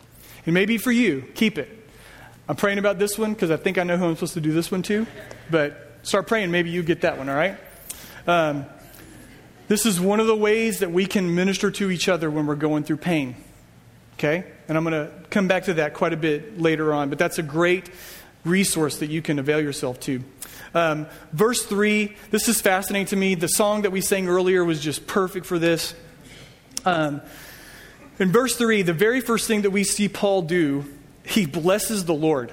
It 0.47 0.53
may 0.53 0.65
be 0.65 0.79
for 0.79 0.91
you. 0.91 1.23
Keep 1.35 1.59
it. 1.59 1.69
I'm 2.49 2.57
praying 2.57 2.79
about 2.79 2.99
this 2.99 3.19
one 3.19 3.35
because 3.35 3.51
I 3.51 3.59
think 3.59 3.77
I 3.77 3.83
know 3.83 3.99
who 3.99 4.07
I'm 4.07 4.15
supposed 4.15 4.33
to 4.35 4.41
do 4.41 4.53
this 4.53 4.71
one 4.71 4.83
to. 4.85 5.07
But 5.51 5.99
start 6.03 6.27
praying. 6.27 6.51
Maybe 6.51 6.71
you 6.71 6.83
get 6.83 7.03
that 7.03 7.19
one, 7.19 7.29
all 7.29 7.37
right? 7.37 7.59
Um, 8.27 8.65
this 9.67 9.85
is 9.85 10.01
one 10.01 10.19
of 10.19 10.27
the 10.27 10.37
ways 10.37 10.79
that 10.79 10.91
we 10.91 11.05
can 11.05 11.35
minister 11.35 11.71
to 11.73 11.91
each 11.91 12.09
other 12.09 12.31
when 12.31 12.47
we're 12.47 12.55
going 12.55 12.85
through 12.85 12.99
pain. 12.99 13.37
Okay? 14.15 14.51
And 14.67 14.79
I'm 14.79 14.85
going 14.85 14.95
to 14.95 15.13
come 15.29 15.47
back 15.47 15.65
to 15.65 15.75
that 15.75 15.93
quite 15.93 16.15
a 16.15 16.17
bit 16.17 16.59
later 16.59 16.95
on, 16.95 17.11
but 17.11 17.19
that's 17.19 17.39
a 17.39 17.43
great 17.43 17.91
resource 18.49 18.99
that 18.99 19.11
you 19.11 19.23
can 19.23 19.39
avail 19.39 19.61
yourself 19.61 20.01
to. 20.01 20.23
Um, 20.75 21.07
verse 21.33 21.65
3, 21.65 22.15
this 22.31 22.49
is 22.49 22.61
fascinating 22.61 23.07
to 23.07 23.17
me. 23.17 23.35
The 23.35 23.49
song 23.49 23.83
that 23.83 23.91
we 23.91 24.01
sang 24.01 24.29
earlier 24.29 24.65
was 24.65 24.81
just 24.81 25.07
perfect 25.07 25.47
for 25.47 25.59
this. 25.59 25.95
Um, 26.85 27.23
in 28.19 28.33
verse 28.33 28.57
3, 28.57 28.83
the 28.83 28.93
very 28.93 29.21
first 29.21 29.47
thing 29.47 29.63
that 29.63 29.71
we 29.71 29.85
see 29.85 30.09
Paul 30.09 30.43
do, 30.43 30.85
he 31.25 31.47
blesses 31.47 32.05
the 32.05 32.15
Lord, 32.15 32.53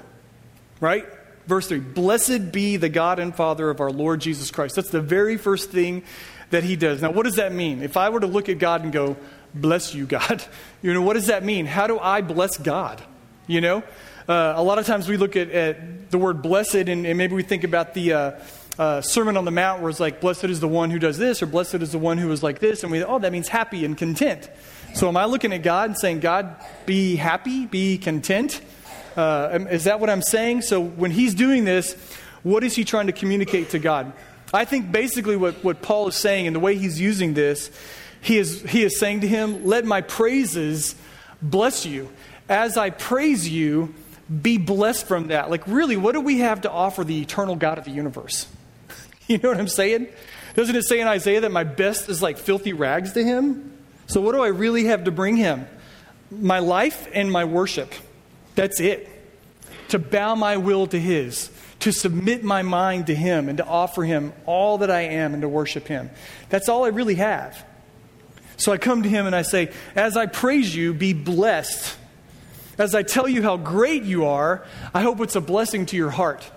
right? 0.79 1.05
Verse 1.47 1.67
3 1.67 1.79
Blessed 1.79 2.51
be 2.51 2.77
the 2.77 2.89
God 2.89 3.19
and 3.19 3.35
Father 3.35 3.69
of 3.69 3.79
our 3.79 3.91
Lord 3.91 4.21
Jesus 4.21 4.51
Christ. 4.51 4.75
That's 4.75 4.89
the 4.89 5.01
very 5.01 5.37
first 5.37 5.71
thing 5.71 6.03
that 6.51 6.63
he 6.63 6.75
does. 6.75 7.01
Now, 7.01 7.11
what 7.11 7.23
does 7.23 7.35
that 7.35 7.51
mean? 7.51 7.81
If 7.81 7.97
I 7.97 8.09
were 8.09 8.19
to 8.19 8.27
look 8.27 8.49
at 8.49 8.59
God 8.59 8.83
and 8.83 8.91
go, 8.91 9.17
Bless 9.53 9.95
you, 9.95 10.05
God, 10.05 10.43
you 10.81 10.93
know, 10.93 11.01
what 11.01 11.13
does 11.13 11.27
that 11.27 11.43
mean? 11.43 11.65
How 11.65 11.87
do 11.87 11.97
I 11.97 12.21
bless 12.21 12.57
God? 12.57 13.01
You 13.47 13.61
know? 13.61 13.83
Uh, 14.27 14.53
a 14.55 14.63
lot 14.63 14.79
of 14.79 14.87
times 14.87 15.07
we 15.07 15.17
look 15.17 15.35
at, 15.35 15.51
at 15.51 16.09
the 16.09 16.17
word 16.17 16.41
blessed 16.41 16.75
and, 16.75 17.05
and, 17.05 17.15
maybe 17.15 17.35
we 17.35 17.43
think 17.43 17.63
about 17.63 17.93
the 17.93 18.11
uh, 18.11 18.31
uh, 18.79 18.99
Sermon 19.01 19.37
on 19.37 19.45
the 19.45 19.51
Mount 19.51 19.81
where 19.81 19.89
it's 19.91 19.99
like, 19.99 20.19
Blessed 20.19 20.45
is 20.45 20.59
the 20.59 20.67
one 20.67 20.89
who 20.89 20.97
does 20.97 21.19
this, 21.19 21.43
or 21.43 21.45
blessed 21.45 21.75
is 21.75 21.91
the 21.91 21.99
one 21.99 22.17
who 22.17 22.31
is 22.31 22.41
like 22.41 22.57
this. 22.57 22.81
And 22.81 22.91
we, 22.91 23.03
oh, 23.03 23.19
that 23.19 23.31
means 23.31 23.47
happy 23.47 23.85
and 23.85 23.95
content. 23.95 24.49
So 24.95 25.07
am 25.07 25.15
I 25.15 25.25
looking 25.25 25.53
at 25.53 25.61
God 25.61 25.91
and 25.91 25.99
saying, 25.99 26.21
God, 26.21 26.55
be 26.87 27.17
happy, 27.17 27.67
be 27.67 27.99
content? 27.99 28.61
Uh, 29.15 29.59
is 29.69 29.83
that 29.83 29.99
what 29.99 30.09
I'm 30.09 30.23
saying? 30.23 30.63
So 30.63 30.81
when 30.81 31.11
he's 31.11 31.35
doing 31.35 31.63
this, 31.63 31.93
what 32.41 32.63
is 32.63 32.75
he 32.75 32.83
trying 32.83 33.07
to 33.07 33.13
communicate 33.13 33.69
to 33.71 33.79
God? 33.79 34.11
I 34.53 34.65
think 34.65 34.91
basically 34.91 35.37
what, 35.37 35.63
what 35.63 35.83
Paul 35.83 36.07
is 36.07 36.15
saying 36.15 36.47
and 36.47 36.55
the 36.55 36.59
way 36.59 36.75
he's 36.75 36.99
using 36.99 37.35
this, 37.35 37.69
he 38.21 38.39
is, 38.39 38.63
he 38.63 38.83
is 38.83 38.99
saying 38.99 39.21
to 39.21 39.27
him, 39.27 39.65
Let 39.65 39.85
my 39.85 40.01
praises 40.01 40.95
bless 41.41 41.85
you. 41.85 42.09
As 42.49 42.77
I 42.77 42.89
praise 42.89 43.47
you, 43.47 43.93
be 44.41 44.57
blessed 44.57 45.07
from 45.07 45.27
that. 45.27 45.49
Like, 45.49 45.67
really, 45.67 45.97
what 45.97 46.13
do 46.13 46.21
we 46.21 46.39
have 46.39 46.61
to 46.61 46.71
offer 46.71 47.03
the 47.03 47.21
eternal 47.21 47.55
God 47.55 47.77
of 47.77 47.85
the 47.85 47.91
universe? 47.91 48.47
you 49.27 49.37
know 49.37 49.49
what 49.49 49.59
I'm 49.59 49.67
saying? 49.67 50.07
Doesn't 50.55 50.75
it 50.75 50.83
say 50.83 50.99
in 50.99 51.07
Isaiah 51.07 51.41
that 51.41 51.51
my 51.51 51.63
best 51.63 52.09
is 52.09 52.21
like 52.21 52.37
filthy 52.37 52.73
rags 52.73 53.13
to 53.13 53.23
him? 53.23 53.71
So, 54.07 54.21
what 54.21 54.33
do 54.33 54.41
I 54.41 54.47
really 54.47 54.85
have 54.85 55.03
to 55.05 55.11
bring 55.11 55.35
him? 55.35 55.67
My 56.31 56.59
life 56.59 57.07
and 57.13 57.31
my 57.31 57.45
worship. 57.45 57.93
That's 58.55 58.79
it. 58.79 59.09
To 59.89 59.99
bow 59.99 60.35
my 60.35 60.57
will 60.57 60.87
to 60.87 60.99
His, 60.99 61.51
to 61.81 61.91
submit 61.91 62.43
my 62.43 62.63
mind 62.63 63.07
to 63.07 63.15
Him, 63.15 63.49
and 63.49 63.57
to 63.59 63.65
offer 63.65 64.03
Him 64.03 64.33
all 64.45 64.79
that 64.79 64.89
I 64.89 65.01
am 65.01 65.33
and 65.33 65.41
to 65.43 65.49
worship 65.49 65.87
Him. 65.87 66.09
That's 66.49 66.67
all 66.69 66.85
I 66.85 66.89
really 66.89 67.15
have. 67.15 67.63
So 68.57 68.71
I 68.71 68.77
come 68.77 69.03
to 69.03 69.09
Him 69.09 69.27
and 69.27 69.35
I 69.35 69.43
say, 69.43 69.71
As 69.95 70.17
I 70.17 70.25
praise 70.25 70.75
you, 70.75 70.93
be 70.93 71.13
blessed. 71.13 71.97
As 72.77 72.93
I 72.93 73.03
tell 73.03 73.27
you 73.27 73.41
how 73.41 73.57
great 73.57 74.03
you 74.03 74.25
are, 74.25 74.65
I 74.93 75.01
hope 75.01 75.21
it's 75.21 75.35
a 75.35 75.41
blessing 75.41 75.85
to 75.87 75.97
your 75.97 76.09
heart. 76.09 76.49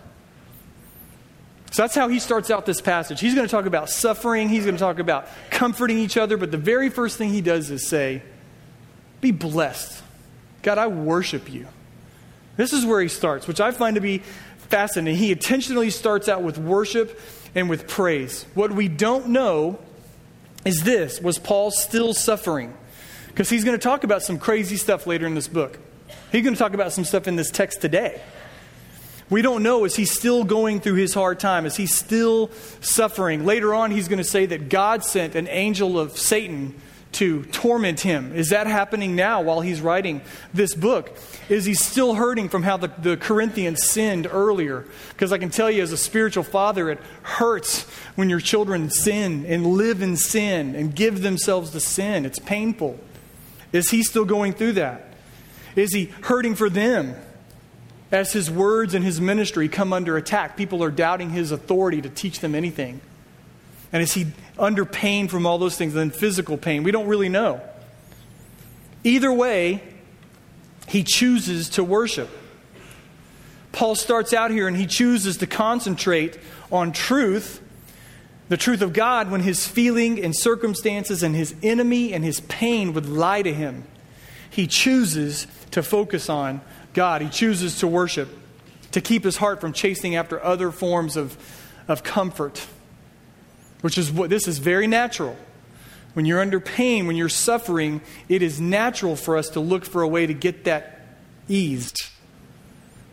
So 1.70 1.82
that's 1.82 1.94
how 1.94 2.08
he 2.08 2.18
starts 2.18 2.50
out 2.50 2.66
this 2.66 2.80
passage. 2.80 3.20
He's 3.20 3.34
going 3.34 3.46
to 3.46 3.50
talk 3.50 3.66
about 3.66 3.90
suffering, 3.90 4.48
he's 4.48 4.64
going 4.64 4.76
to 4.76 4.80
talk 4.80 4.98
about 4.98 5.28
comforting 5.50 5.98
each 5.98 6.16
other, 6.16 6.36
but 6.36 6.50
the 6.50 6.58
very 6.58 6.88
first 6.88 7.18
thing 7.18 7.30
he 7.30 7.40
does 7.40 7.70
is 7.70 7.86
say, 7.86 8.22
Be 9.20 9.30
blessed. 9.30 10.02
God, 10.62 10.78
I 10.78 10.88
worship 10.88 11.52
you. 11.52 11.68
This 12.56 12.72
is 12.72 12.84
where 12.84 13.00
he 13.00 13.08
starts, 13.08 13.46
which 13.46 13.60
I 13.60 13.70
find 13.70 13.94
to 13.94 14.00
be 14.00 14.18
fascinating. 14.68 15.18
He 15.18 15.30
intentionally 15.30 15.90
starts 15.90 16.28
out 16.28 16.42
with 16.42 16.58
worship 16.58 17.20
and 17.54 17.70
with 17.70 17.86
praise. 17.86 18.44
What 18.54 18.72
we 18.72 18.88
don't 18.88 19.28
know 19.28 19.78
is 20.64 20.82
this 20.82 21.20
was 21.20 21.38
Paul 21.38 21.70
still 21.70 22.14
suffering? 22.14 22.74
Because 23.28 23.48
he's 23.48 23.64
going 23.64 23.78
to 23.78 23.82
talk 23.82 24.02
about 24.02 24.22
some 24.22 24.38
crazy 24.38 24.76
stuff 24.76 25.06
later 25.06 25.26
in 25.26 25.34
this 25.34 25.46
book. 25.48 25.78
He's 26.32 26.42
going 26.42 26.54
to 26.54 26.58
talk 26.58 26.74
about 26.74 26.92
some 26.92 27.04
stuff 27.04 27.28
in 27.28 27.36
this 27.36 27.50
text 27.50 27.80
today. 27.80 28.20
We 29.30 29.42
don't 29.42 29.62
know. 29.62 29.84
Is 29.84 29.94
he 29.94 30.06
still 30.06 30.44
going 30.44 30.80
through 30.80 30.94
his 30.94 31.12
hard 31.12 31.38
time? 31.38 31.66
Is 31.66 31.76
he 31.76 31.86
still 31.86 32.50
suffering? 32.80 33.44
Later 33.44 33.74
on, 33.74 33.90
he's 33.90 34.08
going 34.08 34.18
to 34.18 34.24
say 34.24 34.46
that 34.46 34.68
God 34.70 35.04
sent 35.04 35.34
an 35.34 35.48
angel 35.48 35.98
of 35.98 36.16
Satan 36.16 36.74
to 37.12 37.42
torment 37.44 38.00
him. 38.00 38.34
Is 38.34 38.50
that 38.50 38.66
happening 38.66 39.16
now 39.16 39.40
while 39.40 39.60
he's 39.60 39.80
writing 39.80 40.20
this 40.52 40.74
book? 40.74 41.16
Is 41.48 41.64
he 41.64 41.74
still 41.74 42.14
hurting 42.14 42.48
from 42.48 42.62
how 42.62 42.76
the, 42.76 42.88
the 42.98 43.16
Corinthians 43.16 43.84
sinned 43.84 44.26
earlier? 44.30 44.86
Because 45.10 45.32
I 45.32 45.38
can 45.38 45.50
tell 45.50 45.70
you, 45.70 45.82
as 45.82 45.92
a 45.92 45.96
spiritual 45.96 46.44
father, 46.44 46.90
it 46.90 47.00
hurts 47.22 47.84
when 48.14 48.28
your 48.30 48.40
children 48.40 48.90
sin 48.90 49.46
and 49.46 49.66
live 49.66 50.02
in 50.02 50.16
sin 50.16 50.74
and 50.74 50.94
give 50.94 51.22
themselves 51.22 51.70
to 51.70 51.80
sin. 51.80 52.26
It's 52.26 52.38
painful. 52.38 52.98
Is 53.72 53.90
he 53.90 54.02
still 54.02 54.24
going 54.24 54.52
through 54.52 54.72
that? 54.72 55.07
Is 55.78 55.92
he 55.92 56.06
hurting 56.22 56.54
for 56.54 56.68
them? 56.68 57.14
As 58.10 58.32
his 58.32 58.50
words 58.50 58.94
and 58.94 59.04
his 59.04 59.20
ministry 59.20 59.68
come 59.68 59.92
under 59.92 60.16
attack, 60.16 60.56
people 60.56 60.82
are 60.82 60.90
doubting 60.90 61.30
his 61.30 61.52
authority 61.52 62.00
to 62.00 62.08
teach 62.08 62.40
them 62.40 62.54
anything. 62.54 63.00
And 63.92 64.02
is 64.02 64.14
he 64.14 64.26
under 64.58 64.84
pain 64.84 65.28
from 65.28 65.46
all 65.46 65.58
those 65.58 65.76
things 65.76 65.94
than 65.94 66.10
physical 66.10 66.56
pain? 66.56 66.82
We 66.82 66.90
don't 66.90 67.06
really 67.06 67.28
know. 67.28 67.60
Either 69.04 69.32
way, 69.32 69.82
he 70.88 71.04
chooses 71.04 71.68
to 71.70 71.84
worship. 71.84 72.28
Paul 73.72 73.94
starts 73.94 74.32
out 74.32 74.50
here 74.50 74.66
and 74.66 74.76
he 74.76 74.86
chooses 74.86 75.36
to 75.38 75.46
concentrate 75.46 76.38
on 76.72 76.92
truth, 76.92 77.62
the 78.48 78.56
truth 78.56 78.80
of 78.80 78.92
God, 78.94 79.30
when 79.30 79.42
his 79.42 79.66
feeling 79.66 80.22
and 80.22 80.34
circumstances 80.34 81.22
and 81.22 81.36
his 81.36 81.54
enemy 81.62 82.12
and 82.14 82.24
his 82.24 82.40
pain 82.40 82.94
would 82.94 83.06
lie 83.06 83.42
to 83.42 83.52
him. 83.52 83.84
He 84.50 84.66
chooses 84.66 85.46
to 85.72 85.82
focus 85.82 86.28
on 86.28 86.60
God. 86.94 87.22
He 87.22 87.28
chooses 87.28 87.80
to 87.80 87.86
worship, 87.86 88.28
to 88.92 89.00
keep 89.00 89.24
his 89.24 89.36
heart 89.36 89.60
from 89.60 89.72
chasing 89.72 90.16
after 90.16 90.42
other 90.42 90.70
forms 90.70 91.16
of, 91.16 91.36
of 91.88 92.02
comfort 92.02 92.66
which 93.80 93.98
is 93.98 94.10
what 94.10 94.30
this 94.30 94.48
is 94.48 94.58
very 94.58 94.86
natural. 94.86 95.36
When 96.14 96.24
you're 96.26 96.40
under 96.40 96.60
pain, 96.60 97.06
when 97.06 97.16
you're 97.16 97.28
suffering, 97.28 98.00
it 98.28 98.42
is 98.42 98.60
natural 98.60 99.14
for 99.14 99.36
us 99.36 99.50
to 99.50 99.60
look 99.60 99.84
for 99.84 100.02
a 100.02 100.08
way 100.08 100.26
to 100.26 100.34
get 100.34 100.64
that 100.64 101.06
eased, 101.48 102.08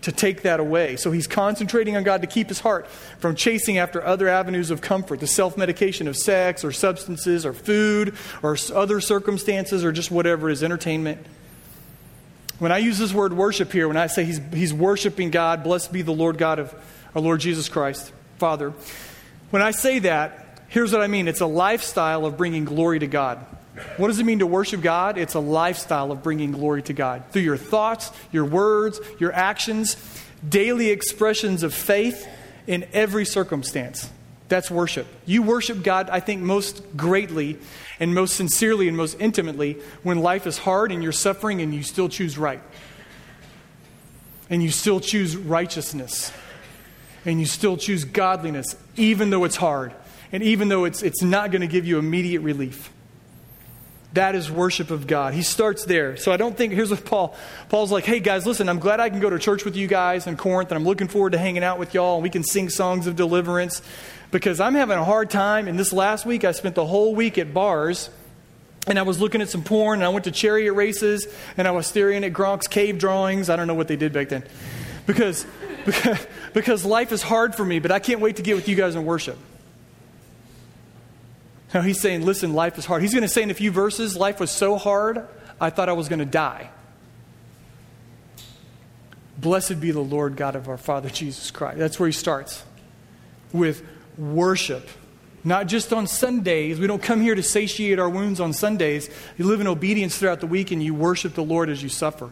to 0.02 0.12
take 0.12 0.42
that 0.42 0.60
away. 0.60 0.96
So 0.96 1.12
he's 1.12 1.28
concentrating 1.28 1.96
on 1.96 2.04
God 2.04 2.22
to 2.22 2.28
keep 2.28 2.50
his 2.50 2.62
heart 2.62 2.88
from 2.88 3.36
chasing 3.36 3.78
after 3.78 4.04
other 4.04 4.28
avenues 4.28 4.72
of 4.72 4.82
comfort, 4.82 5.20
the 5.20 5.28
self 5.28 5.58
medication 5.58 6.08
of 6.08 6.16
sex 6.16 6.64
or 6.64 6.72
substances 6.72 7.46
or 7.46 7.54
food 7.54 8.16
or 8.42 8.58
other 8.74 9.00
circumstances 9.02 9.84
or 9.84 9.92
just 9.92 10.10
whatever 10.10 10.50
is 10.50 10.64
entertainment. 10.64 11.26
When 12.60 12.72
I 12.72 12.78
use 12.78 12.98
this 12.98 13.14
word 13.14 13.34
worship 13.34 13.72
here, 13.72 13.88
when 13.88 13.98
I 13.98 14.08
say 14.08 14.24
he's, 14.24 14.40
he's 14.54 14.74
worshiping 14.74 15.30
God, 15.30 15.64
blessed 15.64 15.92
be 15.92 16.02
the 16.02 16.14
Lord 16.14 16.38
God 16.38 16.60
of 16.60 16.74
our 17.14 17.22
Lord 17.22 17.40
Jesus 17.40 17.70
Christ, 17.70 18.12
Father, 18.38 18.74
when 19.50 19.62
I 19.62 19.72
say 19.72 20.00
that, 20.00 20.46
Here's 20.68 20.92
what 20.92 21.02
I 21.02 21.08
mean 21.08 21.30
it's 21.30 21.42
a 21.42 21.46
lifestyle 21.46 22.26
of 22.26 22.38
bringing 22.38 22.66
glory 22.66 23.00
to 23.00 23.08
God. 23.08 23.46
What 23.98 24.08
does 24.08 24.20
it 24.20 24.26
mean 24.26 24.40
to 24.40 24.48
worship 24.48 24.82
God? 24.82 25.18
It's 25.18 25.34
a 25.34 25.40
lifestyle 25.40 26.12
of 26.12 26.24
bringing 26.24 26.52
glory 26.52 26.82
to 26.84 26.94
God 26.94 27.24
through 27.32 27.44
your 27.44 27.58
thoughts, 27.58 28.12
your 28.32 28.46
words, 28.46 29.00
your 29.20 29.34
actions, 29.34 29.96
daily 30.48 30.90
expressions 30.90 31.64
of 31.64 31.74
faith 31.74 32.28
in 32.68 32.86
every 32.94 33.26
circumstance. 33.26 34.10
That's 34.48 34.70
worship. 34.70 35.08
You 35.26 35.42
worship 35.42 35.84
God, 35.84 36.10
I 36.10 36.20
think, 36.20 36.42
most 36.42 36.84
greatly 36.96 37.58
and 38.00 38.14
most 38.14 38.36
sincerely 38.36 38.88
and 38.88 38.96
most 38.96 39.18
intimately 39.20 39.78
when 40.04 40.20
life 40.20 40.46
is 40.46 40.60
hard 40.60 40.92
and 40.92 41.02
you're 41.02 41.12
suffering 41.12 41.62
and 41.62 41.74
you 41.74 41.82
still 41.84 42.10
choose 42.10 42.38
right. 42.38 42.62
And 44.50 44.62
you 44.62 44.70
still 44.70 45.00
choose 45.00 45.36
righteousness. 45.36 46.32
And 47.26 47.40
you 47.40 47.48
still 47.48 47.76
choose 47.76 48.06
godliness, 48.06 48.76
even 48.96 49.32
though 49.32 49.46
it's 49.46 49.56
hard 49.56 49.94
and 50.32 50.44
even 50.44 50.68
though 50.68 50.86
it's, 50.86 51.02
it's 51.02 51.22
not 51.22 51.52
going 51.52 51.62
to 51.62 51.68
give 51.68 51.86
you 51.86 51.98
immediate 51.98 52.42
relief. 52.42 52.92
That 54.16 54.34
is 54.34 54.50
worship 54.50 54.92
of 54.92 55.08
God. 55.08 55.34
He 55.34 55.42
starts 55.42 55.84
there. 55.84 56.16
So 56.16 56.32
I 56.32 56.38
don't 56.38 56.56
think, 56.56 56.72
here's 56.72 56.90
what 56.90 57.04
Paul, 57.04 57.36
Paul's 57.68 57.92
like, 57.92 58.06
hey 58.06 58.22
guys, 58.22 58.46
listen, 58.46 58.70
I'm 58.70 58.80
glad 58.80 59.02
I 59.02 59.10
can 59.10 59.20
go 59.20 59.30
to 59.30 59.38
church 59.38 59.66
with 59.66 59.76
you 59.76 59.88
guys 59.88 60.26
in 60.26 60.38
Corinth, 60.38 60.72
and 60.72 60.78
I'm 60.78 60.86
looking 60.86 61.10
forward 61.10 61.34
to 61.34 61.38
hanging 61.38 61.66
out 61.66 61.80
with 61.80 61.94
y'all, 61.94 62.16
and 62.16 62.24
we 62.24 62.30
can 62.30 62.42
sing 62.42 62.70
songs 62.70 63.08
of 63.08 63.18
deliverance, 63.18 63.82
because 64.32 64.62
I'm 64.62 64.74
having 64.74 64.98
a 64.98 65.04
hard 65.04 65.30
time. 65.30 65.68
And 65.68 65.78
this 65.78 65.92
last 65.92 66.26
week, 66.26 66.46
I 66.46 66.54
spent 66.54 66.76
the 66.76 66.86
whole 66.86 67.14
week 67.14 67.38
at 67.38 67.54
bars, 67.54 68.10
and 68.88 68.98
I 68.98 69.02
was 69.02 69.20
looking 69.20 69.42
at 69.42 69.50
some 69.50 69.64
porn, 69.64 70.00
and 70.00 70.06
I 70.06 70.10
went 70.10 70.24
to 70.26 70.32
chariot 70.32 70.72
races, 70.72 71.28
and 71.58 71.68
I 71.68 71.72
was 71.72 71.86
staring 71.86 72.24
at 72.24 72.32
Gronk's 72.32 72.70
cave 72.70 72.98
drawings. 72.98 73.50
I 73.50 73.58
don't 73.58 73.68
know 73.68 73.74
what 73.74 73.90
they 73.90 73.98
did 73.98 74.14
back 74.14 74.30
then. 74.30 74.46
Because, 75.06 75.46
because, 75.86 76.26
because 76.54 76.86
life 76.86 77.12
is 77.12 77.22
hard 77.22 77.54
for 77.54 77.66
me, 77.66 77.80
but 77.80 77.92
I 77.92 78.00
can't 78.00 78.22
wait 78.22 78.38
to 78.38 78.44
get 78.44 78.56
with 78.56 78.70
you 78.70 78.78
guys 78.78 78.96
in 78.96 79.04
worship. 79.04 79.38
No, 81.74 81.82
he's 81.82 82.00
saying, 82.00 82.24
listen, 82.26 82.54
life 82.54 82.78
is 82.78 82.86
hard. 82.86 83.02
He's 83.02 83.14
going 83.14 83.24
to 83.24 83.30
say 83.30 83.44
in 83.44 83.52
a 83.52 83.56
few 83.56 83.72
verses, 83.72 84.16
life 84.16 84.40
was 84.40 84.52
so 84.52 84.78
hard, 84.78 85.28
I 85.60 85.70
thought 85.70 85.90
I 85.90 85.94
was 85.94 86.08
going 86.08 86.20
to 86.20 86.26
die. 86.26 86.70
Blessed 89.38 89.80
be 89.80 89.92
the 89.92 90.00
Lord 90.00 90.38
God 90.38 90.56
of 90.56 90.70
our 90.70 90.78
Father 90.78 91.10
Jesus 91.10 91.52
Christ. 91.52 91.78
That's 91.78 92.00
where 92.00 92.08
he 92.08 92.14
starts 92.14 92.64
with 93.52 93.84
worship. 94.18 94.88
Not 95.44 95.68
just 95.68 95.94
on 95.94 96.08
Sundays. 96.08 96.80
We 96.80 96.88
don't 96.88 97.02
come 97.02 97.22
here 97.22 97.36
to 97.36 97.44
satiate 97.44 98.00
our 98.00 98.10
wounds 98.10 98.40
on 98.40 98.54
Sundays. 98.54 99.10
You 99.38 99.46
live 99.46 99.62
in 99.62 99.68
obedience 99.68 100.18
throughout 100.18 100.40
the 100.40 100.48
week 100.48 100.72
and 100.72 100.82
you 100.82 100.94
worship 100.94 101.36
the 101.36 101.44
Lord 101.44 101.70
as 101.70 101.84
you 101.84 101.90
suffer. 101.90 102.32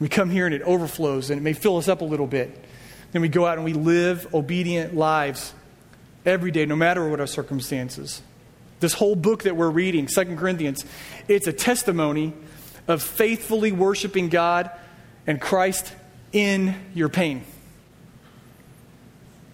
We 0.00 0.08
come 0.08 0.30
here 0.30 0.46
and 0.46 0.54
it 0.54 0.62
overflows 0.62 1.30
and 1.30 1.38
it 1.38 1.42
may 1.42 1.52
fill 1.52 1.76
us 1.76 1.88
up 1.88 2.00
a 2.00 2.04
little 2.04 2.26
bit. 2.26 2.64
Then 3.12 3.22
we 3.22 3.28
go 3.28 3.46
out 3.46 3.56
and 3.56 3.64
we 3.64 3.72
live 3.72 4.32
obedient 4.34 4.96
lives 4.96 5.52
every 6.28 6.50
day, 6.50 6.66
no 6.66 6.76
matter 6.76 7.08
what 7.08 7.20
our 7.20 7.26
circumstances. 7.26 8.22
This 8.80 8.92
whole 8.92 9.16
book 9.16 9.42
that 9.42 9.56
we're 9.56 9.70
reading, 9.70 10.06
Second 10.06 10.38
Corinthians, 10.38 10.84
it's 11.26 11.46
a 11.46 11.52
testimony 11.52 12.32
of 12.86 13.02
faithfully 13.02 13.72
worshiping 13.72 14.28
God 14.28 14.70
and 15.26 15.40
Christ 15.40 15.92
in 16.32 16.74
your 16.94 17.08
pain. 17.08 17.44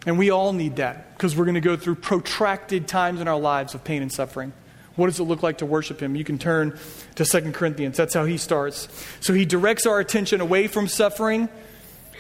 And 0.07 0.19
we 0.19 0.31
all 0.31 0.53
need 0.53 0.77
that 0.77 1.15
because 1.15 1.35
we're 1.35 1.47
going 1.47 1.55
to 1.55 1.61
go 1.61 1.77
through 1.77 1.97
protracted 1.97 2.87
times 2.87 3.21
in 3.21 3.29
our 3.29 3.39
lives 3.39 3.75
of 3.75 3.83
pain 3.83 4.03
and 4.03 4.13
suffering. 4.13 4.53
What 4.97 5.07
does 5.07 5.19
it 5.19 5.25
look 5.25 5.43
like 5.43 5.59
to 5.59 5.67
worship 5.67 6.01
him? 6.01 6.15
You 6.15 6.25
can 6.25 6.39
turn 6.39 6.79
to 7.17 7.25
Second 7.25 7.55
Corinthians. 7.55 7.97
That's 7.97 8.15
how 8.15 8.27
he 8.27 8.37
starts. 8.37 8.89
So 9.21 9.33
he 9.33 9.45
directs 9.45 9.87
our 9.87 9.99
attention 9.99 10.41
away 10.41 10.69
from 10.69 10.87
suffering. 10.87 11.49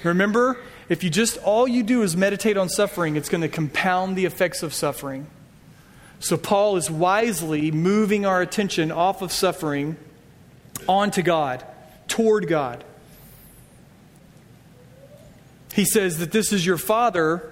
Remember, 0.03 0.59
if 0.89 1.03
you 1.03 1.11
just 1.11 1.39
all 1.39 1.66
you 1.66 1.82
do 1.82 2.03
is 2.03 2.16
meditate 2.16 2.57
on 2.57 2.68
suffering, 2.68 3.16
it's 3.16 3.28
going 3.28 3.41
to 3.41 3.49
compound 3.49 4.16
the 4.16 4.24
effects 4.24 4.62
of 4.62 4.74
suffering. 4.74 5.26
So 6.20 6.37
Paul 6.37 6.76
is 6.76 6.91
wisely 6.91 7.70
moving 7.70 8.24
our 8.24 8.41
attention 8.41 8.91
off 8.91 9.22
of 9.22 9.32
suffering 9.32 9.97
onto 10.89 11.22
God, 11.22 11.64
toward 12.09 12.49
God. 12.49 12.85
He 15.74 15.85
says 15.85 16.18
that 16.18 16.32
this 16.32 16.53
is 16.53 16.64
your 16.64 16.78
father 16.78 17.51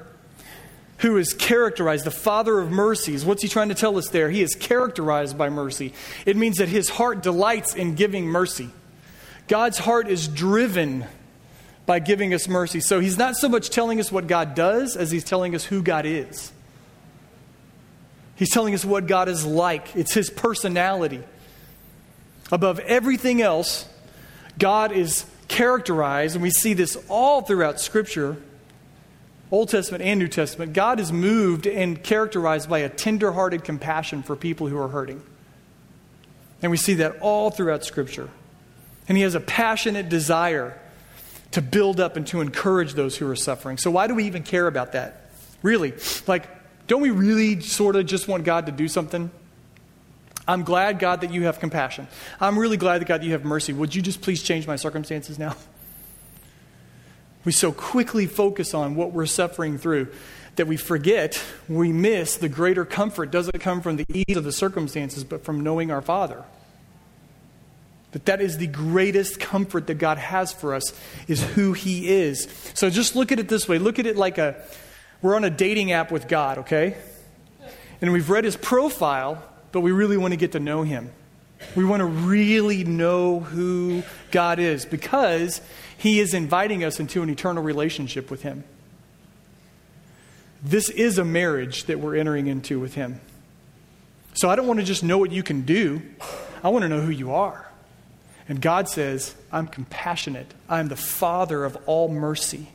who 0.98 1.16
is 1.16 1.34
characterized, 1.34 2.04
the 2.04 2.12
Father 2.12 2.60
of 2.60 2.70
mercies. 2.70 3.24
What's 3.24 3.42
he 3.42 3.48
trying 3.48 3.70
to 3.70 3.74
tell 3.74 3.98
us 3.98 4.08
there? 4.08 4.30
He 4.30 4.40
is 4.40 4.54
characterized 4.54 5.36
by 5.36 5.48
mercy. 5.48 5.92
It 6.24 6.36
means 6.36 6.58
that 6.58 6.68
his 6.68 6.88
heart 6.90 7.24
delights 7.24 7.74
in 7.74 7.96
giving 7.96 8.26
mercy. 8.26 8.70
God's 9.48 9.78
heart 9.78 10.06
is 10.06 10.28
driven 10.28 11.04
by 11.86 11.98
giving 11.98 12.32
us 12.32 12.48
mercy. 12.48 12.80
So 12.80 13.00
he's 13.00 13.18
not 13.18 13.36
so 13.36 13.48
much 13.48 13.70
telling 13.70 14.00
us 14.00 14.12
what 14.12 14.26
God 14.26 14.54
does 14.54 14.96
as 14.96 15.10
he's 15.10 15.24
telling 15.24 15.54
us 15.54 15.64
who 15.64 15.82
God 15.82 16.06
is. 16.06 16.52
He's 18.36 18.50
telling 18.50 18.74
us 18.74 18.84
what 18.84 19.06
God 19.06 19.28
is 19.28 19.44
like, 19.44 19.94
it's 19.94 20.14
his 20.14 20.30
personality. 20.30 21.22
Above 22.50 22.78
everything 22.80 23.40
else, 23.40 23.88
God 24.58 24.92
is 24.92 25.24
characterized, 25.48 26.34
and 26.34 26.42
we 26.42 26.50
see 26.50 26.74
this 26.74 26.96
all 27.08 27.42
throughout 27.42 27.80
Scripture 27.80 28.36
Old 29.52 29.68
Testament 29.68 30.02
and 30.02 30.18
New 30.18 30.28
Testament, 30.28 30.72
God 30.72 30.98
is 30.98 31.12
moved 31.12 31.66
and 31.66 32.02
characterized 32.02 32.70
by 32.70 32.78
a 32.78 32.88
tender-hearted 32.88 33.64
compassion 33.64 34.22
for 34.22 34.34
people 34.34 34.66
who 34.66 34.78
are 34.78 34.88
hurting. 34.88 35.22
And 36.62 36.70
we 36.70 36.78
see 36.78 36.94
that 36.94 37.18
all 37.20 37.50
throughout 37.50 37.84
Scripture. 37.84 38.30
And 39.08 39.18
He 39.18 39.24
has 39.24 39.34
a 39.34 39.40
passionate 39.40 40.08
desire 40.08 40.80
to 41.53 41.62
build 41.62 42.00
up 42.00 42.16
and 42.16 42.26
to 42.28 42.40
encourage 42.40 42.94
those 42.94 43.16
who 43.16 43.30
are 43.30 43.36
suffering. 43.36 43.78
So, 43.78 43.90
why 43.90 44.07
do 44.07 44.14
we 44.14 44.24
even 44.24 44.42
care 44.42 44.66
about 44.66 44.92
that? 44.92 45.30
Really? 45.62 45.94
Like, 46.26 46.48
don't 46.86 47.00
we 47.00 47.11
really 47.11 47.61
sort 47.61 47.96
of 47.96 48.07
just 48.07 48.28
want 48.28 48.44
God 48.44 48.66
to 48.66 48.72
do 48.72 48.88
something? 48.88 49.30
I'm 50.46 50.64
glad, 50.64 50.98
God, 50.98 51.20
that 51.20 51.32
you 51.32 51.44
have 51.44 51.61
compassion. 51.61 52.09
I'm 52.40 52.59
really 52.59 52.76
glad 52.76 53.00
that, 53.00 53.05
God, 53.07 53.20
that 53.20 53.26
you 53.26 53.32
have 53.32 53.44
mercy. 53.44 53.72
Would 53.72 53.94
you 53.94 54.03
just 54.03 54.20
please 54.20 54.42
change 54.42 54.66
my 54.66 54.76
circumstances 54.76 55.38
now? 55.38 55.57
We 57.44 57.50
so 57.50 57.72
quickly 57.72 58.28
focus 58.28 58.72
on 58.72 58.94
what 58.94 59.11
we're 59.11 59.26
suffering 59.26 59.76
through 59.76 60.12
that 60.55 60.68
we 60.68 60.76
forget, 60.76 61.42
we 61.68 61.92
miss 61.92 62.36
the 62.36 62.48
greater 62.48 62.84
comfort 62.84 63.32
doesn't 63.32 63.59
come 63.59 63.80
from 63.80 63.96
the 63.96 64.05
ease 64.14 64.36
of 64.36 64.44
the 64.44 64.53
circumstances, 64.53 65.24
but 65.24 65.44
from 65.44 65.62
knowing 65.62 65.90
our 65.90 66.03
Father. 66.03 66.44
That 68.12 68.26
that 68.26 68.40
is 68.40 68.58
the 68.58 68.66
greatest 68.66 69.40
comfort 69.40 69.86
that 69.86 69.94
God 69.94 70.18
has 70.18 70.52
for 70.52 70.74
us 70.74 70.92
is 71.28 71.42
who 71.42 71.72
he 71.72 72.08
is. 72.08 72.46
So 72.74 72.90
just 72.90 73.16
look 73.16 73.32
at 73.32 73.38
it 73.38 73.48
this 73.48 73.68
way. 73.68 73.78
Look 73.78 73.98
at 73.98 74.06
it 74.06 74.16
like 74.16 74.38
a 74.38 74.62
we're 75.22 75.36
on 75.36 75.44
a 75.44 75.50
dating 75.50 75.92
app 75.92 76.10
with 76.10 76.28
God, 76.28 76.58
okay? 76.58 76.96
And 78.00 78.12
we've 78.12 78.28
read 78.28 78.44
his 78.44 78.56
profile, 78.56 79.42
but 79.70 79.80
we 79.80 79.92
really 79.92 80.16
want 80.16 80.32
to 80.32 80.36
get 80.36 80.52
to 80.52 80.60
know 80.60 80.82
him. 80.82 81.10
We 81.74 81.84
want 81.84 82.00
to 82.00 82.06
really 82.06 82.84
know 82.84 83.40
who 83.40 84.02
God 84.30 84.58
is 84.58 84.84
because 84.84 85.60
He 85.96 86.20
is 86.20 86.34
inviting 86.34 86.84
us 86.84 87.00
into 87.00 87.22
an 87.22 87.30
eternal 87.30 87.62
relationship 87.62 88.30
with 88.30 88.42
Him. 88.42 88.64
This 90.62 90.90
is 90.90 91.18
a 91.18 91.24
marriage 91.24 91.84
that 91.84 91.98
we're 91.98 92.16
entering 92.16 92.46
into 92.46 92.78
with 92.78 92.94
Him. 92.94 93.20
So 94.34 94.50
I 94.50 94.56
don't 94.56 94.66
want 94.66 94.80
to 94.80 94.86
just 94.86 95.02
know 95.02 95.18
what 95.18 95.32
you 95.32 95.42
can 95.42 95.62
do, 95.62 96.02
I 96.62 96.68
want 96.68 96.82
to 96.82 96.88
know 96.88 97.00
who 97.00 97.10
you 97.10 97.32
are. 97.32 97.68
And 98.49 98.61
God 98.61 98.88
says, 98.88 99.34
I'm 99.51 99.66
compassionate, 99.66 100.53
I'm 100.68 100.88
the 100.88 100.97
Father 100.97 101.64
of 101.64 101.76
all 101.86 102.09
mercy. 102.09 102.68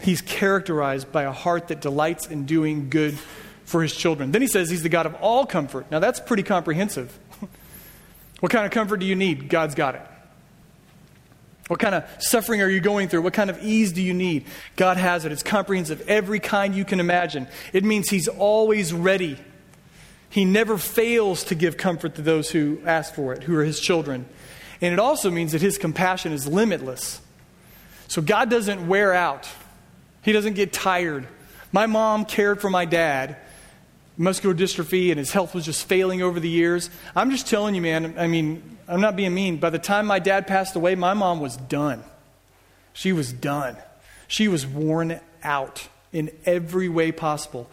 He's 0.00 0.20
characterized 0.20 1.10
by 1.10 1.22
a 1.22 1.32
heart 1.32 1.68
that 1.68 1.80
delights 1.80 2.26
in 2.26 2.44
doing 2.44 2.90
good 2.90 3.18
for 3.64 3.82
his 3.82 3.94
children. 3.94 4.32
Then 4.32 4.42
he 4.42 4.48
says 4.48 4.70
he's 4.70 4.82
the 4.82 4.88
God 4.88 5.06
of 5.06 5.14
all 5.16 5.46
comfort. 5.46 5.90
Now 5.90 5.98
that's 5.98 6.20
pretty 6.20 6.42
comprehensive. 6.42 7.18
what 8.40 8.52
kind 8.52 8.66
of 8.66 8.72
comfort 8.72 8.98
do 8.98 9.06
you 9.06 9.16
need? 9.16 9.48
God's 9.48 9.74
got 9.74 9.94
it. 9.94 10.02
What 11.68 11.80
kind 11.80 11.96
of 11.96 12.04
suffering 12.18 12.62
are 12.62 12.68
you 12.68 12.80
going 12.80 13.08
through? 13.08 13.22
What 13.22 13.32
kind 13.32 13.50
of 13.50 13.62
ease 13.64 13.90
do 13.90 14.00
you 14.00 14.14
need? 14.14 14.44
God 14.76 14.98
has 14.98 15.24
it. 15.24 15.32
It's 15.32 15.42
comprehensive, 15.42 16.08
every 16.08 16.38
kind 16.38 16.74
you 16.74 16.84
can 16.84 17.00
imagine. 17.00 17.48
It 17.72 17.82
means 17.82 18.08
He's 18.08 18.28
always 18.28 18.92
ready. 18.92 19.36
He 20.36 20.44
never 20.44 20.76
fails 20.76 21.44
to 21.44 21.54
give 21.54 21.78
comfort 21.78 22.16
to 22.16 22.20
those 22.20 22.50
who 22.50 22.78
ask 22.84 23.14
for 23.14 23.32
it, 23.32 23.44
who 23.44 23.56
are 23.56 23.64
His 23.64 23.80
children. 23.80 24.26
And 24.82 24.92
it 24.92 24.98
also 24.98 25.30
means 25.30 25.52
that 25.52 25.62
His 25.62 25.78
compassion 25.78 26.30
is 26.30 26.46
limitless. 26.46 27.22
So 28.06 28.20
God 28.20 28.50
doesn't 28.50 28.86
wear 28.86 29.14
out, 29.14 29.48
He 30.20 30.32
doesn't 30.32 30.52
get 30.52 30.74
tired. 30.74 31.26
My 31.72 31.86
mom 31.86 32.26
cared 32.26 32.60
for 32.60 32.68
my 32.68 32.84
dad 32.84 33.38
muscular 34.18 34.54
dystrophy 34.54 35.08
and 35.08 35.18
his 35.18 35.32
health 35.32 35.54
was 35.54 35.64
just 35.64 35.88
failing 35.88 36.20
over 36.20 36.38
the 36.38 36.50
years. 36.50 36.90
I'm 37.14 37.30
just 37.30 37.46
telling 37.46 37.74
you, 37.74 37.80
man, 37.80 38.14
I 38.18 38.26
mean, 38.26 38.78
I'm 38.86 39.00
not 39.00 39.16
being 39.16 39.32
mean. 39.32 39.56
By 39.56 39.70
the 39.70 39.78
time 39.78 40.06
my 40.06 40.18
dad 40.18 40.46
passed 40.46 40.76
away, 40.76 40.96
my 40.96 41.14
mom 41.14 41.40
was 41.40 41.56
done. 41.56 42.04
She 42.92 43.12
was 43.12 43.32
done. 43.32 43.76
She 44.28 44.48
was 44.48 44.66
worn 44.66 45.18
out 45.42 45.88
in 46.12 46.30
every 46.44 46.90
way 46.90 47.10
possible. 47.10 47.70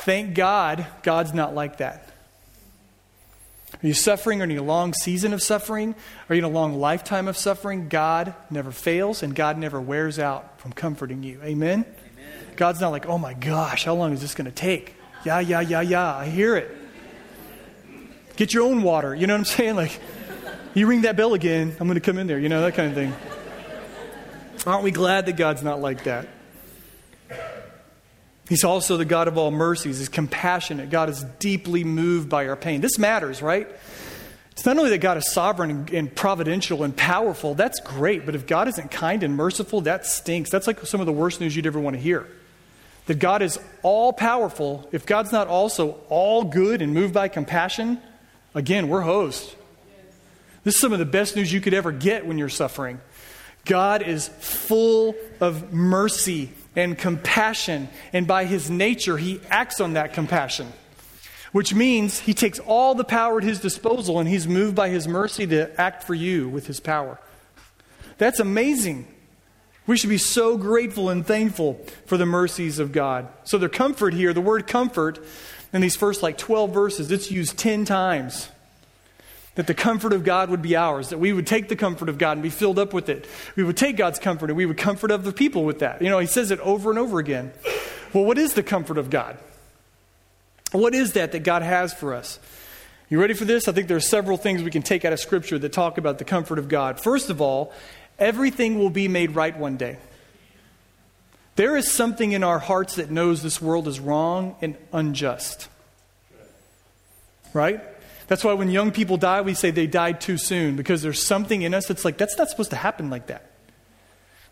Thank 0.00 0.34
God, 0.34 0.86
God's 1.02 1.34
not 1.34 1.54
like 1.54 1.78
that. 1.78 2.10
Are 3.82 3.86
you 3.86 3.94
suffering? 3.94 4.42
Are 4.42 4.46
you 4.46 4.52
in 4.52 4.58
a 4.58 4.62
long 4.62 4.92
season 4.94 5.32
of 5.32 5.42
suffering? 5.42 5.94
Are 6.28 6.34
you 6.34 6.40
in 6.40 6.44
a 6.44 6.48
long 6.48 6.78
lifetime 6.78 7.28
of 7.28 7.36
suffering? 7.36 7.88
God 7.88 8.34
never 8.50 8.72
fails 8.72 9.22
and 9.22 9.34
God 9.34 9.58
never 9.58 9.80
wears 9.80 10.18
out 10.18 10.60
from 10.60 10.72
comforting 10.72 11.22
you. 11.22 11.40
Amen? 11.42 11.84
Amen. 11.84 12.56
God's 12.56 12.80
not 12.80 12.90
like, 12.90 13.06
oh 13.06 13.18
my 13.18 13.34
gosh, 13.34 13.84
how 13.84 13.94
long 13.94 14.12
is 14.12 14.20
this 14.20 14.34
going 14.34 14.46
to 14.46 14.50
take? 14.50 14.94
Yeah, 15.24 15.40
yeah, 15.40 15.60
yeah, 15.60 15.82
yeah. 15.82 16.16
I 16.16 16.26
hear 16.26 16.56
it. 16.56 16.76
Get 18.36 18.54
your 18.54 18.64
own 18.64 18.82
water. 18.82 19.14
You 19.14 19.26
know 19.26 19.34
what 19.34 19.40
I'm 19.40 19.44
saying? 19.44 19.76
Like, 19.76 19.98
you 20.74 20.86
ring 20.86 21.02
that 21.02 21.16
bell 21.16 21.34
again, 21.34 21.76
I'm 21.78 21.86
going 21.86 22.00
to 22.00 22.04
come 22.04 22.18
in 22.18 22.26
there. 22.26 22.38
You 22.38 22.48
know, 22.48 22.62
that 22.62 22.74
kind 22.74 22.88
of 22.88 22.94
thing. 22.94 23.12
Aren't 24.66 24.82
we 24.82 24.90
glad 24.90 25.26
that 25.26 25.36
God's 25.36 25.62
not 25.62 25.80
like 25.80 26.04
that? 26.04 26.26
He's 28.50 28.64
also 28.64 28.96
the 28.96 29.04
God 29.04 29.28
of 29.28 29.38
all 29.38 29.52
mercies. 29.52 30.00
He's 30.00 30.08
compassionate. 30.08 30.90
God 30.90 31.08
is 31.08 31.24
deeply 31.38 31.84
moved 31.84 32.28
by 32.28 32.48
our 32.48 32.56
pain. 32.56 32.80
This 32.80 32.98
matters, 32.98 33.40
right? 33.40 33.68
It's 34.50 34.66
not 34.66 34.76
only 34.76 34.90
that 34.90 34.98
God 34.98 35.16
is 35.16 35.30
sovereign 35.30 35.88
and 35.92 36.12
providential 36.12 36.82
and 36.82 36.94
powerful, 36.94 37.54
that's 37.54 37.78
great, 37.78 38.26
but 38.26 38.34
if 38.34 38.48
God 38.48 38.66
isn't 38.66 38.90
kind 38.90 39.22
and 39.22 39.36
merciful, 39.36 39.82
that 39.82 40.04
stinks. 40.04 40.50
That's 40.50 40.66
like 40.66 40.84
some 40.84 40.98
of 40.98 41.06
the 41.06 41.12
worst 41.12 41.40
news 41.40 41.54
you'd 41.54 41.64
ever 41.64 41.78
want 41.78 41.94
to 41.94 42.02
hear 42.02 42.26
that 43.06 43.20
God 43.20 43.40
is 43.40 43.58
all 43.82 44.12
powerful, 44.12 44.88
if 44.90 45.06
God's 45.06 45.30
not 45.30 45.46
also 45.46 46.00
all 46.08 46.42
good 46.42 46.82
and 46.82 46.92
moved 46.92 47.14
by 47.14 47.28
compassion, 47.28 48.00
again, 48.52 48.88
we're 48.88 49.00
hosed. 49.00 49.54
This 50.64 50.74
is 50.74 50.80
some 50.80 50.92
of 50.92 50.98
the 50.98 51.06
best 51.06 51.36
news 51.36 51.52
you 51.52 51.60
could 51.60 51.72
ever 51.72 51.92
get 51.92 52.26
when 52.26 52.36
you're 52.36 52.48
suffering. 52.48 53.00
God 53.64 54.02
is 54.02 54.26
full 54.26 55.14
of 55.40 55.72
mercy 55.72 56.50
and 56.76 56.96
compassion, 56.96 57.88
and 58.12 58.26
by 58.26 58.44
his 58.44 58.70
nature, 58.70 59.16
he 59.16 59.40
acts 59.48 59.80
on 59.80 59.94
that 59.94 60.12
compassion, 60.12 60.72
which 61.52 61.74
means 61.74 62.20
he 62.20 62.34
takes 62.34 62.58
all 62.60 62.94
the 62.94 63.04
power 63.04 63.38
at 63.38 63.44
his 63.44 63.60
disposal 63.60 64.18
and 64.18 64.28
he's 64.28 64.46
moved 64.46 64.76
by 64.76 64.88
his 64.88 65.08
mercy 65.08 65.46
to 65.46 65.80
act 65.80 66.04
for 66.04 66.14
you 66.14 66.48
with 66.48 66.66
his 66.66 66.80
power. 66.80 67.18
That's 68.18 68.38
amazing. 68.38 69.08
We 69.86 69.96
should 69.96 70.10
be 70.10 70.18
so 70.18 70.56
grateful 70.56 71.08
and 71.08 71.26
thankful 71.26 71.84
for 72.06 72.16
the 72.16 72.26
mercies 72.26 72.78
of 72.78 72.92
God. 72.92 73.28
So, 73.44 73.58
the 73.58 73.68
comfort 73.68 74.14
here, 74.14 74.32
the 74.32 74.40
word 74.40 74.66
comfort, 74.66 75.18
in 75.72 75.80
these 75.80 75.96
first 75.96 76.22
like 76.22 76.38
12 76.38 76.72
verses, 76.72 77.10
it's 77.10 77.30
used 77.30 77.58
10 77.58 77.84
times. 77.84 78.48
That 79.56 79.66
the 79.66 79.74
comfort 79.74 80.12
of 80.12 80.24
God 80.24 80.48
would 80.48 80.62
be 80.62 80.76
ours, 80.76 81.08
that 81.08 81.18
we 81.18 81.32
would 81.32 81.46
take 81.46 81.68
the 81.68 81.76
comfort 81.76 82.08
of 82.08 82.18
God 82.18 82.32
and 82.32 82.42
be 82.42 82.50
filled 82.50 82.78
up 82.78 82.94
with 82.94 83.08
it. 83.08 83.26
We 83.56 83.64
would 83.64 83.76
take 83.76 83.96
God's 83.96 84.18
comfort 84.18 84.48
and 84.48 84.56
we 84.56 84.64
would 84.64 84.78
comfort 84.78 85.10
other 85.10 85.32
people 85.32 85.64
with 85.64 85.80
that. 85.80 86.00
You 86.00 86.08
know, 86.08 86.18
he 86.18 86.26
says 86.26 86.50
it 86.50 86.60
over 86.60 86.90
and 86.90 86.98
over 86.98 87.18
again. 87.18 87.52
Well, 88.12 88.24
what 88.24 88.38
is 88.38 88.54
the 88.54 88.62
comfort 88.62 88.96
of 88.96 89.10
God? 89.10 89.38
What 90.72 90.94
is 90.94 91.14
that 91.14 91.32
that 91.32 91.40
God 91.40 91.62
has 91.62 91.92
for 91.92 92.14
us? 92.14 92.38
You 93.08 93.20
ready 93.20 93.34
for 93.34 93.44
this? 93.44 93.66
I 93.66 93.72
think 93.72 93.88
there 93.88 93.96
are 93.96 94.00
several 94.00 94.36
things 94.36 94.62
we 94.62 94.70
can 94.70 94.82
take 94.82 95.04
out 95.04 95.12
of 95.12 95.18
Scripture 95.18 95.58
that 95.58 95.72
talk 95.72 95.98
about 95.98 96.18
the 96.18 96.24
comfort 96.24 96.60
of 96.60 96.68
God. 96.68 97.00
First 97.00 97.28
of 97.28 97.40
all, 97.40 97.72
everything 98.20 98.78
will 98.78 98.90
be 98.90 99.08
made 99.08 99.34
right 99.34 99.56
one 99.56 99.76
day. 99.76 99.98
There 101.56 101.76
is 101.76 101.92
something 101.92 102.30
in 102.30 102.44
our 102.44 102.60
hearts 102.60 102.94
that 102.94 103.10
knows 103.10 103.42
this 103.42 103.60
world 103.60 103.88
is 103.88 103.98
wrong 103.98 104.54
and 104.62 104.76
unjust. 104.92 105.68
Right? 107.52 107.80
That's 108.30 108.44
why 108.44 108.52
when 108.52 108.70
young 108.70 108.92
people 108.92 109.16
die, 109.16 109.40
we 109.40 109.54
say 109.54 109.72
they 109.72 109.88
died 109.88 110.20
too 110.20 110.38
soon 110.38 110.76
because 110.76 111.02
there's 111.02 111.20
something 111.20 111.62
in 111.62 111.74
us 111.74 111.88
that's 111.88 112.04
like, 112.04 112.16
that's 112.16 112.38
not 112.38 112.48
supposed 112.48 112.70
to 112.70 112.76
happen 112.76 113.10
like 113.10 113.26
that. 113.26 113.50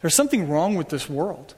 There's 0.01 0.17
something 0.17 0.49
wrong 0.49 0.75
with 0.75 0.89
this 0.89 1.09
world. 1.09 1.55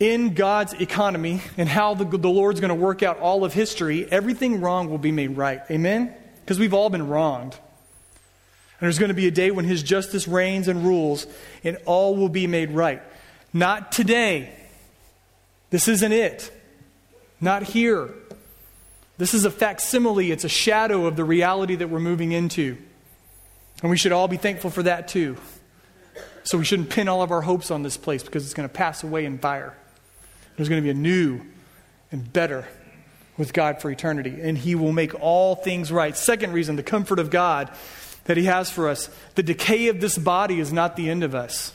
In 0.00 0.34
God's 0.34 0.72
economy 0.72 1.42
and 1.56 1.68
how 1.68 1.94
the, 1.94 2.04
the 2.04 2.28
Lord's 2.28 2.58
going 2.58 2.70
to 2.70 2.74
work 2.74 3.04
out 3.04 3.20
all 3.20 3.44
of 3.44 3.54
history, 3.54 4.10
everything 4.10 4.60
wrong 4.60 4.90
will 4.90 4.98
be 4.98 5.12
made 5.12 5.36
right. 5.36 5.60
Amen? 5.70 6.12
Because 6.40 6.58
we've 6.58 6.74
all 6.74 6.90
been 6.90 7.06
wronged. 7.06 7.52
And 7.52 8.80
there's 8.80 8.98
going 8.98 9.10
to 9.10 9.14
be 9.14 9.28
a 9.28 9.30
day 9.30 9.52
when 9.52 9.64
His 9.64 9.84
justice 9.84 10.26
reigns 10.26 10.66
and 10.66 10.84
rules, 10.84 11.28
and 11.62 11.78
all 11.86 12.16
will 12.16 12.28
be 12.28 12.48
made 12.48 12.72
right. 12.72 13.00
Not 13.52 13.92
today. 13.92 14.52
This 15.70 15.86
isn't 15.86 16.10
it. 16.10 16.50
Not 17.40 17.62
here. 17.62 18.12
This 19.18 19.32
is 19.32 19.44
a 19.44 19.50
facsimile, 19.50 20.30
it's 20.30 20.44
a 20.44 20.48
shadow 20.48 21.06
of 21.06 21.16
the 21.16 21.24
reality 21.24 21.76
that 21.76 21.88
we're 21.88 22.00
moving 22.00 22.32
into. 22.32 22.76
And 23.82 23.90
we 23.90 23.96
should 23.96 24.12
all 24.12 24.28
be 24.28 24.36
thankful 24.36 24.70
for 24.70 24.82
that 24.82 25.08
too. 25.08 25.36
So 26.44 26.58
we 26.58 26.64
shouldn't 26.64 26.90
pin 26.90 27.08
all 27.08 27.22
of 27.22 27.30
our 27.30 27.42
hopes 27.42 27.70
on 27.70 27.82
this 27.82 27.96
place 27.96 28.22
because 28.22 28.44
it's 28.44 28.54
going 28.54 28.68
to 28.68 28.72
pass 28.72 29.02
away 29.02 29.24
in 29.24 29.38
fire. 29.38 29.76
There's 30.56 30.68
going 30.68 30.80
to 30.80 30.84
be 30.84 30.90
a 30.90 30.94
new 30.94 31.40
and 32.12 32.32
better 32.32 32.66
with 33.36 33.52
God 33.52 33.82
for 33.82 33.90
eternity, 33.90 34.38
and 34.40 34.56
He 34.56 34.74
will 34.74 34.92
make 34.92 35.14
all 35.20 35.56
things 35.56 35.92
right. 35.92 36.16
Second 36.16 36.52
reason, 36.52 36.76
the 36.76 36.82
comfort 36.82 37.18
of 37.18 37.30
God 37.30 37.70
that 38.24 38.36
He 38.36 38.44
has 38.44 38.70
for 38.70 38.88
us. 38.88 39.10
The 39.34 39.42
decay 39.42 39.88
of 39.88 40.00
this 40.00 40.16
body 40.16 40.60
is 40.60 40.72
not 40.72 40.96
the 40.96 41.10
end 41.10 41.22
of 41.22 41.34
us. 41.34 41.72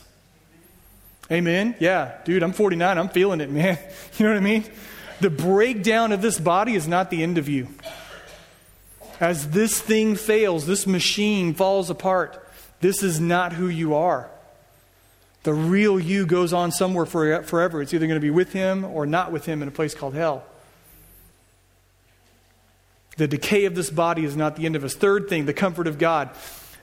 Amen? 1.30 1.76
Yeah, 1.78 2.16
dude, 2.24 2.42
I'm 2.42 2.52
49. 2.52 2.98
I'm 2.98 3.08
feeling 3.08 3.40
it, 3.40 3.50
man. 3.50 3.78
You 4.18 4.26
know 4.26 4.32
what 4.32 4.38
I 4.38 4.44
mean? 4.44 4.64
The 5.22 5.30
breakdown 5.30 6.12
of 6.12 6.20
this 6.20 6.38
body 6.38 6.74
is 6.74 6.86
not 6.86 7.10
the 7.10 7.22
end 7.22 7.38
of 7.38 7.48
you. 7.48 7.68
As 9.20 9.50
this 9.50 9.80
thing 9.80 10.16
fails, 10.16 10.66
this 10.66 10.86
machine 10.86 11.54
falls 11.54 11.90
apart, 11.90 12.46
this 12.80 13.02
is 13.02 13.20
not 13.20 13.52
who 13.52 13.68
you 13.68 13.94
are. 13.94 14.28
The 15.44 15.54
real 15.54 15.98
you 15.98 16.26
goes 16.26 16.52
on 16.52 16.70
somewhere 16.70 17.06
for, 17.06 17.42
forever. 17.42 17.80
It's 17.82 17.94
either 17.94 18.06
going 18.06 18.20
to 18.20 18.24
be 18.24 18.30
with 18.30 18.52
him 18.52 18.84
or 18.84 19.06
not 19.06 19.32
with 19.32 19.46
him 19.46 19.62
in 19.62 19.68
a 19.68 19.72
place 19.72 19.94
called 19.94 20.14
hell. 20.14 20.44
The 23.16 23.28
decay 23.28 23.64
of 23.64 23.74
this 23.74 23.90
body 23.90 24.24
is 24.24 24.36
not 24.36 24.56
the 24.56 24.66
end 24.66 24.76
of 24.76 24.84
us. 24.84 24.94
Third 24.94 25.28
thing, 25.28 25.46
the 25.46 25.52
comfort 25.54 25.86
of 25.86 25.98
God, 25.98 26.30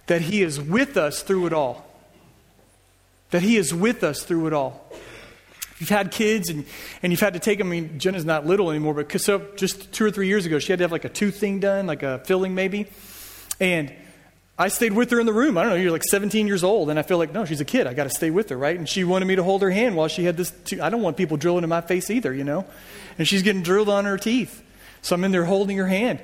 that 0.07 0.21
he 0.21 0.41
is 0.41 0.59
with 0.59 0.97
us 0.97 1.21
through 1.21 1.45
it 1.47 1.53
all 1.53 1.89
that 3.31 3.41
He 3.41 3.57
is 3.57 3.73
with 3.73 4.03
us 4.03 4.23
through 4.23 4.47
it 4.47 4.53
all. 4.53 4.89
You've 5.79 5.89
had 5.89 6.11
kids 6.11 6.49
and, 6.49 6.65
and 7.01 7.11
you've 7.11 7.21
had 7.21 7.33
to 7.33 7.39
take 7.39 7.57
them, 7.57 7.67
I 7.67 7.71
mean, 7.71 7.99
Jenna's 7.99 8.25
not 8.25 8.45
little 8.45 8.69
anymore, 8.69 8.93
but 8.93 9.19
so 9.21 9.47
just 9.55 9.93
two 9.93 10.05
or 10.05 10.11
three 10.11 10.27
years 10.27 10.45
ago, 10.45 10.59
she 10.59 10.73
had 10.73 10.79
to 10.79 10.83
have 10.83 10.91
like 10.91 11.05
a 11.05 11.09
tooth 11.09 11.37
thing 11.37 11.61
done, 11.61 11.87
like 11.87 12.03
a 12.03 12.19
filling 12.19 12.53
maybe. 12.53 12.87
And 13.61 13.93
I 14.57 14.67
stayed 14.67 14.91
with 14.91 15.09
her 15.11 15.21
in 15.21 15.25
the 15.25 15.31
room. 15.31 15.57
I 15.57 15.63
don't 15.63 15.71
know, 15.71 15.77
you're 15.77 15.91
like 15.91 16.03
17 16.03 16.45
years 16.45 16.65
old, 16.65 16.89
and 16.89 16.99
I 16.99 17.01
feel 17.01 17.17
like, 17.17 17.31
no, 17.31 17.45
she's 17.45 17.61
a 17.61 17.65
kid. 17.65 17.87
I 17.87 17.93
got 17.93 18.03
to 18.03 18.09
stay 18.09 18.29
with 18.29 18.49
her, 18.49 18.57
right? 18.57 18.77
And 18.77 18.89
she 18.89 19.05
wanted 19.05 19.25
me 19.25 19.37
to 19.37 19.43
hold 19.43 19.61
her 19.61 19.71
hand 19.71 19.95
while 19.95 20.09
she 20.09 20.25
had 20.25 20.35
this. 20.35 20.51
I 20.81 20.89
don't 20.89 21.01
want 21.01 21.15
people 21.15 21.37
drilling 21.37 21.63
in 21.63 21.69
my 21.69 21.79
face 21.79 22.09
either, 22.09 22.33
you 22.33 22.43
know? 22.43 22.65
And 23.17 23.25
she's 23.25 23.41
getting 23.41 23.63
drilled 23.63 23.87
on 23.87 24.03
her 24.03 24.17
teeth. 24.17 24.61
So 25.01 25.15
I'm 25.15 25.23
in 25.23 25.31
there 25.31 25.45
holding 25.45 25.77
her 25.77 25.87
hand. 25.87 26.19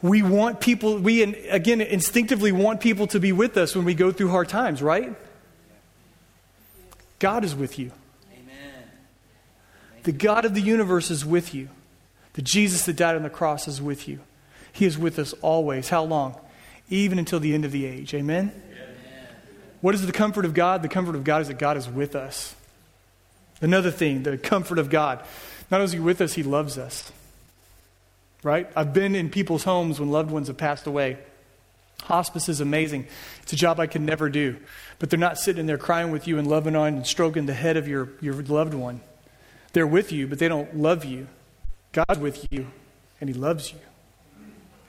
We 0.00 0.22
want 0.22 0.60
people, 0.60 0.98
we 0.98 1.22
again 1.22 1.82
instinctively 1.82 2.52
want 2.52 2.80
people 2.80 3.06
to 3.08 3.20
be 3.20 3.32
with 3.32 3.58
us 3.58 3.76
when 3.76 3.84
we 3.84 3.94
go 3.94 4.12
through 4.12 4.30
hard 4.30 4.48
times, 4.48 4.80
right? 4.80 5.14
God 7.18 7.44
is 7.44 7.54
with 7.54 7.78
you. 7.78 7.92
The 10.06 10.12
God 10.12 10.44
of 10.44 10.54
the 10.54 10.60
universe 10.60 11.10
is 11.10 11.26
with 11.26 11.52
you. 11.52 11.68
The 12.34 12.42
Jesus 12.42 12.86
that 12.86 12.94
died 12.94 13.16
on 13.16 13.24
the 13.24 13.28
cross 13.28 13.66
is 13.66 13.82
with 13.82 14.06
you. 14.06 14.20
He 14.72 14.84
is 14.84 14.96
with 14.96 15.18
us 15.18 15.32
always. 15.42 15.88
How 15.88 16.04
long? 16.04 16.38
Even 16.88 17.18
until 17.18 17.40
the 17.40 17.52
end 17.52 17.64
of 17.64 17.72
the 17.72 17.86
age. 17.86 18.14
Amen? 18.14 18.52
Amen? 18.52 19.28
What 19.80 19.96
is 19.96 20.06
the 20.06 20.12
comfort 20.12 20.44
of 20.44 20.54
God? 20.54 20.82
The 20.82 20.88
comfort 20.88 21.16
of 21.16 21.24
God 21.24 21.42
is 21.42 21.48
that 21.48 21.58
God 21.58 21.76
is 21.76 21.88
with 21.88 22.14
us. 22.14 22.54
Another 23.60 23.90
thing, 23.90 24.22
the 24.22 24.38
comfort 24.38 24.78
of 24.78 24.90
God. 24.90 25.24
Not 25.72 25.78
only 25.78 25.86
is 25.86 25.92
He 25.92 25.98
with 25.98 26.20
us, 26.20 26.34
He 26.34 26.44
loves 26.44 26.78
us. 26.78 27.10
Right? 28.44 28.70
I've 28.76 28.92
been 28.92 29.16
in 29.16 29.28
people's 29.28 29.64
homes 29.64 29.98
when 29.98 30.12
loved 30.12 30.30
ones 30.30 30.46
have 30.46 30.56
passed 30.56 30.86
away. 30.86 31.18
Hospice 32.02 32.48
is 32.48 32.60
amazing. 32.60 33.08
It's 33.42 33.54
a 33.54 33.56
job 33.56 33.80
I 33.80 33.88
could 33.88 34.02
never 34.02 34.28
do. 34.28 34.56
But 35.00 35.10
they're 35.10 35.18
not 35.18 35.36
sitting 35.36 35.66
there 35.66 35.78
crying 35.78 36.12
with 36.12 36.28
you 36.28 36.38
and 36.38 36.46
loving 36.46 36.76
on 36.76 36.94
and 36.94 37.04
stroking 37.04 37.46
the 37.46 37.54
head 37.54 37.76
of 37.76 37.88
your, 37.88 38.10
your 38.20 38.34
loved 38.34 38.72
one. 38.72 39.00
They're 39.76 39.86
with 39.86 40.10
you, 40.10 40.26
but 40.26 40.38
they 40.38 40.48
don't 40.48 40.78
love 40.78 41.04
you. 41.04 41.26
God's 41.92 42.18
with 42.18 42.50
you, 42.50 42.68
and 43.20 43.28
He 43.28 43.34
loves 43.34 43.70
you. 43.70 43.78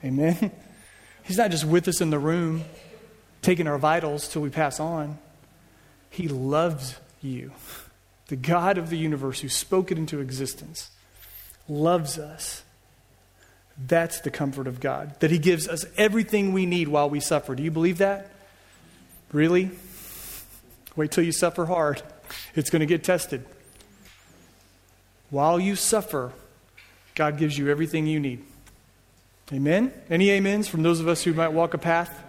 Amen? 0.02 0.50
He's 1.24 1.36
not 1.36 1.50
just 1.50 1.66
with 1.66 1.88
us 1.88 2.00
in 2.00 2.08
the 2.08 2.18
room, 2.18 2.64
taking 3.42 3.66
our 3.66 3.76
vitals 3.76 4.28
till 4.28 4.40
we 4.40 4.48
pass 4.48 4.80
on. 4.80 5.18
He 6.08 6.26
loves 6.26 6.96
you. 7.20 7.52
The 8.28 8.36
God 8.36 8.78
of 8.78 8.88
the 8.88 8.96
universe 8.96 9.40
who 9.40 9.50
spoke 9.50 9.92
it 9.92 9.98
into 9.98 10.20
existence 10.20 10.88
loves 11.68 12.18
us. 12.18 12.62
That's 13.76 14.22
the 14.22 14.30
comfort 14.30 14.66
of 14.66 14.80
God, 14.80 15.20
that 15.20 15.30
He 15.30 15.38
gives 15.38 15.68
us 15.68 15.84
everything 15.98 16.54
we 16.54 16.64
need 16.64 16.88
while 16.88 17.10
we 17.10 17.20
suffer. 17.20 17.54
Do 17.54 17.62
you 17.62 17.70
believe 17.70 17.98
that? 17.98 18.30
Really? 19.34 19.70
Wait 20.96 21.10
till 21.10 21.24
you 21.24 21.32
suffer 21.32 21.66
hard. 21.66 22.00
It's 22.54 22.70
going 22.70 22.80
to 22.80 22.86
get 22.86 23.04
tested. 23.04 23.44
While 25.30 25.60
you 25.60 25.76
suffer, 25.76 26.32
God 27.14 27.36
gives 27.36 27.58
you 27.58 27.68
everything 27.68 28.06
you 28.06 28.20
need. 28.20 28.44
Amen? 29.52 29.92
Any 30.10 30.36
amens 30.36 30.68
from 30.68 30.82
those 30.82 31.00
of 31.00 31.08
us 31.08 31.22
who 31.22 31.32
might 31.32 31.48
walk 31.48 31.74
a 31.74 31.78
path? 31.78 32.24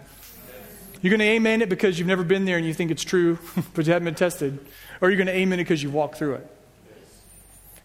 You're 1.02 1.12
going 1.12 1.20
to 1.20 1.26
amen 1.26 1.62
it 1.62 1.70
because 1.70 1.98
you've 1.98 2.08
never 2.08 2.24
been 2.24 2.46
there 2.46 2.58
and 2.58 2.66
you 2.66 2.74
think 2.74 2.92
it's 2.92 3.04
true, 3.04 3.40
but 3.74 3.86
you 3.86 3.94
haven't 3.94 4.06
been 4.06 4.16
tested. 4.16 4.60
Or 5.02 5.10
you're 5.10 5.18
going 5.18 5.28
to 5.28 5.34
amen 5.34 5.60
it 5.60 5.64
because 5.64 5.82
you 5.82 5.90
walked 5.90 6.18
through 6.18 6.36
it. 6.36 6.56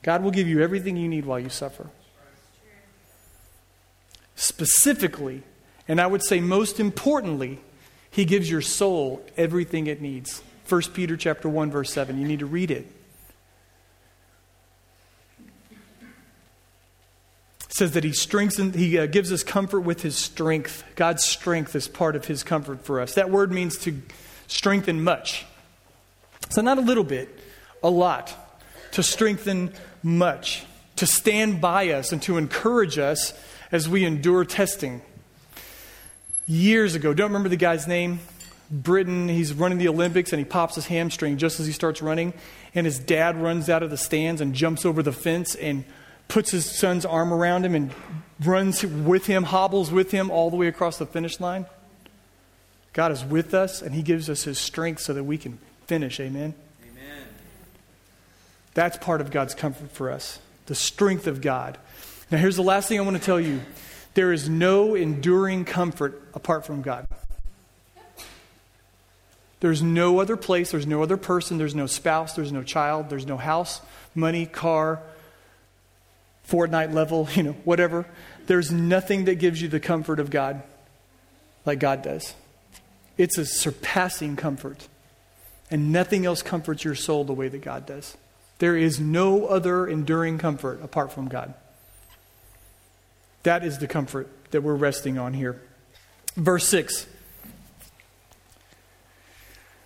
God 0.03 0.23
will 0.23 0.31
give 0.31 0.49
you 0.49 0.63
everything 0.63 0.97
you 0.97 1.09
need 1.09 1.25
while 1.25 1.39
you 1.41 1.49
suffer. 1.49 1.89
Specifically, 4.35 5.43
and 5.87 6.01
I 6.01 6.07
would 6.07 6.25
say 6.25 6.41
most 6.41 6.81
importantly, 6.81 7.61
He 8.11 8.25
gives 8.25 8.51
your 8.51 8.61
soul 8.61 9.25
everything 9.37 9.87
it 9.87 10.01
needs. 10.01 10.43
1 10.69 10.83
Peter 10.93 11.17
chapter 11.17 11.49
1 11.49 11.71
verse 11.71 11.93
7. 11.93 12.19
You 12.19 12.27
need 12.27 12.41
to 12.41 12.47
read 12.47 12.71
it. 12.71 12.87
Says 17.75 17.91
that 17.91 18.05
he 18.05 18.13
strengthens 18.13 18.77
he 18.77 18.97
uh, 18.97 19.07
gives 19.07 19.33
us 19.33 19.43
comfort 19.43 19.81
with 19.81 20.03
his 20.03 20.17
strength. 20.17 20.85
God's 20.95 21.25
strength 21.25 21.75
is 21.75 21.89
part 21.89 22.15
of 22.15 22.27
his 22.27 22.45
comfort 22.45 22.85
for 22.85 23.01
us. 23.01 23.15
That 23.15 23.31
word 23.31 23.51
means 23.51 23.77
to 23.79 24.01
strengthen 24.47 25.03
much. 25.03 25.45
So 26.51 26.63
not 26.63 26.79
a 26.79 26.83
little 26.83 27.03
bit, 27.03 27.37
a 27.83 27.91
lot. 27.91 28.33
To 28.93 29.03
strengthen 29.03 29.73
much, 30.05 30.65
to 30.97 31.07
stand 31.07 31.61
by 31.61 31.89
us 31.89 32.13
and 32.13 32.23
to 32.23 32.39
encourage 32.39 32.97
us 32.97 33.33
as 33.73 33.89
we 33.89 34.05
endure 34.05 34.45
testing. 34.45 35.03
Years 36.47 36.95
ago, 36.95 37.13
don't 37.13 37.31
remember 37.31 37.49
the 37.49 37.57
guy's 37.57 37.89
name? 37.89 38.21
Britain, 38.71 39.29
he's 39.29 39.53
running 39.53 39.79
the 39.79 39.89
Olympics 39.89 40.33
and 40.33 40.39
he 40.39 40.45
pops 40.45 40.77
his 40.77 40.87
hamstring 40.87 41.39
just 41.39 41.59
as 41.59 41.67
he 41.67 41.73
starts 41.73 42.01
running. 42.01 42.35
And 42.73 42.87
his 42.87 43.01
dad 43.01 43.37
runs 43.37 43.69
out 43.69 43.83
of 43.83 43.91
the 43.91 43.97
stands 43.97 44.41
and 44.41 44.55
jumps 44.55 44.85
over 44.85 45.03
the 45.03 45.13
fence 45.13 45.57
and 45.57 45.85
puts 46.29 46.51
his 46.51 46.71
son's 46.71 47.05
arm 47.05 47.33
around 47.33 47.65
him 47.65 47.75
and 47.75 47.93
runs 48.43 48.85
with 48.85 49.27
him, 49.27 49.45
hobbles 49.45 49.91
with 49.91 50.11
him 50.11 50.31
all 50.31 50.51
the 50.51 50.57
way 50.57 50.67
across 50.67 50.99
the 50.99 51.07
finish 51.07 51.41
line. 51.41 51.67
God 52.93 53.13
is 53.13 53.25
with 53.25 53.55
us 53.55 53.83
and 53.83 53.95
he 53.95 54.03
gives 54.03 54.31
us 54.31 54.45
his 54.45 54.59
strength 54.59 55.01
so 55.01 55.13
that 55.13 55.25
we 55.25 55.39
can 55.39 55.59
finish. 55.87 56.21
Amen. 56.21 56.55
Amen. 56.83 57.27
That's 58.75 58.97
part 58.97 59.21
of 59.21 59.31
God's 59.31 59.55
comfort 59.55 59.91
for 59.91 60.11
us 60.11 60.39
the 60.67 60.75
strength 60.75 61.27
of 61.27 61.41
God. 61.43 61.77
Now, 62.31 62.39
here's 62.39 62.57
the 62.57 62.63
last 62.63 62.89
thing 62.89 62.99
I 62.99 63.03
want 63.03 63.17
to 63.17 63.23
tell 63.23 63.41
you 63.41 63.61
there 64.15 64.33
is 64.33 64.49
no 64.49 64.95
enduring 64.95 65.65
comfort 65.65 66.23
apart 66.35 66.65
from 66.65 66.83
God. 66.83 67.07
There's 69.61 69.83
no 69.83 70.21
other 70.21 70.37
place, 70.37 70.71
there's 70.71 70.87
no 70.87 71.03
other 71.03 71.17
person, 71.17 71.59
there's 71.59 71.75
no 71.75 71.87
spouse, 71.87 72.35
there's 72.35 72.53
no 72.53 72.63
child, 72.63 73.09
there's 73.09 73.27
no 73.27 73.37
house, 73.37 73.81
money, 74.15 74.47
car, 74.47 75.01
Fortnite 76.49 76.93
level, 76.93 77.29
you 77.35 77.43
know, 77.43 77.57
whatever. 77.65 78.07
There's 78.47 78.71
nothing 78.71 79.25
that 79.25 79.37
gives 79.37 79.61
you 79.61 79.69
the 79.69 79.81
comfort 79.81 80.21
of 80.21 80.31
God 80.31 80.63
like 81.65 81.79
God 81.79 82.03
does. 82.03 82.35
It's 83.17 83.39
a 83.39 83.47
surpassing 83.47 84.37
comfort. 84.37 84.89
And 85.71 85.91
nothing 85.91 86.27
else 86.27 86.43
comforts 86.43 86.85
your 86.85 86.95
soul 86.95 87.25
the 87.25 87.33
way 87.33 87.49
that 87.49 87.63
God 87.63 87.87
does. 87.87 88.17
There 88.59 88.77
is 88.77 89.01
no 89.01 89.47
other 89.47 89.87
enduring 89.87 90.39
comfort 90.39 90.81
apart 90.83 91.13
from 91.13 91.29
God. 91.29 91.55
That 93.43 93.65
is 93.65 93.79
the 93.79 93.89
comfort 93.89 94.29
that 94.53 94.63
we're 94.63 94.77
resting 94.77 95.19
on 95.19 95.35
here. 95.35 95.61
Verse 96.37 96.69
6. 96.69 97.07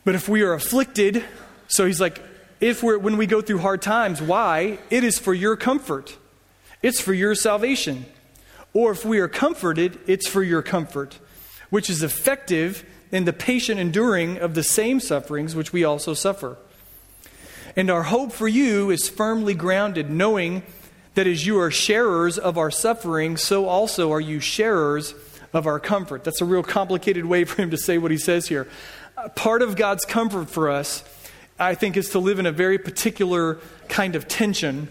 But 0.05 0.15
if 0.15 0.29
we 0.29 0.43
are 0.43 0.53
afflicted, 0.53 1.25
so 1.69 1.87
he's 1.87 2.01
like, 2.01 2.23
if 2.61 2.83
we're, 2.83 2.99
when 2.99 3.17
we 3.17 3.27
go 3.27 3.41
through 3.41 3.59
hard 3.59 3.81
times, 3.81 4.21
why? 4.21 4.79
It 4.91 5.05
is 5.05 5.19
for 5.19 5.33
your 5.33 5.57
comfort. 5.57 6.18
It's 6.83 7.01
for 7.01 7.13
your 7.13 7.35
salvation. 7.35 8.07
Or 8.73 8.93
if 8.93 9.05
we 9.05 9.19
are 9.19 9.29
comforted, 9.29 9.99
it's 10.07 10.29
for 10.29 10.43
your 10.43 10.63
comfort, 10.63 11.19
which 11.71 11.91
is 11.91 12.03
effective 12.03 12.85
in 13.11 13.25
the 13.25 13.33
patient 13.33 13.81
enduring 13.81 14.39
of 14.39 14.55
the 14.55 14.63
same 14.63 15.01
sufferings 15.01 15.57
which 15.57 15.73
we 15.73 15.85
also 15.85 16.15
suffer. 16.15 16.57
And 17.75 17.91
our 17.91 18.05
hope 18.05 18.33
for 18.33 18.49
you 18.49 18.91
is 18.91 19.09
firmly 19.09 19.55
grounded, 19.55 20.11
knowing 20.11 20.63
that 21.15 21.27
as 21.27 21.47
you 21.47 21.59
are 21.59 21.71
sharers 21.71 22.39
of 22.39 22.59
our 22.59 22.71
suffering, 22.71 23.37
so 23.37 23.67
also 23.67 24.13
are 24.13 24.21
you 24.21 24.41
sharers 24.41 25.15
of 25.53 25.67
our 25.67 25.81
comfort. 25.81 26.25
That's 26.25 26.41
a 26.41 26.45
real 26.45 26.63
complicated 26.63 27.25
way 27.25 27.45
for 27.45 27.63
him 27.63 27.71
to 27.71 27.77
say 27.77 27.99
what 27.99 28.11
he 28.11 28.19
says 28.19 28.49
here. 28.49 28.69
Uh, 29.17 29.29
part 29.31 29.63
of 29.63 29.77
God's 29.77 30.05
comfort 30.05 30.51
for 30.51 30.71
us, 30.71 31.03
I 31.59 31.75
think, 31.75 31.97
is 31.97 32.11
to 32.11 32.19
live 32.19 32.39
in 32.39 32.47
a 32.47 32.53
very 32.53 32.79
particular 32.79 33.59
kind 33.89 34.15
of 34.15 34.29
tension. 34.29 34.91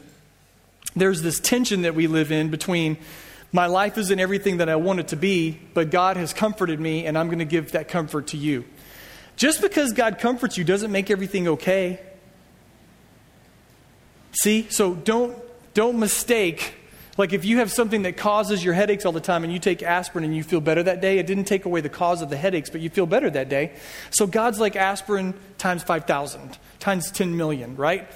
There's 0.97 1.21
this 1.21 1.39
tension 1.39 1.83
that 1.83 1.95
we 1.95 2.07
live 2.07 2.31
in 2.31 2.49
between 2.49 2.97
my 3.51 3.67
life 3.67 3.97
isn't 3.97 4.19
everything 4.19 4.57
that 4.57 4.69
I 4.69 4.75
want 4.75 4.99
it 4.99 5.07
to 5.09 5.15
be, 5.15 5.59
but 5.73 5.89
God 5.89 6.17
has 6.17 6.33
comforted 6.33 6.79
me, 6.79 7.05
and 7.05 7.17
I'm 7.17 7.27
going 7.27 7.39
to 7.39 7.45
give 7.45 7.71
that 7.71 7.87
comfort 7.87 8.27
to 8.27 8.37
you. 8.37 8.65
Just 9.37 9.61
because 9.61 9.93
God 9.93 10.19
comforts 10.19 10.57
you 10.57 10.63
doesn't 10.63 10.91
make 10.91 11.09
everything 11.09 11.47
okay. 11.47 11.99
See? 14.31 14.67
So 14.69 14.95
don't, 14.95 15.37
don't 15.73 15.99
mistake. 15.99 16.73
Like 17.17 17.33
if 17.33 17.45
you 17.45 17.59
have 17.59 17.71
something 17.71 18.01
that 18.03 18.17
causes 18.17 18.63
your 18.63 18.73
headaches 18.73 19.05
all 19.05 19.11
the 19.11 19.21
time 19.21 19.43
and 19.43 19.51
you 19.51 19.59
take 19.59 19.81
aspirin 19.81 20.23
and 20.23 20.35
you 20.35 20.43
feel 20.43 20.61
better 20.61 20.83
that 20.83 21.01
day, 21.01 21.17
it 21.17 21.25
didn't 21.25 21.45
take 21.45 21.65
away 21.65 21.81
the 21.81 21.89
cause 21.89 22.21
of 22.21 22.29
the 22.29 22.37
headaches, 22.37 22.69
but 22.69 22.81
you 22.81 22.89
feel 22.89 23.05
better 23.05 23.29
that 23.29 23.49
day. 23.49 23.71
So 24.11 24.27
God's 24.27 24.59
like 24.59 24.75
aspirin 24.75 25.33
times 25.57 25.83
5,000, 25.83 26.57
times 26.79 27.11
10 27.11 27.37
million, 27.37 27.75
right? 27.75 28.07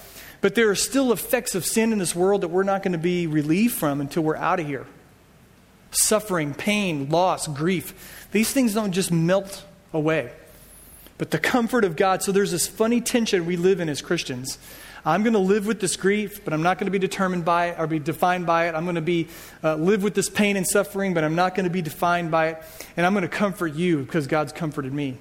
But 0.42 0.56
there 0.56 0.68
are 0.68 0.74
still 0.74 1.12
effects 1.12 1.54
of 1.54 1.64
sin 1.64 1.92
in 1.92 1.98
this 1.98 2.14
world 2.14 2.42
that 2.42 2.48
we're 2.48 2.64
not 2.64 2.82
going 2.82 2.92
to 2.92 2.98
be 2.98 3.26
relieved 3.26 3.74
from 3.74 4.00
until 4.02 4.22
we're 4.24 4.36
out 4.36 4.60
of 4.60 4.66
here 4.66 4.86
suffering, 5.94 6.54
pain, 6.54 7.10
loss, 7.10 7.46
grief. 7.46 8.26
These 8.32 8.50
things 8.50 8.72
don't 8.72 8.92
just 8.92 9.12
melt 9.12 9.62
away. 9.92 10.32
But 11.18 11.30
the 11.30 11.38
comfort 11.38 11.84
of 11.84 11.96
God, 11.96 12.22
so 12.22 12.32
there's 12.32 12.50
this 12.50 12.66
funny 12.66 13.02
tension 13.02 13.44
we 13.44 13.56
live 13.56 13.78
in 13.78 13.90
as 13.90 14.00
Christians. 14.00 14.56
I'm 15.04 15.22
going 15.22 15.34
to 15.34 15.38
live 15.38 15.66
with 15.66 15.80
this 15.80 15.96
grief, 15.96 16.42
but 16.44 16.54
I'm 16.54 16.62
not 16.62 16.78
going 16.78 16.86
to 16.86 16.90
be 16.90 16.98
determined 16.98 17.44
by 17.44 17.66
it 17.66 17.78
or 17.78 17.86
be 17.86 17.98
defined 17.98 18.46
by 18.46 18.68
it. 18.68 18.74
I'm 18.74 18.84
going 18.84 18.94
to 18.94 19.02
be 19.02 19.28
uh, 19.62 19.74
live 19.74 20.02
with 20.02 20.14
this 20.14 20.30
pain 20.30 20.56
and 20.56 20.66
suffering, 20.66 21.12
but 21.12 21.24
I'm 21.24 21.34
not 21.34 21.54
going 21.54 21.64
to 21.64 21.70
be 21.70 21.82
defined 21.82 22.30
by 22.30 22.48
it. 22.48 22.62
And 22.96 23.04
I'm 23.04 23.12
going 23.12 23.22
to 23.22 23.28
comfort 23.28 23.74
you 23.74 23.98
because 23.98 24.26
God's 24.26 24.52
comforted 24.52 24.94
me. 24.94 25.18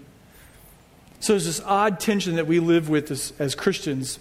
So 1.19 1.33
there's 1.33 1.45
this 1.45 1.61
odd 1.61 1.99
tension 1.99 2.37
that 2.37 2.47
we 2.47 2.59
live 2.61 2.89
with 2.89 3.11
as, 3.11 3.33
as 3.39 3.55
Christians 3.55 4.19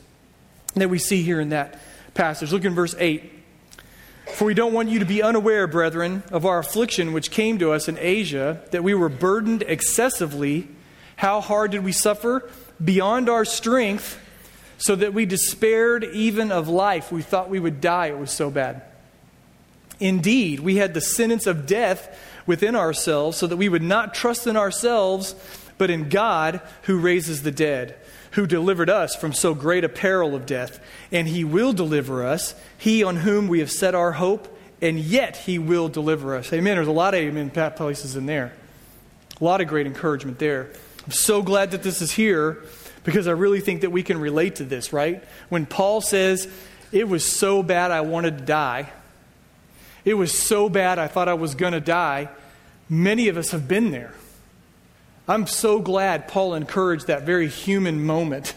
that 0.75 0.91
we 0.91 0.99
see 0.99 1.23
here 1.23 1.41
in 1.41 1.51
that 1.51 1.81
passage. 2.15 2.53
Look 2.53 2.65
in 2.65 2.75
verse 2.75 2.95
8. 2.99 3.39
For 4.35 4.45
we 4.45 4.55
don't 4.55 4.73
want 4.73 4.89
you 4.89 5.01
to 5.01 5.05
be 5.05 5.23
unaware, 5.23 5.67
brethren, 5.67 6.23
of 6.31 6.47
our 6.47 6.59
affliction 6.59 7.13
which 7.13 7.31
came 7.31 7.59
to 7.59 7.73
us 7.73 7.89
in 7.89 7.99
Asia, 7.99 8.63
that 8.71 8.85
we 8.85 8.95
were 8.95 9.09
burdened 9.09 9.63
excessively. 9.63 10.69
How 11.17 11.41
hard 11.41 11.73
did 11.73 11.85
we 11.85 11.93
suffer? 11.93 12.49
Beyond 12.83 13.29
our 13.29 13.45
strength, 13.45 14.19
so 14.79 14.95
that 14.95 15.13
we 15.13 15.27
despaired 15.27 16.05
even 16.05 16.53
of 16.53 16.69
life. 16.69 17.13
We 17.13 17.23
thought 17.23 17.51
we 17.51 17.61
would 17.61 17.81
die, 17.81 18.07
it 18.07 18.19
was 18.19 18.31
so 18.31 18.51
bad. 18.51 18.83
Indeed, 19.99 20.61
we 20.61 20.77
had 20.77 20.95
the 20.95 21.01
sentence 21.01 21.47
of 21.47 21.67
death 21.67 22.19
within 22.47 22.75
ourselves, 22.75 23.37
so 23.37 23.47
that 23.47 23.57
we 23.57 23.69
would 23.69 23.83
not 23.83 24.15
trust 24.15 24.47
in 24.47 24.57
ourselves, 24.57 25.35
but 25.77 25.91
in 25.91 26.09
God 26.09 26.63
who 26.83 26.99
raises 26.99 27.43
the 27.43 27.51
dead 27.51 27.97
who 28.33 28.47
delivered 28.47 28.89
us 28.89 29.17
from 29.17 29.33
so 29.33 29.55
great 29.55 29.85
a 29.85 29.89
peril 29.89 30.35
of 30.35 30.47
death, 30.47 30.81
and 31.11 31.27
he 31.27 31.45
will 31.45 31.73
deliver 31.73 32.25
us, 32.25 32.55
he 32.79 33.03
on 33.03 33.17
whom 33.17 33.49
we 33.49 33.59
have 33.59 33.71
set 33.71 33.95
our 33.95 34.13
hope, 34.13 34.57
and 34.81 34.99
yet 34.99 35.37
he 35.37 35.59
will 35.59 35.89
deliver 35.89 36.37
us. 36.37 36.53
Amen. 36.53 36.77
There's 36.77 36.87
a 36.87 36.93
lot 36.93 37.15
of 37.15 37.21
amen 37.21 37.51
places 37.51 38.17
in 38.17 38.27
there. 38.27 38.53
A 39.41 39.45
lot 39.45 39.61
of 39.61 39.69
great 39.69 39.87
encouragement 39.87 40.39
there. 40.39 40.71
I'm 41.05 41.13
so 41.13 41.43
glad 41.43 41.73
that 41.73 41.83
this 41.83 42.03
is 42.03 42.13
here 42.13 42.63
because 43.05 43.27
I 43.27 43.33
really 43.33 43.61
think 43.61 43.81
that 43.81 43.91
we 43.91 44.03
can 44.03 44.21
relate 44.21 44.57
to 44.57 44.65
this, 44.65 44.93
right? 44.93 45.25
When 45.49 45.67
Paul 45.67 46.01
says, 46.01 46.49
It 46.93 47.09
was 47.09 47.25
so 47.25 47.63
bad 47.63 47.91
I 47.91 48.03
wanted 48.03 48.39
to 48.39 48.45
die, 48.45 48.91
it 50.05 50.15
was 50.15 50.37
so 50.37 50.69
bad 50.69 50.99
I 50.99 51.09
thought 51.09 51.29
I 51.29 51.35
was 51.35 51.55
going 51.55 51.73
to 51.73 51.81
die, 51.81 52.29
many 52.89 53.29
of 53.29 53.37
us 53.37 53.51
have 53.51 53.67
been 53.67 53.91
there. 53.91 54.15
I'm 55.31 55.47
so 55.47 55.79
glad 55.79 56.27
Paul 56.27 56.55
encouraged 56.55 57.07
that 57.07 57.23
very 57.23 57.47
human 57.47 58.05
moment 58.05 58.55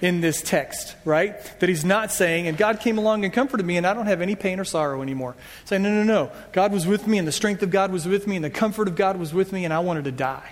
in 0.00 0.20
this 0.20 0.42
text, 0.42 0.96
right? 1.04 1.40
That 1.60 1.68
he's 1.68 1.84
not 1.84 2.10
saying, 2.10 2.48
and 2.48 2.58
God 2.58 2.80
came 2.80 2.98
along 2.98 3.24
and 3.24 3.32
comforted 3.32 3.64
me, 3.64 3.76
and 3.76 3.86
I 3.86 3.94
don't 3.94 4.06
have 4.06 4.20
any 4.20 4.34
pain 4.34 4.58
or 4.58 4.64
sorrow 4.64 5.02
anymore. 5.02 5.36
Saying, 5.66 5.84
no, 5.84 5.90
no, 5.90 6.02
no. 6.02 6.32
God 6.50 6.72
was 6.72 6.84
with 6.84 7.06
me, 7.06 7.18
and 7.18 7.28
the 7.28 7.32
strength 7.32 7.62
of 7.62 7.70
God 7.70 7.92
was 7.92 8.08
with 8.08 8.26
me, 8.26 8.34
and 8.34 8.44
the 8.44 8.50
comfort 8.50 8.88
of 8.88 8.96
God 8.96 9.18
was 9.18 9.32
with 9.32 9.52
me, 9.52 9.64
and 9.64 9.72
I 9.72 9.78
wanted 9.78 10.04
to 10.04 10.12
die. 10.12 10.50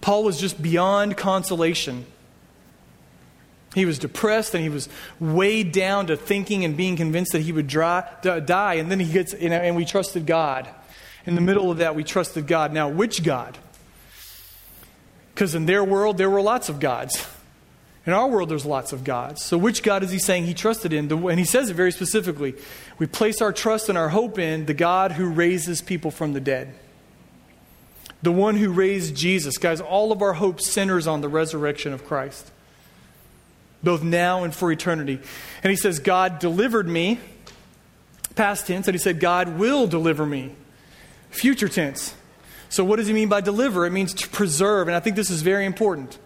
Paul 0.00 0.22
was 0.22 0.40
just 0.40 0.62
beyond 0.62 1.16
consolation. 1.16 2.06
He 3.74 3.84
was 3.84 3.98
depressed 3.98 4.54
and 4.54 4.62
he 4.62 4.68
was 4.68 4.88
weighed 5.20 5.72
down 5.72 6.06
to 6.06 6.16
thinking 6.16 6.64
and 6.64 6.76
being 6.76 6.96
convinced 6.96 7.32
that 7.32 7.42
he 7.42 7.52
would 7.52 7.66
dry, 7.66 8.08
die. 8.22 8.74
And 8.74 8.90
then 8.90 8.98
he 8.98 9.12
gets, 9.12 9.34
you 9.34 9.50
know, 9.50 9.56
and 9.56 9.76
we 9.76 9.84
trusted 9.84 10.26
God. 10.26 10.68
In 11.26 11.34
the 11.34 11.40
middle 11.40 11.70
of 11.70 11.78
that, 11.78 11.94
we 11.94 12.04
trusted 12.04 12.46
God. 12.46 12.72
Now, 12.72 12.88
which 12.88 13.22
God? 13.22 13.58
Because 15.34 15.54
in 15.54 15.66
their 15.66 15.84
world, 15.84 16.18
there 16.18 16.30
were 16.30 16.42
lots 16.42 16.68
of 16.68 16.80
gods. 16.80 17.26
In 18.06 18.14
our 18.14 18.28
world, 18.28 18.48
there's 18.48 18.64
lots 18.64 18.92
of 18.92 19.04
gods. 19.04 19.42
So, 19.42 19.58
which 19.58 19.82
God 19.82 20.02
is 20.02 20.10
he 20.10 20.18
saying 20.18 20.46
he 20.46 20.54
trusted 20.54 20.92
in? 20.92 21.12
And 21.12 21.38
he 21.38 21.44
says 21.44 21.70
it 21.70 21.74
very 21.74 21.92
specifically. 21.92 22.54
We 22.98 23.06
place 23.06 23.42
our 23.42 23.52
trust 23.52 23.88
and 23.88 23.98
our 23.98 24.08
hope 24.08 24.38
in 24.38 24.66
the 24.66 24.74
God 24.74 25.12
who 25.12 25.26
raises 25.26 25.82
people 25.82 26.10
from 26.10 26.32
the 26.32 26.40
dead. 26.40 26.74
The 28.22 28.32
one 28.32 28.56
who 28.56 28.72
raised 28.72 29.14
Jesus. 29.14 29.58
Guys, 29.58 29.80
all 29.80 30.12
of 30.12 30.22
our 30.22 30.34
hope 30.34 30.60
centers 30.60 31.06
on 31.06 31.20
the 31.20 31.28
resurrection 31.28 31.92
of 31.92 32.06
Christ, 32.06 32.50
both 33.82 34.02
now 34.02 34.44
and 34.44 34.54
for 34.54 34.72
eternity. 34.72 35.20
And 35.62 35.70
he 35.70 35.76
says, 35.76 35.98
God 36.00 36.38
delivered 36.38 36.88
me, 36.88 37.20
past 38.34 38.66
tense, 38.66 38.88
and 38.88 38.94
he 38.94 38.98
said, 38.98 39.20
God 39.20 39.58
will 39.58 39.86
deliver 39.86 40.26
me. 40.26 40.54
Future 41.30 41.68
tense. 41.68 42.14
So, 42.68 42.84
what 42.84 42.96
does 42.96 43.06
he 43.06 43.12
mean 43.12 43.28
by 43.28 43.40
deliver? 43.40 43.86
It 43.86 43.90
means 43.90 44.14
to 44.14 44.28
preserve, 44.28 44.88
and 44.88 44.96
I 44.96 45.00
think 45.00 45.16
this 45.16 45.30
is 45.30 45.42
very 45.42 45.66
important. 45.66 46.18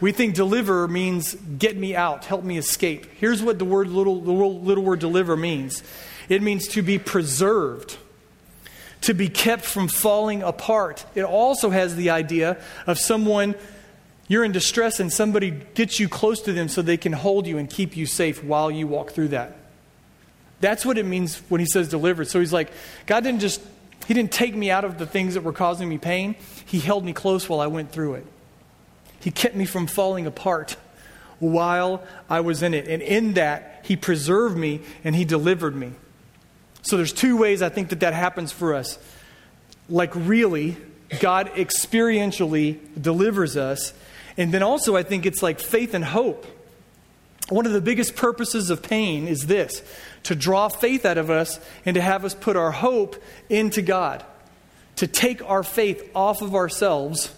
We 0.00 0.10
think 0.10 0.34
deliver 0.34 0.88
means 0.88 1.34
get 1.34 1.76
me 1.76 1.94
out, 1.94 2.24
help 2.24 2.42
me 2.42 2.58
escape. 2.58 3.06
Here's 3.18 3.40
what 3.40 3.60
the 3.60 3.64
word 3.64 3.88
little, 3.88 4.20
the 4.20 4.32
little 4.32 4.82
word 4.82 4.98
deliver 4.98 5.36
means 5.36 5.82
it 6.28 6.42
means 6.42 6.66
to 6.68 6.82
be 6.82 6.98
preserved, 6.98 7.98
to 9.02 9.14
be 9.14 9.28
kept 9.28 9.64
from 9.64 9.86
falling 9.88 10.42
apart. 10.42 11.04
It 11.14 11.22
also 11.22 11.70
has 11.70 11.94
the 11.94 12.10
idea 12.10 12.60
of 12.86 12.98
someone, 12.98 13.54
you're 14.28 14.44
in 14.44 14.52
distress, 14.52 14.98
and 14.98 15.12
somebody 15.12 15.50
gets 15.50 16.00
you 16.00 16.08
close 16.08 16.40
to 16.42 16.52
them 16.52 16.68
so 16.68 16.82
they 16.82 16.96
can 16.96 17.12
hold 17.12 17.46
you 17.46 17.58
and 17.58 17.70
keep 17.70 17.96
you 17.96 18.06
safe 18.06 18.42
while 18.42 18.70
you 18.70 18.86
walk 18.86 19.12
through 19.12 19.28
that. 19.28 19.56
That's 20.60 20.86
what 20.86 20.98
it 20.98 21.06
means 21.06 21.38
when 21.48 21.60
he 21.60 21.66
says 21.66 21.88
delivered. 21.88 22.28
So 22.28 22.40
he's 22.40 22.52
like, 22.52 22.70
God 23.06 23.24
didn't 23.24 23.40
just 23.40 23.60
he 24.06 24.14
didn't 24.14 24.32
take 24.32 24.54
me 24.54 24.70
out 24.70 24.84
of 24.84 24.98
the 24.98 25.06
things 25.06 25.34
that 25.34 25.42
were 25.42 25.52
causing 25.52 25.88
me 25.88 25.98
pain. 25.98 26.34
He 26.66 26.80
held 26.80 27.04
me 27.04 27.12
close 27.12 27.48
while 27.48 27.60
I 27.60 27.66
went 27.66 27.92
through 27.92 28.14
it. 28.14 28.26
He 29.20 29.30
kept 29.30 29.54
me 29.54 29.64
from 29.64 29.86
falling 29.86 30.26
apart 30.26 30.76
while 31.38 32.02
I 32.28 32.40
was 32.40 32.62
in 32.62 32.74
it. 32.74 32.88
And 32.88 33.02
in 33.02 33.34
that, 33.34 33.80
He 33.84 33.96
preserved 33.96 34.56
me 34.56 34.80
and 35.04 35.14
He 35.14 35.24
delivered 35.24 35.76
me. 35.76 35.92
So 36.82 36.96
there's 36.96 37.12
two 37.12 37.36
ways 37.36 37.62
I 37.62 37.68
think 37.68 37.90
that 37.90 38.00
that 38.00 38.14
happens 38.14 38.50
for 38.50 38.74
us. 38.74 38.98
Like, 39.88 40.14
really, 40.14 40.76
God 41.20 41.48
experientially 41.54 42.78
delivers 43.00 43.56
us. 43.56 43.92
And 44.36 44.52
then 44.52 44.62
also, 44.62 44.96
I 44.96 45.02
think 45.02 45.26
it's 45.26 45.42
like 45.42 45.60
faith 45.60 45.94
and 45.94 46.04
hope. 46.04 46.46
One 47.52 47.66
of 47.66 47.72
the 47.72 47.82
biggest 47.82 48.16
purposes 48.16 48.70
of 48.70 48.82
pain 48.82 49.28
is 49.28 49.46
this 49.46 49.82
to 50.22 50.34
draw 50.34 50.68
faith 50.68 51.04
out 51.04 51.18
of 51.18 51.28
us 51.28 51.60
and 51.84 51.94
to 51.96 52.00
have 52.00 52.24
us 52.24 52.34
put 52.34 52.56
our 52.56 52.70
hope 52.70 53.22
into 53.50 53.82
God, 53.82 54.24
to 54.96 55.06
take 55.06 55.42
our 55.44 55.62
faith 55.62 56.10
off 56.14 56.40
of 56.40 56.54
ourselves 56.54 57.34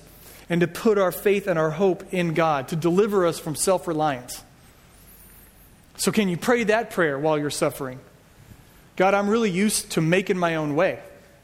and 0.48 0.60
to 0.60 0.68
put 0.68 0.98
our 0.98 1.10
faith 1.10 1.48
and 1.48 1.58
our 1.58 1.70
hope 1.70 2.14
in 2.14 2.32
God, 2.32 2.68
to 2.68 2.76
deliver 2.76 3.26
us 3.26 3.40
from 3.40 3.56
self 3.56 3.88
reliance. 3.88 4.44
So, 5.96 6.12
can 6.12 6.28
you 6.28 6.36
pray 6.36 6.62
that 6.64 6.90
prayer 6.90 7.18
while 7.18 7.36
you're 7.36 7.50
suffering? 7.50 7.98
God, 8.94 9.14
I'm 9.14 9.28
really 9.28 9.50
used 9.50 9.90
to 9.92 10.00
making 10.00 10.38
my 10.38 10.54
own 10.54 10.76
way. 10.76 11.00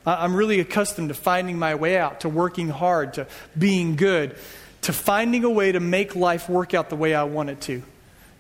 I'm 0.07 0.37
really 0.37 0.61
accustomed 0.61 1.09
to 1.09 1.14
finding 1.14 1.59
my 1.59 1.75
way 1.75 1.99
out, 1.99 2.21
to 2.21 2.29
working 2.29 2.68
hard, 2.68 3.14
to 3.14 3.27
being 3.59 3.97
good, 3.97 4.37
to 4.83 4.93
finding 4.93 5.43
a 5.43 5.51
way 5.51 5.73
to 5.73 5.81
make 5.81 6.14
life 6.14 6.49
work 6.49 6.73
out 6.73 6.89
the 6.89 6.97
way 6.97 7.14
I 7.14 7.25
want 7.25 7.51
it 7.51 7.61
to. 7.62 7.83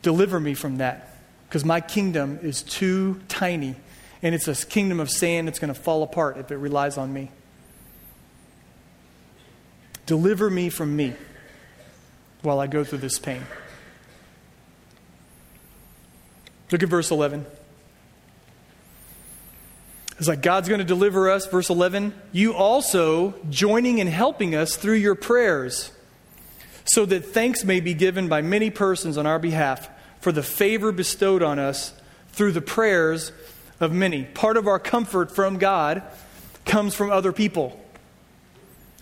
Deliver 0.02 0.40
me 0.40 0.54
from 0.54 0.78
that 0.78 1.16
because 1.48 1.64
my 1.64 1.80
kingdom 1.80 2.38
is 2.42 2.62
too 2.62 3.20
tiny 3.28 3.76
and 4.22 4.34
it's 4.34 4.48
a 4.48 4.66
kingdom 4.66 5.00
of 5.00 5.10
sand 5.10 5.48
that's 5.48 5.58
going 5.58 5.72
to 5.72 5.78
fall 5.78 6.02
apart 6.02 6.36
if 6.38 6.50
it 6.50 6.56
relies 6.56 6.98
on 6.98 7.12
me. 7.12 7.30
Deliver 10.06 10.50
me 10.50 10.68
from 10.68 10.94
me 10.96 11.14
while 12.42 12.60
I 12.60 12.66
go 12.66 12.84
through 12.84 12.98
this 12.98 13.18
pain. 13.18 13.42
Look 16.70 16.82
at 16.82 16.88
verse 16.88 17.10
11. 17.10 17.46
It's 20.18 20.28
like 20.28 20.42
God's 20.42 20.68
going 20.68 20.80
to 20.80 20.84
deliver 20.84 21.30
us. 21.30 21.46
Verse 21.46 21.70
11, 21.70 22.12
you 22.30 22.52
also 22.52 23.34
joining 23.48 24.00
and 24.00 24.08
helping 24.08 24.54
us 24.54 24.76
through 24.76 24.96
your 24.96 25.14
prayers, 25.14 25.92
so 26.84 27.04
that 27.06 27.26
thanks 27.26 27.64
may 27.64 27.80
be 27.80 27.94
given 27.94 28.28
by 28.28 28.42
many 28.42 28.70
persons 28.70 29.16
on 29.16 29.26
our 29.26 29.38
behalf 29.38 29.88
for 30.20 30.32
the 30.32 30.42
favor 30.42 30.92
bestowed 30.92 31.42
on 31.42 31.58
us 31.58 31.92
through 32.32 32.52
the 32.52 32.60
prayers 32.60 33.32
of 33.80 33.92
many. 33.92 34.24
Part 34.24 34.56
of 34.56 34.66
our 34.66 34.78
comfort 34.78 35.32
from 35.34 35.58
God 35.58 36.02
comes 36.64 36.94
from 36.94 37.10
other 37.10 37.32
people. 37.32 37.80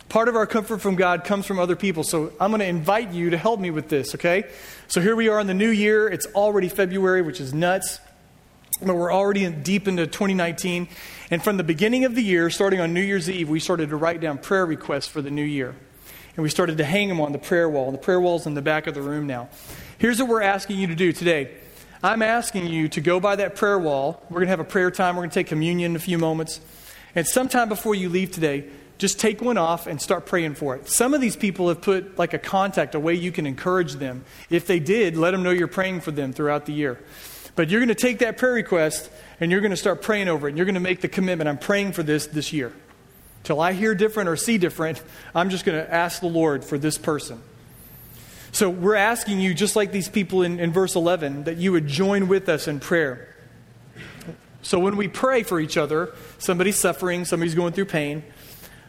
Part 0.09 0.29
of 0.29 0.37
our 0.37 0.47
comfort 0.47 0.79
from 0.79 0.95
God 0.95 1.25
comes 1.25 1.45
from 1.45 1.59
other 1.59 1.77
people. 1.77 2.03
So 2.03 2.33
I'm 2.41 2.51
going 2.51 2.61
to 2.61 2.67
invite 2.67 3.13
you 3.13 3.31
to 3.31 3.37
help 3.37 3.61
me 3.61 3.71
with 3.71 3.89
this, 3.89 4.15
okay? 4.15 4.45
So 4.87 5.03
here 5.03 5.15
we 5.15 5.29
are 5.29 5.39
in 5.39 5.47
the 5.47 5.55
new 5.55 5.69
year. 5.69 6.09
It's 6.09 6.27
already 6.27 6.69
February, 6.69 7.21
which 7.21 7.41
is 7.41 7.53
nuts. 7.53 8.01
But 8.81 8.95
we're 8.95 9.13
already 9.13 9.45
in, 9.45 9.63
deep 9.63 9.87
into 9.87 10.07
2019. 10.07 10.89
And 11.31 11.43
from 11.43 11.59
the 11.59 11.65
beginning 11.65 12.05
of 12.05 12.15
the 12.15 12.23
year, 12.23 12.49
starting 12.49 12.81
on 12.81 12.95
New 12.95 13.03
Year's 13.03 13.29
Eve, 13.29 13.51
we 13.51 13.61
started 13.61 13.91
to 13.91 13.97
write 13.97 14.21
down 14.21 14.39
prayer 14.39 14.65
requests 14.65 15.09
for 15.09 15.21
the 15.21 15.31
new 15.31 15.43
year. 15.43 15.75
And 16.39 16.45
we 16.45 16.51
started 16.51 16.79
to 16.79 16.85
hang 16.85 17.09
them 17.09 17.21
on 17.21 17.33
the 17.33 17.39
prayer 17.39 17.69
wall. 17.69 17.87
And 17.87 17.95
The 17.95 18.01
prayer 18.01 18.21
wall's 18.21 18.47
in 18.47 18.55
the 18.55 18.63
back 18.63 18.87
of 18.87 18.95
the 18.95 19.03
room 19.03 19.27
now. 19.27 19.49
Here's 19.99 20.21
what 20.21 20.29
we're 20.29 20.41
asking 20.41 20.79
you 20.79 20.87
to 20.87 20.95
do 20.95 21.13
today. 21.13 21.51
I'm 22.01 22.23
asking 22.23 22.69
you 22.69 22.87
to 22.91 23.01
go 23.01 23.19
by 23.19 23.35
that 23.35 23.57
prayer 23.57 23.77
wall. 23.77 24.23
We're 24.31 24.37
going 24.37 24.47
to 24.47 24.51
have 24.51 24.61
a 24.61 24.65
prayer 24.65 24.93
time. 24.93 25.17
We're 25.17 25.23
going 25.23 25.31
to 25.31 25.35
take 25.35 25.49
communion 25.49 25.91
in 25.91 25.97
a 25.97 25.99
few 25.99 26.17
moments. 26.17 26.61
And 27.17 27.27
sometime 27.27 27.69
before 27.69 27.97
you 27.97 28.09
leave 28.09 28.31
today, 28.31 28.69
just 28.99 29.19
take 29.19 29.43
one 29.43 29.59
off 29.59 29.89
and 29.89 30.01
start 30.01 30.27
praying 30.27 30.55
for 30.55 30.77
it. 30.77 30.87
Some 30.89 31.13
of 31.13 31.21
these 31.21 31.35
people 31.35 31.71
have 31.71 31.81
put 31.81 32.17
like 32.21 32.35
a 32.35 32.39
contact, 32.39 32.95
a 32.95 33.01
way 33.01 33.15
you 33.15 33.33
can 33.33 33.45
encourage 33.45 33.95
them. 33.95 34.25
If 34.49 34.69
they 34.69 34.79
did, 34.79 35.17
let 35.17 35.33
them 35.33 35.43
know 35.43 35.51
you're 35.51 35.67
praying 35.67 36.03
for 36.03 36.13
them 36.13 36.33
throughout 36.33 36.67
the 36.67 36.73
year. 36.73 37.01
But 37.57 37.69
you're 37.69 37.81
going 37.81 37.89
to 37.89 37.97
take 37.97 38.21
that 38.21 38.39
prayer 38.39 38.53
request 38.53 39.11
and 39.41 39.51
you're 39.51 39.61
going 39.61 39.73
to 39.73 39.77
start 39.77 40.03
praying 40.03 40.29
over 40.29 40.47
it. 40.47 40.53
And 40.53 40.57
you're 40.57 40.67
going 40.67 40.75
to 40.75 40.81
make 40.81 41.01
the 41.01 41.09
commitment 41.09 41.49
I'm 41.49 41.59
praying 41.59 41.95
for 41.95 42.05
this 42.05 42.29
this 42.29 42.53
year. 42.53 42.73
Till 43.49 43.63
I 43.63 43.73
hear 43.73 43.95
different 43.95 44.29
or 44.29 44.37
see 44.37 44.59
different, 44.59 45.03
I'm 45.35 45.49
just 45.49 45.65
going 45.65 45.83
to 45.83 45.91
ask 45.91 46.21
the 46.21 46.27
Lord 46.27 46.63
for 46.63 46.77
this 46.77 46.99
person. 46.99 47.41
So 48.53 48.69
we're 48.69 48.95
asking 48.95 49.41
you, 49.41 49.55
just 49.55 49.75
like 49.75 49.91
these 49.91 50.11
people 50.11 50.43
in, 50.43 50.61
in 50.61 50.71
verse 50.71 50.95
11, 50.95 51.45
that 51.45 51.57
you 51.57 51.73
would 51.73 51.87
join 51.87 52.29
with 52.29 52.51
us 52.51 52.69
in 52.69 52.79
prayer. 52.79 53.35
So 54.61 54.79
when 54.79 54.99
we 54.99 55.09
pray 55.09 55.45
for 55.45 55.61
each 55.61 55.79
other, 55.79 56.15
somebody's 56.37 56.77
suffering, 56.79 57.25
somebody's 57.25 57.55
going 57.55 57.73
through 57.73 57.87
pain, 57.87 58.23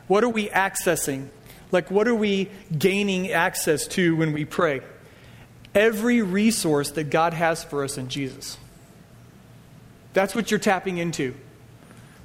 what 0.08 0.26
are 0.26 0.30
we 0.30 0.50
accessing? 0.50 1.30
Like, 1.72 1.90
what 1.90 2.10
are 2.10 2.16
we 2.16 2.50
gaining 2.78 3.32
access 3.32 3.88
to 3.88 4.18
when 4.18 4.34
we 4.34 4.44
pray? 4.44 4.82
every 5.76 6.22
resource 6.22 6.92
that 6.92 7.06
God 7.06 7.34
has 7.34 7.64
for 7.64 7.84
us 7.84 7.98
in 7.98 8.10
Jesus. 8.10 8.58
That's 10.14 10.34
what 10.34 10.50
you're 10.52 10.60
tapping 10.60 10.98
into, 10.98 11.36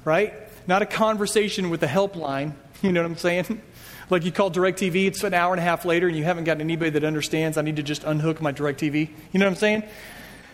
right? 0.03 0.33
Not 0.67 0.81
a 0.81 0.85
conversation 0.85 1.69
with 1.69 1.83
a 1.83 1.87
helpline. 1.87 2.53
You 2.81 2.91
know 2.91 3.01
what 3.01 3.11
I'm 3.11 3.17
saying? 3.17 3.61
Like 4.09 4.25
you 4.25 4.31
call 4.31 4.51
DirecTV, 4.51 5.07
it's 5.07 5.23
an 5.23 5.33
hour 5.33 5.53
and 5.53 5.59
a 5.59 5.63
half 5.63 5.85
later, 5.85 6.07
and 6.07 6.15
you 6.15 6.23
haven't 6.23 6.43
got 6.43 6.59
anybody 6.59 6.91
that 6.91 7.03
understands. 7.03 7.57
I 7.57 7.61
need 7.61 7.77
to 7.77 7.83
just 7.83 8.03
unhook 8.03 8.41
my 8.41 8.51
DirecTV. 8.51 9.09
You 9.31 9.39
know 9.39 9.45
what 9.45 9.51
I'm 9.51 9.57
saying? 9.57 9.83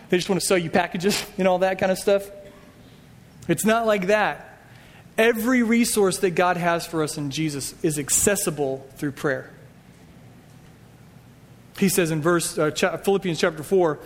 They 0.09 0.17
just 0.17 0.29
want 0.29 0.39
to 0.39 0.47
sell 0.47 0.57
you 0.57 0.69
packages 0.69 1.25
and 1.37 1.47
all 1.47 1.59
that 1.59 1.79
kind 1.79 1.91
of 1.91 1.97
stuff. 1.97 2.29
It's 3.47 3.65
not 3.65 3.85
like 3.85 4.07
that. 4.07 4.59
Every 5.17 5.63
resource 5.63 6.19
that 6.19 6.31
God 6.31 6.57
has 6.57 6.85
for 6.85 7.03
us 7.03 7.17
in 7.17 7.31
Jesus 7.31 7.75
is 7.83 7.99
accessible 7.99 8.87
through 8.95 9.11
prayer. 9.13 9.49
He 11.77 11.89
says 11.89 12.11
in 12.11 12.21
verse 12.21 12.57
uh, 12.57 12.71
Philippians 12.71 13.39
chapter 13.39 13.63
4, 13.63 13.99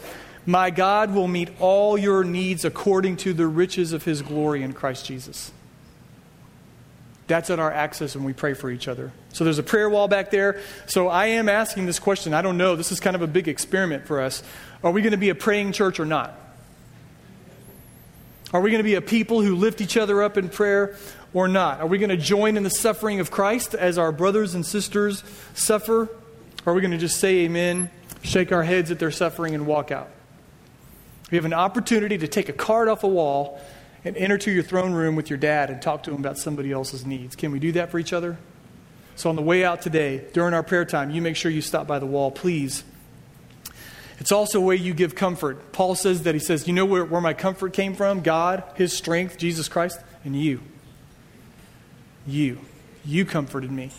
"My 0.46 0.70
God 0.70 1.14
will 1.14 1.28
meet 1.28 1.50
all 1.60 1.98
your 1.98 2.24
needs 2.24 2.66
according 2.66 3.18
to 3.18 3.34
the 3.34 3.46
riches 3.46 3.94
of 3.94 4.06
his 4.06 4.22
glory 4.22 4.64
in 4.64 4.74
Christ 4.74 5.06
Jesus." 5.06 5.52
That's 7.28 7.50
at 7.50 7.60
our 7.60 7.72
access 7.72 8.16
when 8.16 8.24
we 8.24 8.34
pray 8.34 8.54
for 8.54 8.70
each 8.70 8.88
other. 8.88 9.12
So 9.34 9.44
there's 9.44 9.58
a 9.58 9.64
prayer 9.64 9.90
wall 9.90 10.08
back 10.08 10.30
there. 10.30 10.62
So 10.86 11.08
I 11.08 11.28
am 11.28 11.50
asking 11.50 11.88
this 11.88 11.98
question. 11.98 12.34
I 12.34 12.42
don't 12.42 12.58
know. 12.58 12.76
This 12.76 12.92
is 12.92 13.00
kind 13.00 13.16
of 13.16 13.22
a 13.22 13.28
big 13.28 13.48
experiment 13.48 14.06
for 14.06 14.22
us. 14.22 14.44
Are 14.84 14.92
we 14.92 15.02
going 15.02 15.12
to 15.12 15.18
be 15.18 15.30
a 15.30 15.36
praying 15.36 15.72
church 15.72 16.00
or 16.00 16.06
not? 16.06 16.40
Are 18.54 18.62
we 18.62 18.70
going 18.70 18.80
to 18.80 18.84
be 18.84 18.96
a 18.96 19.02
people 19.02 19.42
who 19.42 19.56
lift 19.56 19.82
each 19.82 19.98
other 19.98 20.22
up 20.22 20.38
in 20.38 20.50
prayer 20.50 20.96
or 21.34 21.48
not? 21.48 21.82
Are 21.82 21.88
we 21.88 21.98
going 21.98 22.10
to 22.10 22.18
join 22.18 22.58
in 22.58 22.64
the 22.64 22.70
suffering 22.70 23.20
of 23.20 23.32
Christ 23.32 23.74
as 23.74 23.98
our 23.98 24.12
brothers 24.12 24.54
and 24.54 24.66
sisters 24.66 25.24
suffer 25.56 26.10
or 26.66 26.72
are 26.72 26.76
we 26.76 26.82
going 26.82 26.92
to 26.92 26.98
just 26.98 27.20
say 27.20 27.46
amen, 27.46 27.92
shake 28.24 28.52
our 28.52 28.64
heads 28.64 28.90
at 28.90 28.98
their 28.98 29.12
suffering, 29.12 29.54
and 29.54 29.68
walk 29.68 29.92
out? 29.92 30.10
We 31.30 31.38
have 31.38 31.46
an 31.46 31.54
opportunity 31.54 32.18
to 32.18 32.28
take 32.28 32.50
a 32.50 32.54
card 32.54 32.88
off 32.88 33.04
a 33.04 33.08
wall 33.08 33.60
and 34.06 34.16
enter 34.16 34.38
to 34.38 34.52
your 34.52 34.64
throne 34.64 34.94
room 34.94 35.16
with 35.16 35.30
your 35.30 35.38
dad 35.38 35.72
and 35.72 35.82
talk 35.82 36.04
to 36.04 36.12
him 36.12 36.20
about 36.20 36.38
somebody 36.38 36.72
else's 36.72 37.06
needs. 37.06 37.36
Can 37.36 37.52
we 37.52 37.60
do 37.60 37.72
that 37.74 37.90
for 37.90 38.00
each 38.00 38.14
other? 38.14 38.38
So, 39.16 39.30
on 39.30 39.36
the 39.36 39.42
way 39.42 39.66
out 39.66 39.82
today, 39.82 40.26
during 40.34 40.54
our 40.54 40.64
prayer 40.64 40.86
time, 40.86 41.10
you 41.10 41.22
make 41.22 41.36
sure 41.36 41.50
you 41.50 41.62
stop 41.62 41.88
by 41.88 42.00
the 42.00 42.06
wall, 42.06 42.32
please. 42.32 42.84
It's 44.20 44.32
also 44.32 44.60
a 44.60 44.62
way 44.62 44.76
you 44.76 44.94
give 44.94 45.16
comfort. 45.16 45.72
Paul 45.72 45.96
says 45.96 46.24
that 46.24 46.36
he 46.36 46.40
says, 46.40 46.68
You 46.68 46.74
know 46.74 46.86
where, 46.86 47.04
where 47.04 47.22
my 47.22 47.34
comfort 47.34 47.74
came 47.74 47.96
from? 47.96 48.22
God, 48.22 48.64
His 48.76 48.96
strength, 48.96 49.38
Jesus 49.38 49.68
Christ, 49.68 50.00
and 50.24 50.36
you. 50.36 50.62
You. 52.28 52.60
You 53.04 53.26
comforted 53.26 53.72
me. 53.72 53.92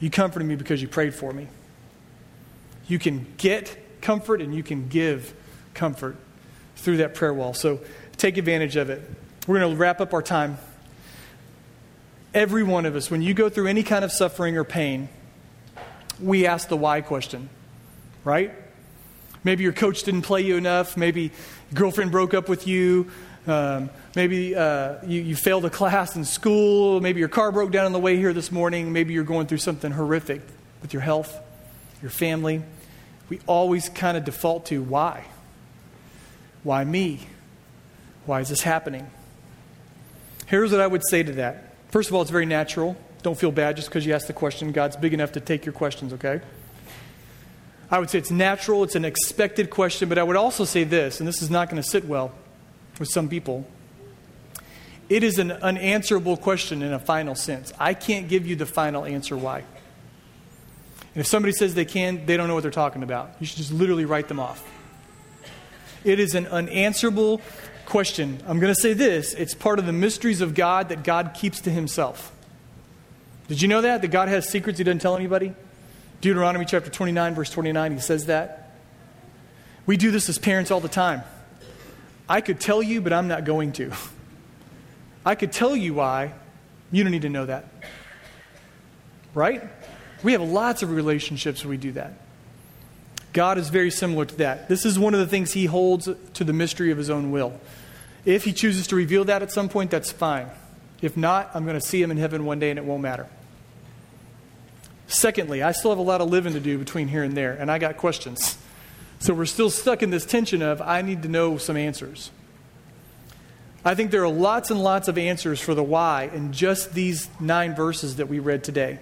You 0.00 0.10
comforted 0.10 0.46
me 0.46 0.56
because 0.56 0.80
you 0.82 0.88
prayed 0.88 1.14
for 1.14 1.32
me. 1.32 1.48
You 2.86 2.98
can 2.98 3.26
get 3.36 4.00
comfort 4.00 4.40
and 4.40 4.54
you 4.54 4.62
can 4.62 4.88
give 4.88 5.34
comfort 5.74 6.16
through 6.76 6.98
that 6.98 7.14
prayer 7.14 7.34
wall. 7.34 7.52
So 7.54 7.80
take 8.16 8.36
advantage 8.36 8.76
of 8.76 8.90
it. 8.90 9.02
We're 9.48 9.58
going 9.58 9.72
to 9.72 9.76
wrap 9.76 10.00
up 10.00 10.14
our 10.14 10.22
time. 10.22 10.58
Every 12.32 12.62
one 12.62 12.86
of 12.86 12.94
us, 12.94 13.10
when 13.10 13.20
you 13.20 13.34
go 13.34 13.48
through 13.48 13.66
any 13.66 13.82
kind 13.82 14.04
of 14.04 14.12
suffering 14.12 14.56
or 14.56 14.62
pain, 14.62 15.08
we 16.22 16.46
ask 16.46 16.68
the 16.68 16.76
why 16.76 17.00
question, 17.00 17.48
right? 18.22 18.54
Maybe 19.42 19.64
your 19.64 19.72
coach 19.72 20.04
didn't 20.04 20.22
play 20.22 20.42
you 20.42 20.56
enough. 20.56 20.96
Maybe 20.96 21.32
girlfriend 21.74 22.12
broke 22.12 22.32
up 22.32 22.48
with 22.48 22.68
you. 22.68 23.10
Um, 23.48 23.90
maybe 24.14 24.54
uh, 24.54 24.98
you, 25.04 25.22
you 25.22 25.34
failed 25.34 25.64
a 25.64 25.70
class 25.70 26.14
in 26.14 26.24
school. 26.24 27.00
Maybe 27.00 27.18
your 27.18 27.28
car 27.28 27.50
broke 27.50 27.72
down 27.72 27.86
on 27.86 27.92
the 27.92 27.98
way 27.98 28.16
here 28.16 28.32
this 28.32 28.52
morning. 28.52 28.92
Maybe 28.92 29.14
you're 29.14 29.24
going 29.24 29.48
through 29.48 29.58
something 29.58 29.90
horrific 29.90 30.42
with 30.80 30.92
your 30.92 31.02
health, 31.02 31.36
your 32.00 32.12
family 32.12 32.62
we 33.28 33.40
always 33.46 33.88
kind 33.88 34.16
of 34.16 34.24
default 34.24 34.66
to 34.66 34.82
why? 34.82 35.24
Why 36.62 36.84
me? 36.84 37.20
Why 38.26 38.40
is 38.40 38.48
this 38.48 38.62
happening? 38.62 39.10
Here's 40.48 40.72
what 40.72 40.80
I 40.80 40.86
would 40.86 41.02
say 41.06 41.22
to 41.22 41.32
that. 41.32 41.74
First 41.90 42.08
of 42.08 42.14
all, 42.14 42.22
it's 42.22 42.30
very 42.30 42.46
natural. 42.46 42.96
Don't 43.22 43.38
feel 43.38 43.52
bad 43.52 43.76
just 43.76 43.88
because 43.88 44.06
you 44.06 44.14
asked 44.14 44.28
the 44.28 44.32
question. 44.32 44.72
God's 44.72 44.96
big 44.96 45.12
enough 45.12 45.32
to 45.32 45.40
take 45.40 45.66
your 45.66 45.74
questions, 45.74 46.14
okay? 46.14 46.40
I 47.90 47.98
would 47.98 48.08
say 48.08 48.16
it's 48.16 48.30
natural, 48.30 48.82
it's 48.82 48.94
an 48.94 49.04
expected 49.04 49.68
question, 49.68 50.08
but 50.08 50.16
I 50.16 50.22
would 50.22 50.36
also 50.36 50.64
say 50.64 50.84
this, 50.84 51.20
and 51.20 51.28
this 51.28 51.42
is 51.42 51.50
not 51.50 51.68
going 51.68 51.82
to 51.82 51.86
sit 51.86 52.06
well 52.06 52.32
with 52.98 53.10
some 53.10 53.28
people. 53.28 53.66
It 55.10 55.22
is 55.22 55.38
an 55.38 55.52
unanswerable 55.52 56.38
question 56.38 56.80
in 56.80 56.94
a 56.94 56.98
final 56.98 57.34
sense. 57.34 57.74
I 57.78 57.92
can't 57.92 58.26
give 58.26 58.46
you 58.46 58.56
the 58.56 58.66
final 58.66 59.04
answer 59.04 59.36
why. 59.36 59.58
And 59.58 61.20
if 61.20 61.26
somebody 61.26 61.52
says 61.52 61.74
they 61.74 61.84
can, 61.84 62.24
they 62.24 62.38
don't 62.38 62.48
know 62.48 62.54
what 62.54 62.62
they're 62.62 62.70
talking 62.70 63.02
about. 63.02 63.34
You 63.38 63.46
should 63.46 63.58
just 63.58 63.72
literally 63.72 64.06
write 64.06 64.28
them 64.28 64.40
off. 64.40 64.66
It 66.04 66.20
is 66.20 66.34
an 66.34 66.46
unanswerable 66.46 67.42
question. 67.88 68.38
I'm 68.46 68.60
going 68.60 68.72
to 68.72 68.80
say 68.80 68.92
this 68.92 69.34
it's 69.34 69.54
part 69.54 69.78
of 69.78 69.86
the 69.86 69.92
mysteries 69.92 70.40
of 70.40 70.54
God 70.54 70.90
that 70.90 71.02
God 71.02 71.32
keeps 71.34 71.60
to 71.62 71.70
himself. 71.70 72.32
Did 73.48 73.62
you 73.62 73.68
know 73.68 73.80
that? 73.80 74.02
That 74.02 74.08
God 74.08 74.28
has 74.28 74.48
secrets 74.48 74.78
he 74.78 74.84
doesn't 74.84 75.00
tell 75.00 75.16
anybody? 75.16 75.54
Deuteronomy 76.20 76.64
chapter 76.64 76.90
29, 76.90 77.34
verse 77.34 77.50
29, 77.50 77.92
he 77.92 78.00
says 78.00 78.26
that. 78.26 78.74
We 79.86 79.96
do 79.96 80.10
this 80.10 80.28
as 80.28 80.38
parents 80.38 80.70
all 80.70 80.80
the 80.80 80.88
time. 80.88 81.22
I 82.28 82.42
could 82.42 82.60
tell 82.60 82.82
you, 82.82 83.00
but 83.00 83.12
I'm 83.12 83.26
not 83.26 83.44
going 83.44 83.72
to. 83.72 83.90
I 85.24 85.34
could 85.34 85.52
tell 85.52 85.74
you 85.74 85.94
why. 85.94 86.34
You 86.90 87.04
don't 87.04 87.12
need 87.12 87.22
to 87.22 87.30
know 87.30 87.46
that. 87.46 87.66
Right? 89.34 89.62
We 90.22 90.32
have 90.32 90.42
lots 90.42 90.82
of 90.82 90.90
relationships 90.90 91.64
where 91.64 91.70
we 91.70 91.76
do 91.78 91.92
that. 91.92 92.14
God 93.32 93.56
is 93.56 93.68
very 93.68 93.90
similar 93.90 94.24
to 94.24 94.36
that. 94.36 94.68
This 94.68 94.84
is 94.84 94.98
one 94.98 95.14
of 95.14 95.20
the 95.20 95.26
things 95.26 95.52
He 95.52 95.66
holds 95.66 96.08
to 96.34 96.44
the 96.44 96.52
mystery 96.52 96.90
of 96.90 96.98
His 96.98 97.08
own 97.08 97.30
will. 97.30 97.58
If 98.24 98.44
He 98.44 98.52
chooses 98.52 98.86
to 98.88 98.96
reveal 98.96 99.24
that 99.24 99.42
at 99.42 99.52
some 99.52 99.68
point, 99.68 99.90
that's 99.90 100.10
fine. 100.10 100.48
If 101.00 101.16
not, 101.16 101.50
I'm 101.54 101.64
going 101.64 101.78
to 101.78 101.86
see 101.86 102.02
Him 102.02 102.10
in 102.10 102.16
heaven 102.16 102.44
one 102.44 102.58
day 102.58 102.70
and 102.70 102.78
it 102.78 102.84
won't 102.84 103.02
matter. 103.02 103.26
Secondly, 105.06 105.62
I 105.62 105.72
still 105.72 105.90
have 105.90 105.98
a 105.98 106.02
lot 106.02 106.20
of 106.20 106.28
living 106.28 106.52
to 106.52 106.60
do 106.60 106.76
between 106.76 107.08
here 107.08 107.22
and 107.22 107.34
there, 107.34 107.54
and 107.54 107.70
I 107.70 107.78
got 107.78 107.96
questions. 107.96 108.58
So 109.20 109.32
we're 109.32 109.46
still 109.46 109.70
stuck 109.70 110.02
in 110.02 110.10
this 110.10 110.26
tension 110.26 110.62
of 110.62 110.82
I 110.82 111.02
need 111.02 111.22
to 111.22 111.28
know 111.28 111.56
some 111.56 111.76
answers. 111.76 112.30
I 113.84 113.94
think 113.94 114.10
there 114.10 114.22
are 114.22 114.28
lots 114.28 114.70
and 114.70 114.82
lots 114.82 115.08
of 115.08 115.16
answers 115.16 115.60
for 115.60 115.74
the 115.74 115.82
why 115.82 116.30
in 116.32 116.52
just 116.52 116.92
these 116.92 117.28
nine 117.40 117.74
verses 117.74 118.16
that 118.16 118.28
we 118.28 118.38
read 118.38 118.62
today. 118.62 118.98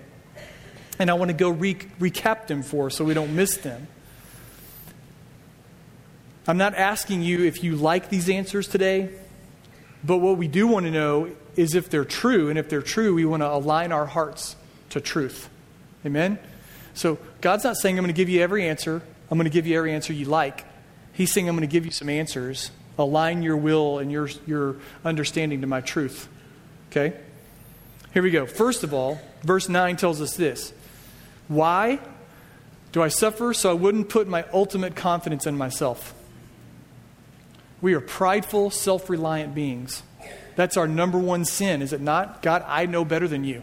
And 0.99 1.11
I 1.11 1.15
want 1.15 1.31
to 1.31 1.37
go 1.37 1.51
re- 1.51 1.75
recap 1.75 2.47
them 2.47 2.63
for 2.63 2.87
us 2.87 2.95
so 2.95 3.05
we 3.05 3.13
don't 3.13 3.35
miss 3.35 3.57
them. 3.57 3.89
I'm 6.49 6.59
not 6.59 6.75
asking 6.75 7.23
you 7.23 7.45
if 7.45 7.65
you 7.65 7.77
like 7.77 8.09
these 8.09 8.29
answers 8.29 8.69
today, 8.69 9.11
but 10.05 10.19
what 10.19 10.37
we 10.37 10.47
do 10.47 10.69
want 10.69 10.87
to 10.87 10.93
know 10.93 11.31
is 11.57 11.75
if 11.75 11.91
they're 11.91 12.05
true. 12.05 12.49
And 12.49 12.59
if 12.59 12.69
they're 12.69 12.83
true, 12.83 13.15
we 13.15 13.25
want 13.25 13.43
to 13.43 13.51
align 13.51 13.93
our 13.93 14.07
hearts 14.07 14.57
to 14.91 15.01
truth. 15.01 15.49
Amen? 16.05 16.39
So 16.95 17.19
God's 17.41 17.65
not 17.65 17.77
saying, 17.77 17.99
I'm 17.99 18.05
going 18.05 18.15
to 18.15 18.17
give 18.17 18.29
you 18.29 18.41
every 18.41 18.69
answer, 18.69 19.03
I'm 19.31 19.39
going 19.39 19.45
to 19.45 19.51
give 19.51 19.67
you 19.67 19.77
every 19.77 19.93
answer 19.93 20.13
you 20.13 20.27
like. 20.27 20.65
He's 21.13 21.33
saying, 21.33 21.49
I'm 21.49 21.57
going 21.57 21.69
to 21.69 21.73
give 21.73 21.85
you 21.85 21.91
some 21.91 22.09
answers. 22.09 22.71
Align 22.99 23.43
your 23.43 23.57
will 23.57 23.99
and 23.99 24.13
your, 24.13 24.29
your 24.47 24.77
understanding 25.05 25.63
to 25.63 25.67
my 25.67 25.81
truth. 25.81 26.29
Okay? 26.91 27.19
Here 28.15 28.23
we 28.23 28.31
go. 28.31 28.47
First 28.47 28.85
of 28.85 28.95
all, 28.95 29.21
verse 29.43 29.69
9 29.69 29.97
tells 29.97 30.21
us 30.21 30.37
this 30.37 30.73
Why 31.49 31.99
do 32.93 33.03
I 33.03 33.09
suffer 33.09 33.53
so 33.53 33.71
I 33.71 33.75
wouldn't 33.75 34.09
put 34.09 34.29
my 34.29 34.45
ultimate 34.53 34.95
confidence 34.95 35.47
in 35.47 35.57
myself? 35.57 36.15
We 37.81 37.95
are 37.95 38.01
prideful, 38.01 38.71
self 38.71 39.11
reliant 39.11 39.55
beings. 39.55 40.03
That's 40.55 40.77
our 40.77 40.89
number 40.89 41.19
one 41.19 41.45
sin, 41.45 41.83
is 41.83 41.93
it 41.93 42.01
not? 42.01 42.43
God, 42.43 42.65
I 42.67 42.87
know 42.87 43.05
better 43.05 43.29
than 43.29 43.45
you. 43.45 43.63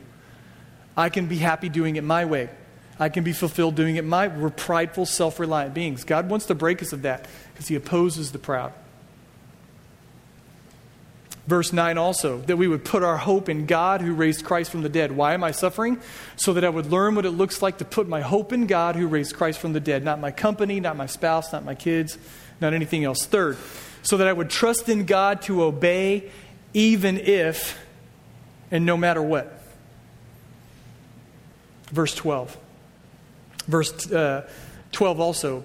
I 0.96 1.10
can 1.10 1.26
be 1.26 1.38
happy 1.38 1.70
doing 1.70 1.96
it 1.96 2.04
my 2.04 2.26
way. 2.26 2.50
I 3.00 3.10
can 3.10 3.24
be 3.24 3.34
fulfilled 3.34 3.76
doing 3.76 3.96
it 3.96 4.06
my 4.06 4.28
We're 4.28 4.50
prideful, 4.50 5.06
self 5.06 5.40
reliant 5.40 5.74
beings. 5.74 6.04
God 6.04 6.30
wants 6.30 6.46
to 6.48 6.56
break 6.56 6.82
us 6.82 6.94
of 6.94 7.02
that 7.02 7.28
because 7.54 7.68
He 7.68 7.76
opposes 7.76 8.32
the 8.32 8.40
proud. 8.40 8.74
Verse 11.46 11.74
9 11.74 11.98
also, 11.98 12.38
that 12.42 12.56
we 12.56 12.70
would 12.70 12.86
put 12.86 13.04
our 13.04 13.18
hope 13.18 13.50
in 13.50 13.66
God 13.66 14.00
who 14.00 14.14
raised 14.14 14.46
Christ 14.46 14.72
from 14.72 14.82
the 14.82 14.88
dead. 14.88 15.12
Why 15.12 15.34
am 15.34 15.44
I 15.44 15.52
suffering? 15.52 16.00
So 16.38 16.54
that 16.54 16.64
I 16.64 16.70
would 16.70 16.86
learn 16.86 17.16
what 17.16 17.26
it 17.26 17.32
looks 17.32 17.62
like 17.62 17.80
to 17.80 17.86
put 17.86 18.08
my 18.08 18.22
hope 18.22 18.54
in 18.54 18.66
God 18.66 18.96
who 18.96 19.08
raised 19.08 19.36
Christ 19.36 19.60
from 19.60 19.74
the 19.74 19.82
dead. 19.82 20.06
Not 20.06 20.22
my 20.22 20.32
company, 20.32 20.80
not 20.80 20.96
my 20.96 21.06
spouse, 21.06 21.52
not 21.52 21.66
my 21.66 21.76
kids, 21.76 22.18
not 22.62 22.74
anything 22.74 23.04
else. 23.04 23.26
Third, 23.26 23.58
so 24.04 24.18
that 24.18 24.28
I 24.28 24.34
would 24.34 24.50
trust 24.50 24.90
in 24.90 25.06
God 25.06 25.42
to 25.44 25.64
obey 25.64 26.30
even 26.74 27.18
if 27.18 27.80
and 28.70 28.86
no 28.86 28.98
matter 28.98 29.22
what. 29.22 29.60
Verse 31.92 32.14
12. 32.16 32.58
Verse 33.68 34.12
uh, 34.12 34.48
12 34.92 35.20
also, 35.20 35.64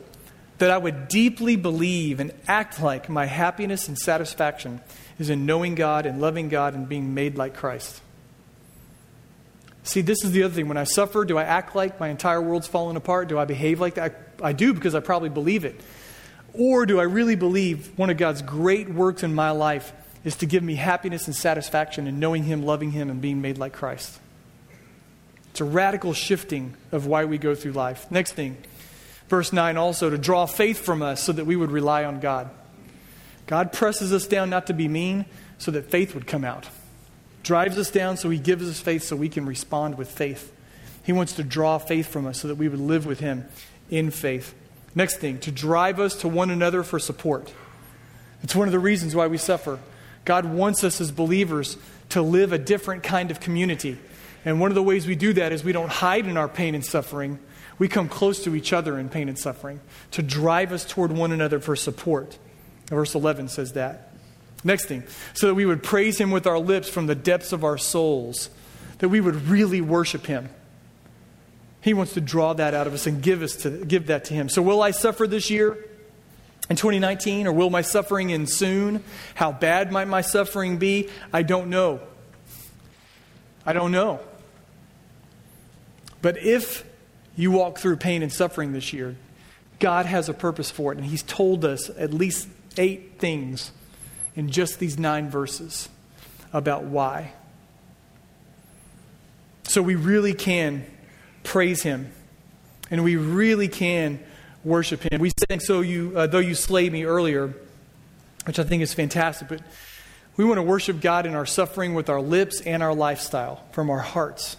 that 0.59 0.71
I 0.71 0.79
would 0.79 1.09
deeply 1.09 1.57
believe 1.57 2.21
and 2.21 2.33
act 2.47 2.81
like 2.81 3.09
my 3.09 3.27
happiness 3.27 3.89
and 3.89 3.99
satisfaction 3.99 4.81
is 5.19 5.31
in 5.31 5.47
knowing 5.47 5.75
God 5.75 6.07
and 6.07 6.21
loving 6.21 6.49
God 6.49 6.75
and 6.75 6.89
being 6.89 7.15
made 7.15 7.37
like 7.37 7.55
Christ. 7.55 8.01
See, 9.85 10.03
this 10.03 10.23
is 10.23 10.33
the 10.33 10.43
other 10.43 10.55
thing. 10.55 10.69
When 10.69 10.77
I 10.77 10.85
suffer, 10.85 11.25
do 11.25 11.39
I 11.39 11.45
act 11.45 11.75
like 11.75 11.99
my 11.99 12.09
entire 12.09 12.43
world's 12.43 12.67
falling 12.67 12.97
apart? 12.97 13.29
Do 13.29 13.39
I 13.39 13.47
behave 13.47 13.81
like 13.81 13.95
that? 13.95 14.15
I 14.43 14.53
do 14.53 14.75
because 14.75 14.95
I 14.95 15.01
probably 15.01 15.31
believe 15.31 15.65
it. 15.65 15.81
Or 16.59 16.87
do 16.87 16.99
I 16.99 17.05
really 17.05 17.37
believe 17.37 17.97
one 17.97 18.11
of 18.11 18.17
God's 18.17 18.43
great 18.43 18.89
works 18.89 19.23
in 19.23 19.33
my 19.33 19.53
life 19.53 19.93
is 20.25 20.35
to 20.37 20.47
give 20.47 20.65
me 20.65 20.75
happiness 20.75 21.27
and 21.27 21.35
satisfaction 21.35 22.09
in 22.09 22.19
knowing 22.19 22.43
Him, 22.43 22.65
loving 22.65 22.91
Him, 22.91 23.11
and 23.11 23.21
being 23.21 23.41
made 23.41 23.59
like 23.59 23.73
Christ? 23.73 24.19
It's 25.53 25.61
a 25.61 25.65
radical 25.65 26.13
shifting 26.13 26.75
of 26.91 27.07
why 27.07 27.27
we 27.27 27.39
go 27.39 27.55
through 27.55 27.73
life. 27.73 28.11
Next 28.11 28.33
thing, 28.33 28.57
verse 29.29 29.53
9 29.53 29.77
also, 29.77 30.11
to 30.11 30.19
draw 30.19 30.47
faith 30.47 30.79
from 30.79 31.01
us 31.01 31.23
so 31.23 31.31
that 31.33 31.45
we 31.45 31.55
would 31.55 31.71
rely 31.71 32.05
on 32.05 32.19
God. 32.19 32.51
God 33.47 33.73
presses 33.73 34.13
us 34.13 34.27
down 34.27 34.51
not 34.51 34.67
to 34.67 34.75
be 34.75 34.89
mean 34.89 35.27
so 35.59 35.71
that 35.71 35.91
faith 35.91 36.13
would 36.13 36.27
come 36.27 36.45
out. 36.45 36.69
Drives 37.45 37.79
us 37.79 37.91
down 37.93 38.17
so 38.17 38.31
He 38.31 38.39
gives 38.39 38.69
us 38.69 38.81
faith 38.81 39.05
so 39.05 39.15
we 39.15 39.29
can 39.29 39.47
respond 39.47 39.97
with 39.97 40.11
faith. 40.11 40.53
He 41.05 41.13
wants 41.13 41.35
to 41.35 41.45
draw 41.45 41.79
faith 41.79 42.09
from 42.09 42.27
us 42.27 42.41
so 42.41 42.49
that 42.49 42.57
we 42.57 42.69
would 42.69 42.81
live 42.81 43.07
with 43.07 43.21
Him 43.21 43.47
in 43.91 44.11
faith. 44.11 44.55
Next 44.95 45.19
thing, 45.19 45.39
to 45.41 45.53
drive 45.53 46.01
us 46.01 46.17
to 46.17 46.29
one 46.29 46.51
another 46.51 46.83
for 46.83 46.99
support. 46.99 47.53
It's 48.43 48.55
one 48.55 48.69
of 48.69 48.73
the 48.73 48.79
reasons 48.79 49.15
why 49.15 49.27
we 49.27 49.39
suffer. 49.39 49.79
God 50.25 50.45
wants 50.45 50.85
us 50.85 51.01
as 51.01 51.11
believers 51.11 51.77
to 52.11 52.23
live 52.23 52.53
a 52.53 52.59
different 52.59 53.03
kind 53.03 53.31
of 53.31 53.41
community. 53.41 53.99
And 54.45 54.61
one 54.61 54.71
of 54.71 54.75
the 54.75 54.83
ways 54.83 55.07
we 55.07 55.17
do 55.17 55.33
that 55.35 55.53
is 55.53 55.65
we 55.65 55.73
don't 55.73 55.91
hide 55.91 56.27
in 56.27 56.37
our 56.37 56.49
pain 56.49 56.75
and 56.75 56.85
suffering. 56.85 57.39
We 57.79 57.89
come 57.89 58.09
close 58.09 58.43
to 58.45 58.55
each 58.55 58.73
other 58.73 58.99
in 58.99 59.09
pain 59.09 59.29
and 59.29 59.39
suffering 59.39 59.81
to 60.13 60.23
drive 60.23 60.73
us 60.73 60.85
toward 60.85 61.13
one 61.13 61.33
another 61.33 61.61
for 61.61 61.77
support. 61.77 62.39
Verse 62.87 63.15
11 63.15 63.49
says 63.49 63.73
that. 63.73 64.13
Next 64.65 64.87
thing, 64.87 65.05
so 65.35 65.47
that 65.47 65.55
we 65.55 65.67
would 65.67 65.83
praise 65.83 66.19
him 66.19 66.33
with 66.33 66.47
our 66.47 66.59
lips 66.59 66.89
from 66.89 67.07
the 67.07 67.15
depths 67.15 67.53
of 67.53 67.63
our 67.63 67.79
souls, 67.79 68.51
that 68.99 69.09
we 69.09 69.21
would 69.21 69.47
really 69.49 69.81
worship 69.81 70.27
him. 70.27 70.49
He 71.89 71.95
wants 71.95 72.13
to 72.13 72.21
draw 72.21 72.53
that 72.53 72.75
out 72.75 72.87
of 72.87 72.93
us 72.93 73.07
and 73.07 73.23
give 73.23 73.41
us 73.41 73.57
to 73.63 73.71
give 73.71 74.09
that 74.09 74.27
to 74.27 74.35
him. 74.35 74.51
So 74.51 74.61
will 74.61 74.83
I 74.83 74.91
suffer 74.91 75.27
this 75.27 75.49
year 75.49 75.73
in 76.69 76.77
2019 76.77 77.47
or 77.47 77.53
will 77.55 77.71
my 77.71 77.81
suffering 77.81 78.31
end 78.31 78.51
soon? 78.51 79.03
How 79.35 79.53
bad 79.53 79.91
might 79.91 80.07
my 80.07 80.21
suffering 80.21 80.77
be? 80.77 81.09
I 81.33 81.43
don't 81.43 81.71
know. 81.71 82.01
I 83.65 83.73
don't 83.73 83.91
know. 83.91 84.21
But 86.21 86.37
if 86.37 86.85
you 87.37 87.53
walk 87.53 87.79
through 87.79 87.97
pain 87.97 88.23
and 88.23 88.31
suffering 88.31 88.73
this 88.73 88.93
year, 88.93 89.17
God 89.79 90.05
has 90.05 90.29
a 90.29 90.35
purpose 90.35 90.71
for 90.71 90.93
it 90.93 90.99
and 90.99 91.07
he's 91.07 91.23
told 91.23 91.65
us 91.65 91.89
at 91.97 92.13
least 92.13 92.49
8 92.77 93.19
things 93.19 93.73
in 94.37 94.51
just 94.51 94.79
these 94.79 94.99
9 94.99 95.31
verses 95.31 95.89
about 96.53 96.85
why. 96.85 97.33
So 99.63 99.81
we 99.81 99.95
really 99.95 100.35
can 100.35 100.85
praise 101.49 101.83
him. 101.83 102.13
And 102.91 103.03
we 103.03 103.17
really 103.17 103.69
can 103.69 104.21
worship 104.65 105.03
him. 105.03 105.21
We 105.21 105.33
sang 105.49 105.61
so 105.61 105.81
you 105.81 106.13
uh, 106.15 106.27
though 106.27 106.39
you 106.39 106.55
slay 106.55 106.91
me 106.91 107.05
earlier, 107.05 107.55
which 108.45 108.59
I 108.59 108.65
think 108.65 108.83
is 108.83 108.93
fantastic, 108.93 109.49
but 109.49 109.63
we 110.37 110.45
want 110.45 110.59
to 110.59 110.63
worship 110.63 111.01
God 111.01 111.25
in 111.25 111.35
our 111.35 111.47
suffering 111.47 111.95
with 111.95 112.11
our 112.11 112.21
lips 112.21 112.61
and 112.61 112.83
our 112.83 112.95
lifestyle 112.95 113.65
from 113.73 113.89
our 113.89 113.99
hearts. 113.99 114.59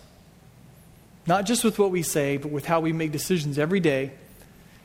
Not 1.28 1.46
just 1.46 1.64
with 1.64 1.78
what 1.78 1.92
we 1.92 2.02
say, 2.02 2.38
but 2.38 2.52
with 2.52 2.66
how 2.66 2.80
we 2.80 2.92
make 2.92 3.12
decisions 3.12 3.60
every 3.60 3.80
day 3.80 4.12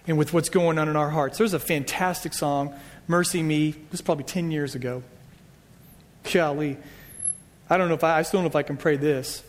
and 0.07 0.19
with 0.19 0.35
what's 0.35 0.51
going 0.51 0.79
on 0.79 0.91
in 0.91 0.97
our 0.97 1.11
hearts. 1.11 1.39
There's 1.39 1.55
a 1.55 1.59
fantastic 1.59 2.35
song, 2.35 2.75
MercyMe, 3.09 3.73
this 3.73 3.93
was 3.93 4.03
probably 4.03 4.25
10 4.25 4.51
years 4.51 4.75
ago. 4.75 5.03
Golly. 6.31 6.77
I 7.71 7.79
don't 7.79 7.89
know 7.89 7.95
if 7.95 8.05
I, 8.05 8.19
I 8.19 8.23
still 8.23 8.39
don't 8.39 8.45
know 8.45 8.51
if 8.51 8.57
I 8.57 8.63
can 8.63 8.77
pray 8.77 8.97
this 8.97 9.43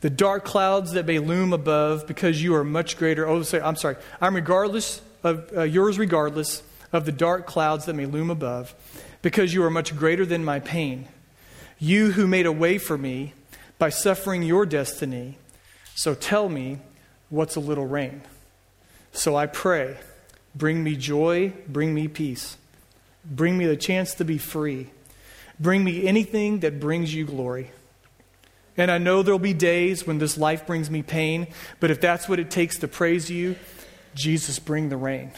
the 0.00 0.10
dark 0.10 0.44
clouds 0.44 0.92
that 0.92 1.06
may 1.06 1.18
loom 1.18 1.52
above, 1.52 2.06
because 2.06 2.42
you 2.42 2.54
are 2.54 2.64
much 2.64 2.96
greater. 2.96 3.26
Oh, 3.26 3.42
say, 3.42 3.60
I'm 3.60 3.76
sorry. 3.76 3.96
I'm 4.20 4.34
regardless 4.34 5.02
of 5.22 5.50
uh, 5.56 5.62
yours, 5.62 5.98
regardless 5.98 6.62
of 6.92 7.04
the 7.04 7.12
dark 7.12 7.46
clouds 7.46 7.84
that 7.86 7.94
may 7.94 8.06
loom 8.06 8.30
above, 8.30 8.74
because 9.22 9.52
you 9.52 9.62
are 9.62 9.70
much 9.70 9.94
greater 9.94 10.24
than 10.24 10.44
my 10.44 10.60
pain. 10.60 11.06
You 11.78 12.12
who 12.12 12.26
made 12.26 12.46
a 12.46 12.52
way 12.52 12.78
for 12.78 12.96
me 12.96 13.34
by 13.78 13.90
suffering 13.90 14.42
your 14.42 14.66
destiny. 14.66 15.38
So 15.94 16.14
tell 16.14 16.48
me, 16.48 16.78
what's 17.28 17.56
a 17.56 17.60
little 17.60 17.86
rain? 17.86 18.22
So 19.12 19.36
I 19.36 19.46
pray, 19.46 19.98
bring 20.54 20.82
me 20.82 20.96
joy, 20.96 21.52
bring 21.68 21.94
me 21.94 22.08
peace, 22.08 22.56
bring 23.24 23.58
me 23.58 23.66
the 23.66 23.76
chance 23.76 24.14
to 24.14 24.24
be 24.24 24.38
free, 24.38 24.88
bring 25.58 25.84
me 25.84 26.06
anything 26.06 26.60
that 26.60 26.80
brings 26.80 27.14
you 27.14 27.24
glory. 27.24 27.70
And 28.80 28.90
I 28.90 28.96
know 28.96 29.22
there'll 29.22 29.38
be 29.38 29.52
days 29.52 30.06
when 30.06 30.18
this 30.18 30.38
life 30.38 30.66
brings 30.66 30.90
me 30.90 31.02
pain, 31.02 31.48
but 31.80 31.90
if 31.90 32.00
that's 32.00 32.30
what 32.30 32.38
it 32.38 32.50
takes 32.50 32.78
to 32.78 32.88
praise 32.88 33.30
you, 33.30 33.56
Jesus, 34.14 34.58
bring 34.58 34.88
the 34.88 34.96
rain. 34.96 35.32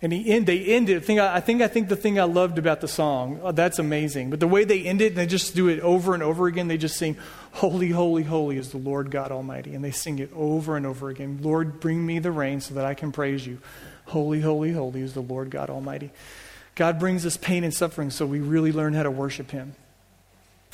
And 0.00 0.12
he 0.12 0.30
end, 0.30 0.46
they 0.46 0.64
end 0.64 0.88
it. 0.88 1.10
I 1.10 1.40
think 1.40 1.60
I 1.60 1.66
think 1.66 1.88
the 1.88 1.96
thing 1.96 2.20
I 2.20 2.22
loved 2.22 2.56
about 2.56 2.80
the 2.80 2.86
song, 2.86 3.40
oh, 3.42 3.50
that's 3.50 3.80
amazing. 3.80 4.30
But 4.30 4.38
the 4.38 4.46
way 4.46 4.62
they 4.62 4.84
end 4.84 5.00
it, 5.00 5.16
they 5.16 5.26
just 5.26 5.56
do 5.56 5.66
it 5.66 5.80
over 5.80 6.14
and 6.14 6.22
over 6.22 6.46
again. 6.46 6.68
They 6.68 6.78
just 6.78 6.96
sing, 6.96 7.16
"Holy, 7.54 7.90
holy, 7.90 8.22
holy 8.22 8.56
is 8.56 8.70
the 8.70 8.78
Lord 8.78 9.10
God 9.10 9.32
Almighty," 9.32 9.74
and 9.74 9.84
they 9.84 9.90
sing 9.90 10.20
it 10.20 10.30
over 10.36 10.76
and 10.76 10.86
over 10.86 11.08
again. 11.08 11.40
Lord, 11.42 11.80
bring 11.80 12.06
me 12.06 12.20
the 12.20 12.30
rain 12.30 12.60
so 12.60 12.74
that 12.74 12.84
I 12.84 12.94
can 12.94 13.10
praise 13.10 13.44
you. 13.44 13.58
Holy, 14.06 14.40
holy, 14.40 14.70
holy 14.70 15.00
is 15.00 15.14
the 15.14 15.20
Lord 15.20 15.50
God 15.50 15.68
Almighty. 15.68 16.12
God 16.76 17.00
brings 17.00 17.26
us 17.26 17.36
pain 17.36 17.64
and 17.64 17.74
suffering 17.74 18.10
so 18.10 18.24
we 18.24 18.38
really 18.38 18.70
learn 18.70 18.94
how 18.94 19.02
to 19.02 19.10
worship 19.10 19.50
Him 19.50 19.74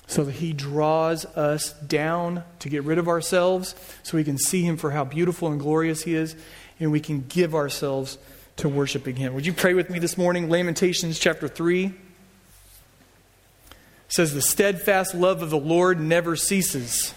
so 0.06 0.24
that 0.24 0.32
he 0.32 0.52
draws 0.52 1.24
us 1.24 1.72
down 1.80 2.44
to 2.58 2.68
get 2.68 2.84
rid 2.84 2.98
of 2.98 3.08
ourselves 3.08 3.74
so 4.02 4.16
we 4.16 4.24
can 4.24 4.38
see 4.38 4.62
him 4.62 4.76
for 4.76 4.90
how 4.90 5.04
beautiful 5.04 5.48
and 5.48 5.60
glorious 5.60 6.02
he 6.02 6.14
is 6.14 6.36
and 6.78 6.92
we 6.92 7.00
can 7.00 7.24
give 7.28 7.54
ourselves 7.54 8.18
to 8.56 8.68
worshiping 8.68 9.16
him. 9.16 9.34
Would 9.34 9.46
you 9.46 9.52
pray 9.52 9.74
with 9.74 9.90
me 9.90 9.98
this 9.98 10.16
morning? 10.18 10.48
Lamentations 10.48 11.18
chapter 11.18 11.48
3 11.48 11.94
says 14.08 14.32
the 14.32 14.42
steadfast 14.42 15.14
love 15.14 15.42
of 15.42 15.50
the 15.50 15.58
Lord 15.58 15.98
never 16.00 16.36
ceases. 16.36 17.14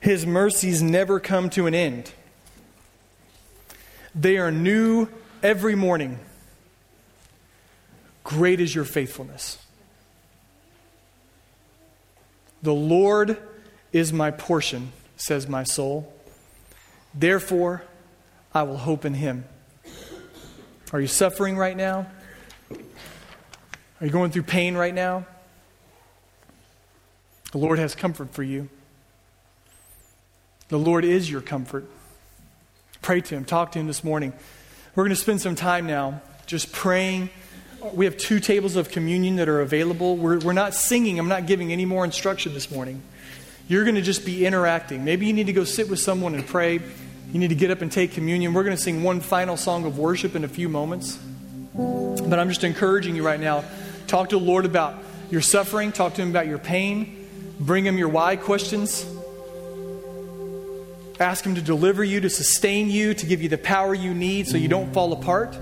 His 0.00 0.24
mercies 0.24 0.82
never 0.82 1.18
come 1.18 1.50
to 1.50 1.66
an 1.66 1.74
end. 1.74 2.12
They 4.14 4.38
are 4.38 4.52
new 4.52 5.08
every 5.42 5.74
morning. 5.74 6.20
Great 8.22 8.60
is 8.60 8.74
your 8.74 8.84
faithfulness. 8.84 9.58
The 12.66 12.74
Lord 12.74 13.38
is 13.92 14.12
my 14.12 14.32
portion, 14.32 14.90
says 15.16 15.46
my 15.46 15.62
soul. 15.62 16.12
Therefore, 17.14 17.84
I 18.52 18.64
will 18.64 18.78
hope 18.78 19.04
in 19.04 19.14
him. 19.14 19.44
Are 20.92 21.00
you 21.00 21.06
suffering 21.06 21.56
right 21.56 21.76
now? 21.76 22.08
Are 22.72 24.04
you 24.04 24.10
going 24.10 24.32
through 24.32 24.42
pain 24.42 24.74
right 24.74 24.92
now? 24.92 25.26
The 27.52 27.58
Lord 27.58 27.78
has 27.78 27.94
comfort 27.94 28.32
for 28.32 28.42
you. 28.42 28.68
The 30.66 30.76
Lord 30.76 31.04
is 31.04 31.30
your 31.30 31.42
comfort. 31.42 31.88
Pray 33.00 33.20
to 33.20 33.36
Him. 33.36 33.44
Talk 33.44 33.70
to 33.72 33.78
Him 33.78 33.86
this 33.86 34.02
morning. 34.02 34.32
We're 34.96 35.04
going 35.04 35.14
to 35.14 35.22
spend 35.22 35.40
some 35.40 35.54
time 35.54 35.86
now 35.86 36.20
just 36.46 36.72
praying. 36.72 37.30
We 37.92 38.04
have 38.06 38.16
two 38.16 38.40
tables 38.40 38.76
of 38.76 38.90
communion 38.90 39.36
that 39.36 39.48
are 39.48 39.60
available. 39.60 40.16
We're, 40.16 40.38
we're 40.38 40.52
not 40.52 40.74
singing. 40.74 41.18
I'm 41.18 41.28
not 41.28 41.46
giving 41.46 41.72
any 41.72 41.84
more 41.84 42.04
instruction 42.04 42.54
this 42.54 42.70
morning. 42.70 43.02
You're 43.68 43.84
going 43.84 43.96
to 43.96 44.02
just 44.02 44.24
be 44.24 44.46
interacting. 44.46 45.04
Maybe 45.04 45.26
you 45.26 45.32
need 45.32 45.46
to 45.46 45.52
go 45.52 45.64
sit 45.64 45.88
with 45.88 45.98
someone 45.98 46.34
and 46.34 46.46
pray. 46.46 46.74
You 46.74 47.38
need 47.38 47.48
to 47.48 47.54
get 47.54 47.70
up 47.70 47.82
and 47.82 47.90
take 47.90 48.12
communion. 48.12 48.54
We're 48.54 48.64
going 48.64 48.76
to 48.76 48.82
sing 48.82 49.02
one 49.02 49.20
final 49.20 49.56
song 49.56 49.84
of 49.84 49.98
worship 49.98 50.36
in 50.36 50.44
a 50.44 50.48
few 50.48 50.68
moments. 50.68 51.18
But 51.74 52.38
I'm 52.38 52.48
just 52.48 52.64
encouraging 52.64 53.16
you 53.16 53.24
right 53.24 53.40
now 53.40 53.64
talk 54.06 54.28
to 54.30 54.38
the 54.38 54.44
Lord 54.44 54.64
about 54.64 55.02
your 55.30 55.40
suffering, 55.40 55.92
talk 55.92 56.14
to 56.14 56.22
Him 56.22 56.30
about 56.30 56.46
your 56.46 56.58
pain, 56.58 57.28
bring 57.58 57.84
Him 57.84 57.98
your 57.98 58.08
why 58.08 58.36
questions. 58.36 59.04
Ask 61.18 61.44
Him 61.44 61.56
to 61.56 61.62
deliver 61.62 62.04
you, 62.04 62.20
to 62.20 62.30
sustain 62.30 62.88
you, 62.88 63.14
to 63.14 63.26
give 63.26 63.42
you 63.42 63.48
the 63.48 63.58
power 63.58 63.94
you 63.94 64.14
need 64.14 64.46
so 64.46 64.56
you 64.56 64.68
don't 64.68 64.92
fall 64.92 65.12
apart. 65.12 65.56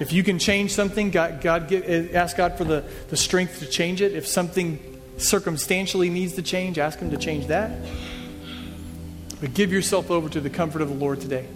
If 0.00 0.12
you 0.12 0.22
can 0.22 0.38
change 0.38 0.72
something, 0.72 1.10
God, 1.10 1.40
God 1.40 1.68
get, 1.68 1.84
eh, 1.88 2.08
ask 2.14 2.36
God 2.36 2.56
for 2.56 2.64
the, 2.64 2.84
the 3.08 3.16
strength 3.16 3.58
to 3.60 3.66
change 3.66 4.00
it. 4.00 4.12
If 4.12 4.26
something 4.26 4.78
circumstantially 5.16 6.08
needs 6.08 6.34
to 6.34 6.42
change, 6.42 6.78
ask 6.78 6.98
Him 6.98 7.10
to 7.10 7.16
change 7.16 7.48
that. 7.48 7.72
But 9.40 9.54
give 9.54 9.72
yourself 9.72 10.10
over 10.10 10.28
to 10.28 10.40
the 10.40 10.50
comfort 10.50 10.82
of 10.82 10.88
the 10.88 10.94
Lord 10.94 11.20
today. 11.20 11.46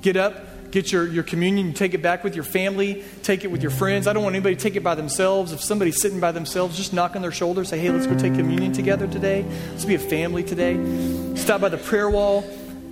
Get 0.00 0.16
up, 0.16 0.70
get 0.70 0.92
your, 0.92 1.06
your 1.06 1.22
communion, 1.22 1.72
take 1.72 1.94
it 1.94 2.02
back 2.02 2.24
with 2.24 2.34
your 2.34 2.44
family, 2.44 3.04
take 3.22 3.44
it 3.44 3.50
with 3.50 3.62
your 3.62 3.70
friends. 3.70 4.06
I 4.06 4.12
don't 4.12 4.22
want 4.22 4.34
anybody 4.34 4.54
to 4.56 4.60
take 4.60 4.76
it 4.76 4.84
by 4.84 4.94
themselves. 4.94 5.52
If 5.52 5.60
somebody's 5.60 6.00
sitting 6.00 6.20
by 6.20 6.32
themselves, 6.32 6.76
just 6.76 6.92
knock 6.92 7.16
on 7.16 7.22
their 7.22 7.32
shoulder, 7.32 7.64
say, 7.64 7.78
hey, 7.78 7.90
let's 7.90 8.06
go 8.06 8.16
take 8.16 8.34
communion 8.34 8.72
together 8.72 9.06
today. 9.06 9.44
Let's 9.70 9.84
be 9.84 9.94
a 9.94 9.98
family 9.98 10.44
today. 10.44 11.34
Stop 11.36 11.60
by 11.60 11.68
the 11.68 11.78
prayer 11.78 12.10
wall, 12.10 12.44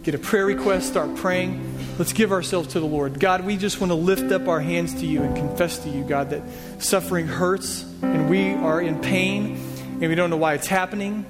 get 0.03 0.15
a 0.15 0.19
prayer 0.19 0.47
request, 0.47 0.89
start 0.89 1.15
praying. 1.17 1.76
Let's 1.99 2.13
give 2.13 2.31
ourselves 2.31 2.69
to 2.75 2.81
the 2.81 2.87
Lord. 2.87 3.19
God, 3.19 3.47
we 3.47 3.57
just 3.57 3.81
want 3.81 3.91
to 3.91 3.95
lift 3.95 4.31
up 4.31 4.49
our 4.49 4.61
hands 4.61 4.93
to 5.01 5.07
you 5.07 5.23
and 5.23 5.35
confess 5.35 5.79
to 5.79 5.89
you, 5.89 6.05
God, 6.05 6.29
that 6.31 6.43
suffering 6.79 7.27
hurts 7.27 7.85
and 8.03 8.29
we 8.29 8.53
are 8.53 8.83
in 8.83 9.01
pain 9.01 9.57
and 9.79 10.03
we 10.03 10.15
don't 10.15 10.29
know 10.29 10.37
why 10.37 10.53
it's 10.53 10.67
happening. 10.67 11.25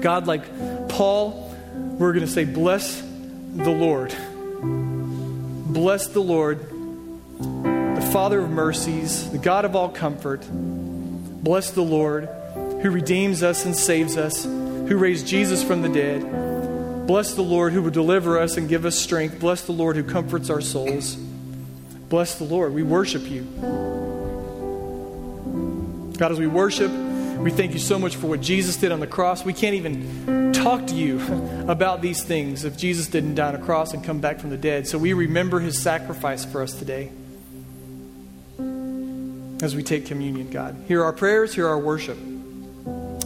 God, 0.00 0.26
like 0.26 0.88
Paul, 0.88 1.54
we're 1.74 2.14
going 2.14 2.24
to 2.24 2.32
say, 2.32 2.46
Bless 2.46 3.00
the 3.00 3.70
Lord. 3.70 4.14
Bless 4.62 6.06
the 6.06 6.20
Lord, 6.20 6.60
the 7.38 8.08
Father 8.10 8.40
of 8.40 8.48
mercies, 8.48 9.30
the 9.30 9.38
God 9.38 9.66
of 9.66 9.76
all 9.76 9.90
comfort. 9.90 10.48
Bless 10.50 11.72
the 11.72 11.82
Lord, 11.82 12.26
who 12.54 12.90
redeems 12.90 13.42
us 13.42 13.66
and 13.66 13.76
saves 13.76 14.16
us, 14.16 14.44
who 14.44 14.96
raised 14.96 15.26
Jesus 15.26 15.62
from 15.62 15.82
the 15.82 15.90
dead. 15.90 16.47
Bless 17.08 17.32
the 17.32 17.42
Lord, 17.42 17.72
who 17.72 17.80
will 17.80 17.90
deliver 17.90 18.38
us 18.38 18.58
and 18.58 18.68
give 18.68 18.84
us 18.84 18.94
strength. 18.94 19.40
Bless 19.40 19.62
the 19.62 19.72
Lord, 19.72 19.96
who 19.96 20.04
comforts 20.04 20.50
our 20.50 20.60
souls. 20.60 21.14
Bless 22.10 22.34
the 22.34 22.44
Lord. 22.44 22.74
We 22.74 22.82
worship 22.82 23.22
you. 23.30 23.44
God, 26.18 26.32
as 26.32 26.38
we 26.38 26.46
worship, 26.46 26.90
we 27.38 27.50
thank 27.50 27.72
you 27.72 27.78
so 27.78 27.98
much 27.98 28.16
for 28.16 28.26
what 28.26 28.42
Jesus 28.42 28.76
did 28.76 28.92
on 28.92 29.00
the 29.00 29.06
cross. 29.06 29.42
We 29.42 29.54
can't 29.54 29.74
even 29.74 30.52
talk 30.52 30.86
to 30.88 30.94
you 30.94 31.18
about 31.66 32.02
these 32.02 32.22
things 32.22 32.66
if 32.66 32.76
Jesus 32.76 33.06
didn't 33.06 33.36
die 33.36 33.48
on 33.48 33.54
a 33.54 33.64
cross 33.64 33.94
and 33.94 34.04
come 34.04 34.20
back 34.20 34.38
from 34.38 34.50
the 34.50 34.58
dead. 34.58 34.86
So 34.86 34.98
we 34.98 35.14
remember 35.14 35.60
his 35.60 35.80
sacrifice 35.80 36.44
for 36.44 36.60
us 36.60 36.74
today 36.74 37.10
as 39.62 39.74
we 39.74 39.82
take 39.82 40.04
communion, 40.04 40.50
God. 40.50 40.76
Hear 40.86 41.02
our 41.04 41.14
prayers, 41.14 41.54
hear 41.54 41.68
our 41.68 41.78
worship. 41.78 42.18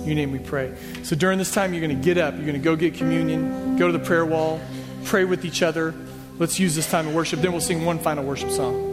In 0.03 0.09
your 0.09 0.17
name 0.17 0.33
we 0.33 0.41
pray. 0.41 0.75
So 1.05 1.15
during 1.15 1.39
this 1.39 1.53
time, 1.53 1.73
you're 1.73 1.81
going 1.81 1.97
to 1.97 2.05
get 2.05 2.19
up, 2.19 2.35
you're 2.35 2.45
going 2.45 2.55
to 2.55 2.59
go 2.59 2.77
get 2.77 2.95
communion, 2.95 3.77
go 3.77 3.87
to 3.87 3.97
the 3.97 4.05
prayer 4.05 4.27
wall, 4.27 4.61
pray 5.05 5.25
with 5.25 5.45
each 5.45 5.63
other. 5.63 5.95
Let's 6.39 6.59
use 6.59 6.75
this 6.75 6.91
time 6.91 7.07
of 7.07 7.15
worship. 7.15 7.41
Then 7.41 7.53
we'll 7.53 7.61
sing 7.61 7.85
one 7.85 7.99
final 8.01 8.25
worship 8.25 8.51
song. 8.51 8.92